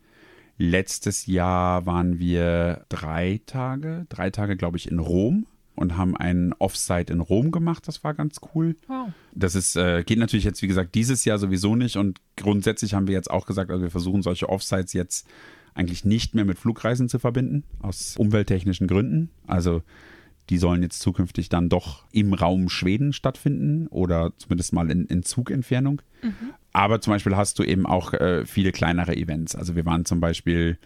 letztes 0.57 1.25
Jahr 1.25 1.85
waren 1.85 2.19
wir 2.19 2.85
drei 2.89 3.41
Tage, 3.45 4.05
drei 4.09 4.29
Tage 4.29 4.55
glaube 4.55 4.77
ich 4.77 4.89
in 4.89 4.99
Rom 4.99 5.45
und 5.75 5.97
haben 5.97 6.15
einen 6.15 6.53
Offsite 6.53 7.11
in 7.11 7.19
Rom 7.19 7.51
gemacht. 7.51 7.87
Das 7.87 8.03
war 8.03 8.13
ganz 8.13 8.39
cool. 8.53 8.75
Wow. 8.87 9.09
Das 9.33 9.55
ist, 9.55 9.75
äh, 9.75 10.03
geht 10.03 10.19
natürlich 10.19 10.45
jetzt, 10.45 10.61
wie 10.61 10.67
gesagt, 10.67 10.93
dieses 10.95 11.25
Jahr 11.25 11.39
sowieso 11.39 11.75
nicht. 11.75 11.97
Und 11.97 12.19
grundsätzlich 12.37 12.93
haben 12.93 13.07
wir 13.07 13.15
jetzt 13.15 13.31
auch 13.31 13.45
gesagt, 13.45 13.71
also 13.71 13.81
wir 13.81 13.91
versuchen 13.91 14.21
solche 14.21 14.49
Offsites 14.49 14.93
jetzt 14.93 15.27
eigentlich 15.75 16.05
nicht 16.05 16.35
mehr 16.35 16.45
mit 16.45 16.57
Flugreisen 16.57 17.09
zu 17.09 17.19
verbinden, 17.19 17.63
aus 17.79 18.15
umwelttechnischen 18.17 18.87
Gründen. 18.87 19.29
Also 19.47 19.81
die 20.49 20.57
sollen 20.57 20.83
jetzt 20.83 20.99
zukünftig 20.99 21.49
dann 21.49 21.69
doch 21.69 22.05
im 22.11 22.33
Raum 22.33 22.69
Schweden 22.69 23.13
stattfinden 23.13 23.87
oder 23.87 24.33
zumindest 24.37 24.73
mal 24.73 24.91
in, 24.91 25.05
in 25.05 25.23
Zugentfernung. 25.23 26.01
Mhm. 26.21 26.53
Aber 26.73 27.01
zum 27.01 27.13
Beispiel 27.13 27.35
hast 27.35 27.59
du 27.59 27.63
eben 27.63 27.85
auch 27.85 28.13
äh, 28.13 28.45
viele 28.45 28.71
kleinere 28.71 29.15
Events. 29.15 29.55
Also 29.55 29.75
wir 29.75 29.85
waren 29.85 30.05
zum 30.05 30.19
Beispiel 30.19 30.77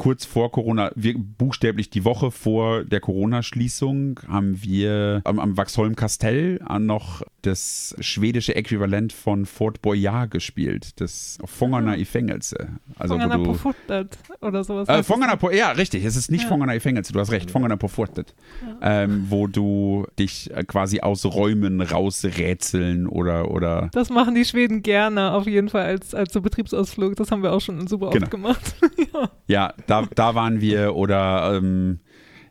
kurz 0.00 0.24
vor 0.24 0.50
Corona, 0.50 0.90
wir, 0.94 1.14
buchstäblich 1.18 1.90
die 1.90 2.06
Woche 2.06 2.30
vor 2.30 2.84
der 2.84 3.00
Corona-Schließung, 3.00 4.18
haben 4.26 4.62
wir 4.62 5.20
am, 5.24 5.38
am 5.38 5.58
Waxholm 5.58 5.94
Kastell 5.94 6.58
noch 6.78 7.20
das 7.42 7.94
schwedische 8.00 8.54
Äquivalent 8.54 9.12
von 9.12 9.44
Fort 9.44 9.82
Boyard 9.82 10.30
gespielt, 10.30 11.00
das 11.00 11.38
Fångarna 11.44 11.96
i 11.96 12.06
fängelse. 12.06 12.68
Also 12.98 13.14
Fångarna 13.14 13.38
på 13.38 13.54
fortet 13.54 14.18
oder 14.40 14.64
sowas. 14.64 14.88
Äh, 14.88 15.02
Fångarna 15.02 15.36
på, 15.36 15.50
ja, 15.50 15.70
richtig, 15.72 16.04
es 16.04 16.16
ist 16.16 16.30
nicht 16.30 16.44
ja. 16.44 16.48
Fångarna 16.48 16.74
i 16.74 16.80
fängelse, 16.80 17.12
du 17.12 17.20
hast 17.20 17.30
recht, 17.30 17.50
Fångarna 17.50 17.76
på 17.76 17.88
fortet. 17.88 18.34
Ja. 18.80 19.02
Ähm, 19.02 19.26
wo 19.28 19.46
du 19.46 20.06
dich 20.18 20.50
äh, 20.50 20.64
quasi 20.64 21.00
aus 21.00 21.26
Räumen 21.26 21.82
rausrätseln 21.82 23.06
oder, 23.06 23.50
oder. 23.50 23.90
Das 23.92 24.08
machen 24.08 24.34
die 24.34 24.44
Schweden 24.44 24.82
gerne, 24.82 25.32
auf 25.32 25.46
jeden 25.46 25.68
Fall 25.68 25.84
als, 25.84 26.14
als 26.14 26.32
so 26.32 26.40
Betriebsausflug. 26.40 27.16
Das 27.16 27.30
haben 27.30 27.42
wir 27.42 27.52
auch 27.52 27.60
schon 27.60 27.86
super 27.86 28.10
genau. 28.10 28.24
oft 28.24 28.30
gemacht. 28.30 28.74
ja. 29.12 29.30
ja, 29.46 29.74
da, 29.90 30.06
da 30.14 30.34
waren 30.34 30.60
wir 30.60 30.94
oder 30.94 31.56
ähm, 31.56 32.00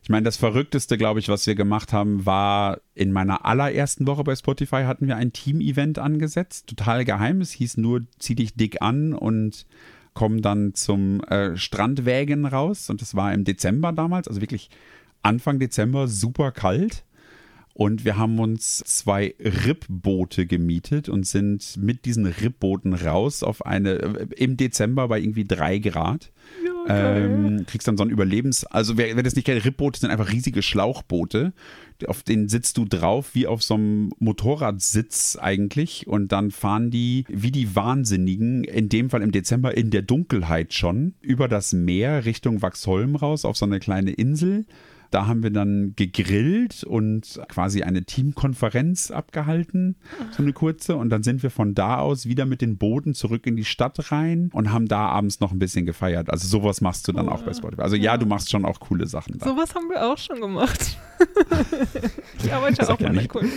ich 0.02 0.10
meine, 0.10 0.24
das 0.24 0.38
Verrückteste, 0.38 0.98
glaube 0.98 1.20
ich, 1.20 1.30
was 1.30 1.46
wir 1.46 1.56
gemacht 1.56 1.94
haben, 1.94 2.26
war 2.26 2.80
in 2.96 3.12
meiner 3.12 3.46
allerersten 3.46 4.08
Woche 4.08 4.24
bei 4.24 4.36
Spotify 4.36 4.84
hatten 4.86 5.08
wir 5.08 5.18
ein 5.18 5.34
Team-Event 5.34 6.00
angesetzt. 6.00 6.68
Total 6.68 7.06
geheim. 7.06 7.42
Es 7.42 7.52
hieß 7.52 7.78
nur, 7.78 8.02
zieh 8.18 8.36
dich 8.36 8.56
dick 8.56 8.82
an 8.82 9.14
und 9.14 9.66
komm 10.14 10.42
dann 10.42 10.74
zum 10.74 11.22
äh, 11.26 11.56
Strandwägen 11.58 12.46
raus. 12.46 12.90
Und 12.90 13.02
das 13.02 13.14
war 13.16 13.34
im 13.34 13.44
Dezember 13.44 13.92
damals, 13.92 14.28
also 14.28 14.42
wirklich 14.42 14.70
Anfang 15.22 15.60
Dezember, 15.60 16.08
super 16.08 16.52
kalt. 16.52 17.04
Und 17.74 18.04
wir 18.04 18.18
haben 18.18 18.40
uns 18.40 18.80
zwei 18.80 19.36
Ribboote 19.40 20.46
gemietet 20.46 21.08
und 21.08 21.26
sind 21.26 21.78
mit 21.78 22.04
diesen 22.06 22.26
Ribbooten 22.26 22.94
raus 22.94 23.44
auf 23.44 23.66
eine, 23.66 23.92
äh, 23.92 24.28
im 24.36 24.58
Dezember 24.58 25.08
bei 25.08 25.20
irgendwie 25.20 25.46
drei 25.46 25.78
Grad. 25.78 26.32
Ähm, 26.88 27.66
kriegst 27.68 27.88
dann 27.88 27.98
so 27.98 28.04
ein 28.04 28.10
Überlebens-, 28.10 28.66
also 28.66 28.98
wer, 28.98 29.16
wer 29.16 29.24
das 29.24 29.36
nicht 29.36 29.46
kennt, 29.46 29.64
Ribboote 29.64 30.00
sind 30.00 30.12
einfach 30.12 30.32
riesige 30.32 30.62
Schlauchboote. 30.62 31.54
Auf 32.08 32.24
denen 32.24 32.48
sitzt 32.48 32.78
du 32.78 32.86
drauf, 32.86 33.32
wie 33.34 33.46
auf 33.46 33.62
so 33.62 33.74
einem 33.74 34.12
Motorradsitz 34.20 35.38
eigentlich. 35.40 36.08
Und 36.08 36.32
dann 36.32 36.52
fahren 36.52 36.92
die 36.92 37.26
wie 37.28 37.52
die 37.52 37.76
Wahnsinnigen, 37.76 38.64
in 38.64 38.90
dem 38.90 39.10
Fall 39.10 39.22
im 39.22 39.32
Dezember 39.32 39.76
in 39.76 39.90
der 39.92 40.02
Dunkelheit 40.02 40.74
schon, 40.74 41.14
über 41.22 41.48
das 41.48 41.74
Meer 41.74 42.26
Richtung 42.26 42.62
Waxholm 42.62 43.16
raus 43.16 43.46
auf 43.46 43.58
so 43.58 43.66
eine 43.66 43.80
kleine 43.80 44.12
Insel 44.12 44.66
da 45.12 45.28
haben 45.28 45.44
wir 45.44 45.50
dann 45.50 45.94
gegrillt 45.96 46.84
und 46.84 47.42
quasi 47.50 47.84
eine 47.84 48.04
Teamkonferenz 48.04 49.12
abgehalten, 49.12 49.96
so 50.32 50.44
eine 50.44 50.54
kurze. 50.54 50.96
Und 50.96 51.10
dann 51.10 51.24
sind 51.24 51.44
wir 51.44 51.50
von 51.50 51.74
da 51.74 51.98
aus 52.00 52.26
wieder 52.26 52.46
mit 52.46 52.62
den 52.62 52.78
Booten 52.78 53.14
zurück 53.14 53.46
in 53.48 53.56
die 53.56 53.66
Stadt 53.66 54.12
rein 54.12 54.50
und 54.54 54.72
haben 54.72 54.88
da 54.88 55.08
abends 55.08 55.40
noch 55.40 55.52
ein 55.52 55.60
bisschen 55.60 55.86
gefeiert. 55.86 56.30
Also 56.30 56.48
sowas 56.48 56.82
machst 56.82 57.08
du 57.08 57.12
dann 57.12 57.28
oh, 57.28 57.32
auch 57.32 57.44
bei 57.44 57.54
Spotify. 57.54 57.82
Also 57.82 57.96
ja, 57.96 58.18
du 58.18 58.26
machst 58.26 58.52
schon 58.52 58.66
auch 58.66 58.80
coole 58.80 59.08
Sachen. 59.08 59.38
Da. 59.40 59.48
Sowas 59.48 59.74
haben 59.76 59.90
wir 59.90 60.06
auch 60.06 60.18
schon 60.18 60.42
gemacht. 60.42 60.98
ich 62.44 62.54
arbeite 62.54 62.90
auch 62.90 63.00
ja 63.00 63.12
mit 63.12 63.30
coolen 63.30 63.52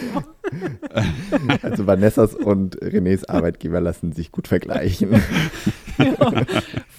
Also 1.62 1.86
Vanessas 1.86 2.34
und 2.34 2.76
Renés 2.80 3.28
Arbeitgeber 3.28 3.80
lassen 3.80 4.12
sich 4.12 4.32
gut 4.32 4.48
vergleichen. 4.48 5.11
ja, 5.98 6.44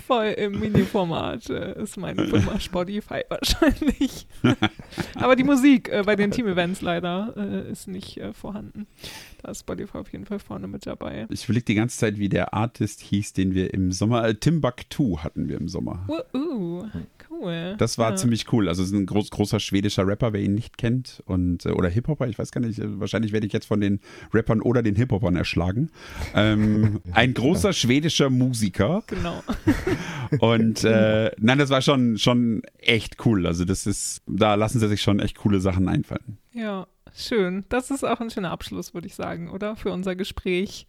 voll 0.07 0.27
im 0.37 0.59
Mini-Format 0.59 1.49
äh, 1.49 1.81
ist 1.81 1.97
meine 1.97 2.27
Firma 2.27 2.59
Spotify 2.59 3.23
wahrscheinlich. 3.29 4.27
Aber 5.15 5.35
die 5.35 5.43
Musik 5.43 5.89
äh, 5.89 6.03
bei 6.05 6.15
den 6.15 6.31
Team-Events 6.31 6.81
leider 6.81 7.33
äh, 7.37 7.71
ist 7.71 7.87
nicht 7.87 8.17
äh, 8.17 8.33
vorhanden. 8.33 8.87
Da 9.41 9.51
ist 9.51 9.61
Spotify 9.61 9.97
auf 9.99 10.11
jeden 10.11 10.25
Fall 10.25 10.39
vorne 10.39 10.67
mit 10.67 10.85
dabei. 10.85 11.27
Ich 11.29 11.45
überlege 11.45 11.65
die 11.65 11.75
ganze 11.75 11.97
Zeit, 11.97 12.17
wie 12.17 12.29
der 12.29 12.53
Artist 12.53 13.01
hieß, 13.01 13.33
den 13.33 13.53
wir 13.53 13.73
im 13.73 13.91
Sommer, 13.91 14.25
äh, 14.25 14.35
Timbuktu 14.35 15.19
hatten 15.19 15.47
wir 15.47 15.57
im 15.57 15.67
Sommer. 15.67 16.05
Uh, 16.07 16.37
uh 16.37 16.85
cool. 17.29 17.32
Das 17.77 17.97
war 17.97 18.11
ja. 18.11 18.15
ziemlich 18.15 18.51
cool. 18.51 18.67
Also 18.67 18.83
es 18.83 18.89
ist 18.89 18.95
ein 18.95 19.05
groß, 19.05 19.29
großer 19.29 19.59
schwedischer 19.59 20.07
Rapper, 20.07 20.33
wer 20.33 20.41
ihn 20.41 20.53
nicht 20.53 20.77
kennt. 20.77 21.21
Und, 21.25 21.65
äh, 21.65 21.69
oder 21.69 21.89
Hip-Hopper, 21.89 22.27
ich 22.27 22.37
weiß 22.37 22.51
gar 22.51 22.61
nicht, 22.61 22.79
wahrscheinlich 22.83 23.31
werde 23.31 23.47
ich 23.47 23.53
jetzt 23.53 23.65
von 23.65 23.81
den 23.81 23.99
Rappern 24.33 24.61
oder 24.61 24.81
den 24.81 24.95
Hip-Hopern 24.95 25.35
erschlagen. 25.35 25.89
Ähm, 26.35 27.01
ein 27.11 27.33
großer 27.33 27.73
schwedischer 27.73 28.29
Musiker. 28.29 29.03
Genau. 29.07 29.43
Und 30.39 30.83
äh, 30.83 31.31
nein, 31.39 31.57
das 31.57 31.69
war 31.69 31.81
schon, 31.81 32.17
schon 32.17 32.61
echt 32.79 33.25
cool. 33.25 33.45
Also 33.45 33.65
das 33.65 33.85
ist, 33.85 34.21
da 34.27 34.55
lassen 34.55 34.79
sie 34.79 34.87
sich 34.87 35.01
schon 35.01 35.19
echt 35.19 35.37
coole 35.37 35.59
Sachen 35.59 35.87
einfallen. 35.87 36.37
Ja, 36.53 36.87
schön. 37.15 37.65
Das 37.69 37.91
ist 37.91 38.03
auch 38.03 38.19
ein 38.19 38.29
schöner 38.29 38.51
Abschluss, 38.51 38.93
würde 38.93 39.07
ich 39.07 39.15
sagen, 39.15 39.49
oder? 39.49 39.75
Für 39.75 39.91
unser 39.91 40.15
Gespräch 40.15 40.87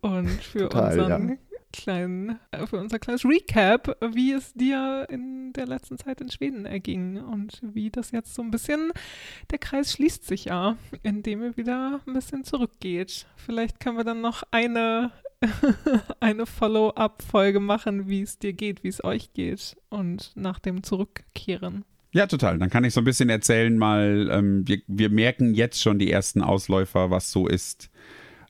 und 0.00 0.28
für 0.28 0.68
Total, 0.68 0.98
unseren 0.98 1.28
ja 1.28 1.36
kleinen, 1.74 2.38
äh, 2.52 2.66
für 2.66 2.78
unser 2.78 3.00
kleines 3.00 3.24
Recap, 3.24 3.96
wie 4.14 4.32
es 4.32 4.54
dir 4.54 5.06
in 5.10 5.52
der 5.52 5.66
letzten 5.66 5.98
Zeit 5.98 6.20
in 6.20 6.30
Schweden 6.30 6.66
erging 6.66 7.18
und 7.18 7.60
wie 7.62 7.90
das 7.90 8.12
jetzt 8.12 8.34
so 8.34 8.42
ein 8.42 8.52
bisschen, 8.52 8.92
der 9.50 9.58
Kreis 9.58 9.92
schließt 9.92 10.24
sich 10.24 10.46
ja, 10.46 10.76
indem 11.02 11.42
er 11.42 11.56
wieder 11.56 12.00
ein 12.06 12.14
bisschen 12.14 12.44
zurückgeht. 12.44 13.26
Vielleicht 13.36 13.80
können 13.80 13.96
wir 13.96 14.04
dann 14.04 14.20
noch 14.20 14.44
eine, 14.52 15.10
eine 16.20 16.46
Follow-up-Folge 16.46 17.58
machen, 17.58 18.08
wie 18.08 18.22
es 18.22 18.38
dir 18.38 18.52
geht, 18.52 18.84
wie 18.84 18.88
es 18.88 19.02
euch 19.02 19.32
geht 19.32 19.76
und 19.90 20.32
nach 20.36 20.60
dem 20.60 20.84
Zurückkehren. 20.84 21.84
Ja, 22.12 22.28
total. 22.28 22.58
Dann 22.60 22.70
kann 22.70 22.84
ich 22.84 22.94
so 22.94 23.00
ein 23.00 23.04
bisschen 23.04 23.28
erzählen, 23.28 23.76
mal, 23.76 24.28
ähm, 24.30 24.68
wir, 24.68 24.80
wir 24.86 25.10
merken 25.10 25.54
jetzt 25.54 25.82
schon 25.82 25.98
die 25.98 26.12
ersten 26.12 26.40
Ausläufer, 26.40 27.10
was 27.10 27.32
so 27.32 27.48
ist 27.48 27.90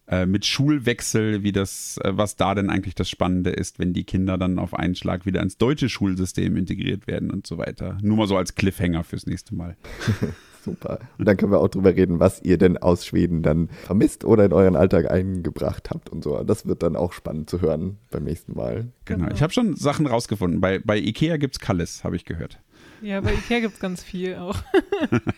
äh, 0.07 0.27
mit 0.27 0.45
Schulwechsel, 0.45 1.43
wie 1.43 1.53
das, 1.53 1.99
äh, 2.03 2.13
was 2.15 2.37
da 2.37 2.55
denn 2.55 2.71
eigentlich 2.71 2.95
das 2.95 3.09
Spannende 3.09 3.51
ist, 3.51 3.79
wenn 3.79 3.93
die 3.93 4.05
Kinder 4.05 4.37
dann 4.37 4.59
auf 4.59 4.75
einen 4.75 4.95
Schlag 4.95 5.27
wieder 5.27 5.43
ins 5.43 5.57
deutsche 5.57 5.89
Schulsystem 5.89 6.57
integriert 6.57 7.07
werden 7.07 7.31
und 7.31 7.47
so 7.47 7.59
weiter. 7.59 7.99
Nur 8.03 8.19
mal 8.19 8.27
so 8.27 8.37
als 8.37 8.55
Cliffhanger 8.55 9.05
fürs 9.05 9.27
nächste 9.27 9.55
Mal. 9.55 9.77
Super. 10.65 10.99
Und 11.19 11.27
dann 11.27 11.37
können 11.37 11.53
wir 11.53 11.61
auch 11.61 11.69
drüber 11.69 11.95
reden, 11.95 12.21
was 12.21 12.43
ihr 12.43 12.57
denn 12.57 12.79
aus 12.79 13.05
Schweden 13.05 13.43
dann 13.43 13.69
vermisst 13.69 14.25
oder 14.25 14.47
in 14.47 14.53
euren 14.55 14.77
Alltag 14.77 15.11
eingebracht 15.11 15.91
habt 15.91 16.09
und 16.09 16.25
so. 16.25 16.43
Das 16.43 16.67
wird 16.67 16.83
dann 16.83 16.97
auch 16.97 17.13
spannend 17.13 17.51
zu 17.51 17.61
hören 17.61 17.99
beim 18.11 18.25
nächsten 18.25 18.55
Mal. 18.55 18.87
Genau. 19.05 19.31
Ich 19.33 19.43
habe 19.43 19.53
schon 19.53 19.77
Sachen 19.77 20.07
rausgefunden. 20.07 20.63
Bei, 20.63 20.79
bei 20.79 20.97
Ikea 20.99 21.37
gibt 21.37 21.57
es 21.57 21.61
Kalles, 21.61 22.03
habe 22.03 22.17
ich 22.17 22.25
gehört. 22.25 22.61
Ja, 23.05 23.21
bei 23.21 23.35
Ikea 23.35 23.61
gibt 23.61 23.75
es 23.75 23.81
ganz 23.81 24.03
viel 24.03 24.37
auch. 24.37 24.63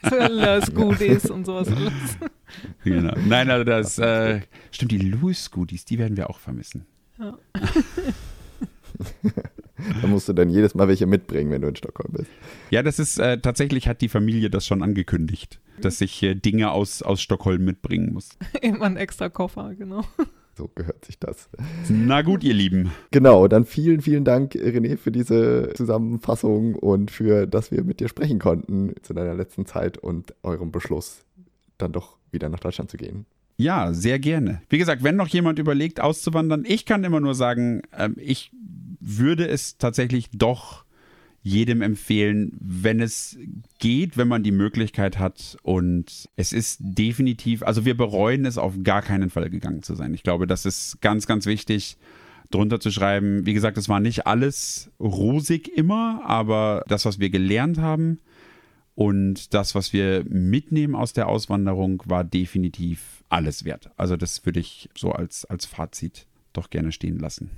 Goodies 0.74 1.28
und 1.28 1.44
sowas 1.46 1.66
alles. 1.68 1.92
Genau. 2.84 3.12
Nein, 3.26 3.50
also 3.50 3.64
das 3.64 3.98
äh, 3.98 4.42
stimmt, 4.70 4.92
die 4.92 4.98
Louis 4.98 5.50
Goodies, 5.50 5.84
die 5.84 5.98
werden 5.98 6.16
wir 6.16 6.30
auch 6.30 6.38
vermissen. 6.38 6.86
Ja. 7.18 7.36
da 10.00 10.06
musst 10.06 10.28
du 10.28 10.32
dann 10.32 10.48
jedes 10.48 10.76
Mal 10.76 10.86
welche 10.86 11.06
mitbringen, 11.06 11.50
wenn 11.50 11.62
du 11.62 11.68
in 11.68 11.74
Stockholm 11.74 12.12
bist. 12.12 12.30
Ja, 12.70 12.84
das 12.84 13.00
ist 13.00 13.18
äh, 13.18 13.40
tatsächlich 13.40 13.88
hat 13.88 14.00
die 14.00 14.08
Familie 14.08 14.48
das 14.48 14.64
schon 14.64 14.84
angekündigt, 14.84 15.58
dass 15.80 16.00
ich 16.00 16.22
äh, 16.22 16.36
Dinge 16.36 16.70
aus, 16.70 17.02
aus 17.02 17.20
Stockholm 17.20 17.64
mitbringen 17.64 18.12
muss. 18.12 18.38
Immer 18.62 18.86
ein 18.86 18.96
extra 18.96 19.28
Koffer, 19.28 19.74
genau. 19.74 20.04
So 20.56 20.70
gehört 20.74 21.04
sich 21.04 21.18
das. 21.18 21.50
Na 21.90 22.22
gut, 22.22 22.42
ihr 22.42 22.54
Lieben. 22.54 22.90
Genau, 23.10 23.46
dann 23.46 23.66
vielen, 23.66 24.00
vielen 24.00 24.24
Dank, 24.24 24.54
René, 24.54 24.96
für 24.96 25.12
diese 25.12 25.74
Zusammenfassung 25.74 26.74
und 26.74 27.10
für, 27.10 27.46
dass 27.46 27.70
wir 27.70 27.84
mit 27.84 28.00
dir 28.00 28.08
sprechen 28.08 28.38
konnten 28.38 28.94
zu 29.02 29.12
deiner 29.12 29.34
letzten 29.34 29.66
Zeit 29.66 29.98
und 29.98 30.34
eurem 30.42 30.72
Beschluss, 30.72 31.26
dann 31.76 31.92
doch 31.92 32.16
wieder 32.30 32.48
nach 32.48 32.60
Deutschland 32.60 32.90
zu 32.90 32.96
gehen. 32.96 33.26
Ja, 33.58 33.92
sehr 33.92 34.18
gerne. 34.18 34.62
Wie 34.70 34.78
gesagt, 34.78 35.02
wenn 35.02 35.16
noch 35.16 35.28
jemand 35.28 35.58
überlegt, 35.58 36.00
auszuwandern, 36.00 36.64
ich 36.66 36.86
kann 36.86 37.04
immer 37.04 37.20
nur 37.20 37.34
sagen, 37.34 37.82
ähm, 37.96 38.16
ich 38.18 38.50
würde 38.98 39.46
es 39.46 39.76
tatsächlich 39.76 40.30
doch 40.30 40.85
jedem 41.46 41.80
empfehlen, 41.80 42.50
wenn 42.60 42.98
es 43.00 43.38
geht, 43.78 44.16
wenn 44.16 44.26
man 44.26 44.42
die 44.42 44.50
Möglichkeit 44.50 45.20
hat. 45.20 45.56
Und 45.62 46.28
es 46.34 46.52
ist 46.52 46.80
definitiv, 46.80 47.62
also 47.62 47.84
wir 47.84 47.96
bereuen 47.96 48.44
es 48.44 48.58
auf 48.58 48.74
gar 48.82 49.00
keinen 49.00 49.30
Fall 49.30 49.48
gegangen 49.48 49.84
zu 49.84 49.94
sein. 49.94 50.12
Ich 50.12 50.24
glaube, 50.24 50.48
das 50.48 50.66
ist 50.66 51.00
ganz, 51.00 51.28
ganz 51.28 51.46
wichtig 51.46 51.98
drunter 52.50 52.80
zu 52.80 52.90
schreiben. 52.90 53.46
Wie 53.46 53.54
gesagt, 53.54 53.78
es 53.78 53.88
war 53.88 54.00
nicht 54.00 54.26
alles 54.26 54.90
rosig 54.98 55.68
immer, 55.68 56.20
aber 56.24 56.82
das, 56.88 57.04
was 57.04 57.20
wir 57.20 57.30
gelernt 57.30 57.78
haben 57.78 58.18
und 58.96 59.54
das, 59.54 59.76
was 59.76 59.92
wir 59.92 60.24
mitnehmen 60.28 60.96
aus 60.96 61.12
der 61.12 61.28
Auswanderung, 61.28 62.02
war 62.06 62.24
definitiv 62.24 63.22
alles 63.28 63.64
wert. 63.64 63.90
Also 63.96 64.16
das 64.16 64.44
würde 64.44 64.58
ich 64.58 64.90
so 64.96 65.12
als, 65.12 65.44
als 65.44 65.64
Fazit 65.64 66.26
doch 66.52 66.70
gerne 66.70 66.90
stehen 66.90 67.20
lassen. 67.20 67.50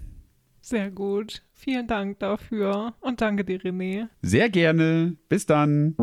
Sehr 0.68 0.90
gut. 0.90 1.40
Vielen 1.54 1.86
Dank 1.86 2.18
dafür 2.18 2.92
und 3.00 3.22
danke 3.22 3.42
dir, 3.42 3.58
René. 3.58 4.08
Sehr 4.20 4.50
gerne. 4.50 5.16
Bis 5.30 5.46
dann. 5.46 5.96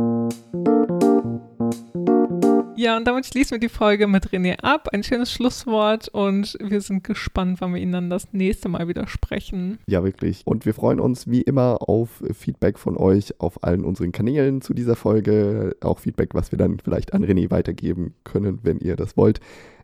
Ja, 2.75 2.97
und 2.97 3.05
damit 3.05 3.27
schließen 3.27 3.51
wir 3.51 3.59
die 3.59 3.69
Folge 3.69 4.07
mit 4.07 4.29
René 4.29 4.57
ab. 4.63 4.87
Ein 4.91 5.03
schönes 5.03 5.31
Schlusswort 5.31 6.07
und 6.07 6.57
wir 6.59 6.81
sind 6.81 7.03
gespannt, 7.03 7.61
wann 7.61 7.75
wir 7.75 7.79
ihn 7.79 7.91
dann 7.91 8.09
das 8.09 8.33
nächste 8.33 8.67
Mal 8.67 8.87
wieder 8.87 9.05
sprechen. 9.05 9.77
Ja, 9.85 10.03
wirklich. 10.03 10.41
Und 10.45 10.65
wir 10.65 10.73
freuen 10.73 10.99
uns 10.99 11.29
wie 11.29 11.41
immer 11.43 11.87
auf 11.87 12.23
Feedback 12.33 12.79
von 12.79 12.97
euch 12.97 13.39
auf 13.39 13.63
allen 13.63 13.85
unseren 13.85 14.11
Kanälen 14.11 14.61
zu 14.61 14.73
dieser 14.73 14.95
Folge. 14.95 15.75
Auch 15.81 15.99
Feedback, 15.99 16.33
was 16.33 16.51
wir 16.51 16.57
dann 16.57 16.79
vielleicht 16.79 17.13
an 17.13 17.23
René 17.23 17.51
weitergeben 17.51 18.15
können, 18.23 18.61
wenn 18.63 18.79
ihr 18.79 18.95
das 18.95 19.15
wollt. 19.15 19.41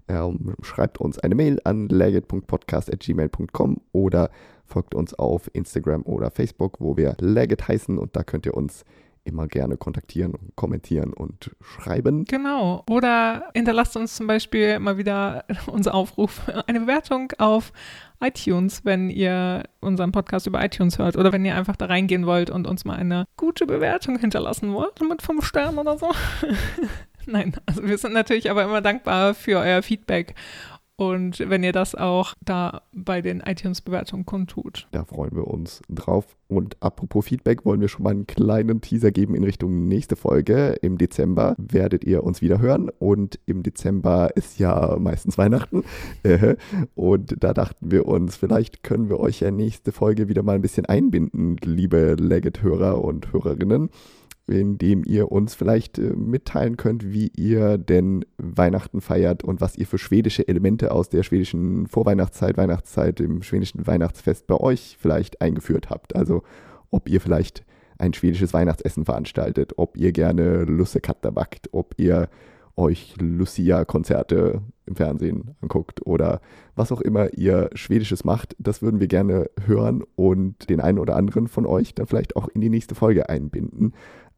Ähm, 0.08 0.56
schreibt 0.62 0.98
uns 1.00 1.20
eine 1.20 1.36
Mail 1.36 1.60
an 1.64 1.88
legit.podcast.gmail.com 1.88 3.78
oder 3.92 4.32
folgt 4.72 4.96
uns 4.96 5.14
auf 5.14 5.50
Instagram 5.54 6.04
oder 6.04 6.32
Facebook, 6.32 6.78
wo 6.80 6.98
wir 6.98 7.16
Legit 7.20 7.68
heißen 7.68 7.98
und 7.98 8.16
da 8.16 8.24
könnt 8.24 8.46
ihr 8.46 8.56
uns 8.56 8.86
immer 9.24 9.48
gerne 9.48 9.78
kontaktieren, 9.78 10.34
kommentieren 10.56 11.14
und 11.14 11.52
schreiben. 11.62 12.26
Genau. 12.26 12.84
Oder 12.90 13.50
hinterlasst 13.54 13.96
uns 13.96 14.16
zum 14.16 14.28
Beispiel 14.28 14.80
mal 14.80 14.98
wieder 14.98 15.46
unser 15.68 15.94
Aufruf, 15.94 16.42
eine 16.68 16.82
Bewertung 16.82 17.32
auf 17.38 17.72
iTunes, 18.20 18.86
wenn 18.86 19.10
ihr 19.10 19.64
unseren 19.80 20.12
Podcast 20.12 20.48
über 20.48 20.64
iTunes 20.64 20.98
hört 21.00 21.18
oder 21.18 21.32
wenn 21.32 21.46
ihr 21.46 21.56
einfach 21.56 21.76
da 21.76 21.86
reingehen 21.86 22.26
wollt 22.26 22.50
und 22.50 22.68
uns 22.68 22.86
mal 22.86 22.98
eine 22.98 23.26
gute 23.38 23.66
Bewertung 23.66 24.18
hinterlassen 24.18 24.74
wollt, 24.74 25.02
mit 25.08 25.22
fünf 25.22 25.46
Sternen 25.46 25.78
oder 25.78 25.98
so. 25.98 26.12
Nein, 27.28 27.54
also 27.66 27.84
wir 27.84 27.98
sind 27.98 28.14
natürlich 28.14 28.50
aber 28.50 28.64
immer 28.64 28.82
dankbar 28.82 29.36
für 29.36 29.60
euer 29.60 29.84
Feedback 29.84 30.34
und 31.02 31.40
wenn 31.40 31.64
ihr 31.64 31.72
das 31.72 31.96
auch 31.96 32.36
da 32.46 32.84
bei 32.94 33.24
den 33.24 33.40
iTunes-Bewertungen 33.40 34.24
kundtut. 34.24 34.88
Da 34.92 35.04
freuen 35.04 35.36
wir 35.36 35.48
uns 35.48 35.82
drauf. 35.90 36.38
Und 36.48 36.78
apropos 36.80 37.26
Feedback, 37.26 37.66
wollen 37.66 37.82
wir 37.82 37.88
schon 37.88 38.04
mal 38.04 38.12
einen 38.12 38.28
kleinen 38.28 38.82
Teaser 38.82 39.10
geben 39.10 39.34
in 39.34 39.44
Richtung 39.44 39.88
nächste 39.88 40.16
Folge. 40.16 40.78
Im 40.84 41.00
Dezember 41.00 41.56
werdet 41.58 42.04
ihr 42.04 42.24
uns 42.24 42.44
wieder 42.44 42.60
hören. 42.60 42.92
Und 43.00 43.40
im 43.48 43.64
Dezember 43.64 44.36
ist 44.36 44.60
ja 44.60 44.96
meistens 45.00 45.40
Weihnachten. 45.40 45.86
Und 46.94 47.36
da 47.44 47.56
dachten 47.56 47.90
wir 47.90 48.06
uns, 48.06 48.36
vielleicht 48.36 48.84
können 48.84 49.10
wir 49.10 49.20
euch 49.20 49.40
ja 49.40 49.50
nächste 49.50 49.92
Folge 49.92 50.30
wieder 50.30 50.44
mal 50.44 50.54
ein 50.54 50.62
bisschen 50.62 50.86
einbinden, 50.86 51.58
liebe 51.64 52.16
Legit-Hörer 52.20 53.04
und 53.04 53.34
Hörerinnen 53.34 53.90
indem 54.52 55.04
ihr 55.06 55.32
uns 55.32 55.56
vielleicht 55.56 55.98
äh, 55.98 56.14
mitteilen 56.16 56.78
könnt, 56.78 57.12
wie 57.12 57.32
ihr 57.36 57.78
denn 57.78 58.26
Weihnachten 58.38 59.02
feiert 59.02 59.44
und 59.44 59.62
was 59.62 59.78
ihr 59.78 59.88
für 59.88 59.98
schwedische 59.98 60.48
Elemente 60.48 60.92
aus 60.92 61.10
der 61.10 61.24
schwedischen 61.24 61.88
Vorweihnachtszeit, 61.88 62.58
Weihnachtszeit, 62.58 63.20
dem 63.20 63.42
schwedischen 63.44 63.88
Weihnachtsfest 63.88 64.48
bei 64.48 64.56
euch 64.56 64.98
vielleicht 65.00 65.42
eingeführt 65.42 65.90
habt. 65.90 66.16
Also 66.16 66.44
ob 66.90 67.10
ihr 67.10 67.22
vielleicht 67.22 67.64
ein 67.98 68.14
schwedisches 68.14 68.54
Weihnachtsessen 68.54 69.06
veranstaltet, 69.06 69.74
ob 69.78 69.96
ihr 69.96 70.12
gerne 70.12 70.64
Lussekatter 70.64 71.32
backt, 71.32 71.70
ob 71.72 71.94
ihr 71.98 72.30
euch 72.76 73.16
Lucia-Konzerte 73.20 74.62
im 74.86 74.96
Fernsehen 74.96 75.56
anguckt 75.62 76.06
oder 76.06 76.42
was 76.76 76.92
auch 76.92 77.02
immer 77.02 77.34
ihr 77.34 77.70
Schwedisches 77.74 78.24
macht, 78.24 78.56
das 78.60 78.82
würden 78.82 79.00
wir 79.00 79.08
gerne 79.08 79.50
hören 79.66 80.04
und 80.16 80.70
den 80.70 80.82
einen 80.82 81.00
oder 81.00 81.16
anderen 81.16 81.48
von 81.48 81.66
euch 81.66 81.94
dann 81.94 82.08
vielleicht 82.08 82.36
auch 82.36 82.48
in 82.48 82.62
die 82.62 82.70
nächste 82.70 82.96
Folge 82.96 83.30
einbinden. 83.30 83.94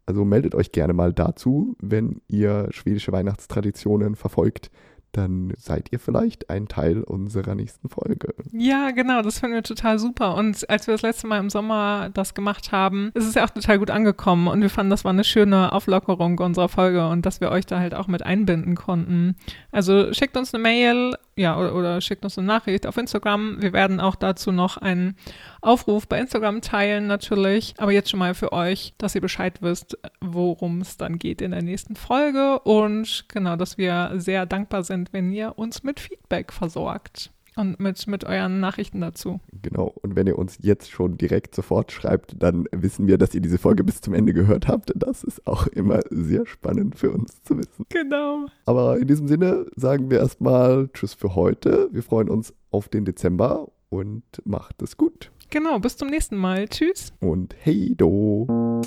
Also 0.05 0.25
meldet 0.25 0.55
euch 0.55 0.71
gerne 0.71 0.93
mal 0.93 1.13
dazu, 1.13 1.75
wenn 1.79 2.21
ihr 2.27 2.67
schwedische 2.71 3.11
Weihnachtstraditionen 3.11 4.15
verfolgt 4.15 4.69
dann 5.13 5.53
seid 5.57 5.91
ihr 5.91 5.99
vielleicht 5.99 6.49
ein 6.49 6.67
Teil 6.67 7.03
unserer 7.03 7.55
nächsten 7.55 7.87
Folge. 7.87 8.33
Ja, 8.51 8.91
genau, 8.91 9.21
das 9.21 9.39
finden 9.39 9.55
wir 9.55 9.63
total 9.63 9.99
super. 9.99 10.35
Und 10.35 10.67
als 10.69 10.87
wir 10.87 10.93
das 10.93 11.03
letzte 11.03 11.27
Mal 11.27 11.39
im 11.39 11.51
Sommer 11.51 12.09
das 12.13 12.33
gemacht 12.33 12.71
haben, 12.71 13.11
ist 13.13 13.27
es 13.27 13.35
ja 13.35 13.45
auch 13.45 13.51
total 13.51 13.79
gut 13.79 13.91
angekommen. 13.91 14.47
Und 14.47 14.61
wir 14.61 14.71
fanden, 14.71 14.89
das 14.89 15.05
war 15.05 15.11
eine 15.11 15.23
schöne 15.23 15.71
Auflockerung 15.71 16.39
unserer 16.39 16.67
Folge 16.67 17.07
und 17.07 17.25
dass 17.25 17.41
wir 17.41 17.51
euch 17.51 17.65
da 17.67 17.79
halt 17.79 17.93
auch 17.93 18.07
mit 18.07 18.23
einbinden 18.23 18.75
konnten. 18.75 19.35
Also 19.71 20.11
schickt 20.13 20.35
uns 20.35 20.53
eine 20.53 20.63
Mail 20.63 21.15
ja, 21.35 21.57
oder, 21.57 21.75
oder, 21.75 22.01
schickt 22.01 22.23
uns 22.23 22.37
eine 22.37 22.47
Nachricht 22.47 22.85
auf 22.85 22.97
Instagram. 22.97 23.61
Wir 23.61 23.73
werden 23.73 23.99
auch 23.99 24.15
dazu 24.15 24.51
noch 24.51 24.77
einen 24.77 25.17
Aufruf 25.61 26.07
bei 26.07 26.19
Instagram 26.19 26.61
teilen, 26.61 27.07
natürlich. 27.07 27.73
Aber 27.77 27.91
jetzt 27.91 28.09
schon 28.09 28.19
mal 28.19 28.35
für 28.35 28.53
euch, 28.53 28.93
dass 28.97 29.15
ihr 29.15 29.21
Bescheid 29.21 29.61
wisst, 29.61 29.97
worum 30.21 30.81
es 30.81 30.97
dann 30.97 31.17
geht 31.17 31.41
in 31.41 31.51
der 31.51 31.63
nächsten 31.63 31.95
Folge. 31.95 32.59
Und 32.59 33.25
genau, 33.29 33.55
dass 33.55 33.77
wir 33.77 34.11
sehr 34.15 34.45
dankbar 34.45 34.83
sind, 34.83 35.11
wenn 35.11 35.31
ihr 35.31 35.57
uns 35.57 35.83
mit 35.83 35.99
Feedback 35.99 36.53
versorgt. 36.53 37.32
Und 37.55 37.79
mit, 37.79 38.07
mit 38.07 38.23
euren 38.23 38.59
Nachrichten 38.59 39.01
dazu. 39.01 39.39
Genau. 39.61 39.93
Und 40.01 40.15
wenn 40.15 40.27
ihr 40.27 40.37
uns 40.37 40.57
jetzt 40.61 40.91
schon 40.91 41.17
direkt 41.17 41.53
sofort 41.55 41.91
schreibt, 41.91 42.35
dann 42.41 42.65
wissen 42.71 43.07
wir, 43.07 43.17
dass 43.17 43.35
ihr 43.35 43.41
diese 43.41 43.57
Folge 43.57 43.83
bis 43.83 44.01
zum 44.01 44.13
Ende 44.13 44.33
gehört 44.33 44.67
habt. 44.67 44.91
Das 44.95 45.23
ist 45.23 45.45
auch 45.45 45.67
immer 45.67 45.99
sehr 46.09 46.45
spannend 46.45 46.95
für 46.97 47.11
uns 47.11 47.43
zu 47.43 47.57
wissen. 47.57 47.85
Genau. 47.89 48.47
Aber 48.65 48.97
in 48.97 49.07
diesem 49.07 49.27
Sinne 49.27 49.67
sagen 49.75 50.09
wir 50.09 50.19
erstmal 50.19 50.89
Tschüss 50.93 51.13
für 51.13 51.35
heute. 51.35 51.89
Wir 51.91 52.03
freuen 52.03 52.29
uns 52.29 52.53
auf 52.71 52.89
den 52.89 53.05
Dezember 53.05 53.67
und 53.89 54.23
macht 54.45 54.81
es 54.81 54.97
gut. 54.97 55.31
Genau. 55.49 55.77
Bis 55.79 55.97
zum 55.97 56.09
nächsten 56.09 56.37
Mal. 56.37 56.67
Tschüss. 56.67 57.13
Und 57.19 57.55
hey 57.59 57.93
do. 57.95 58.81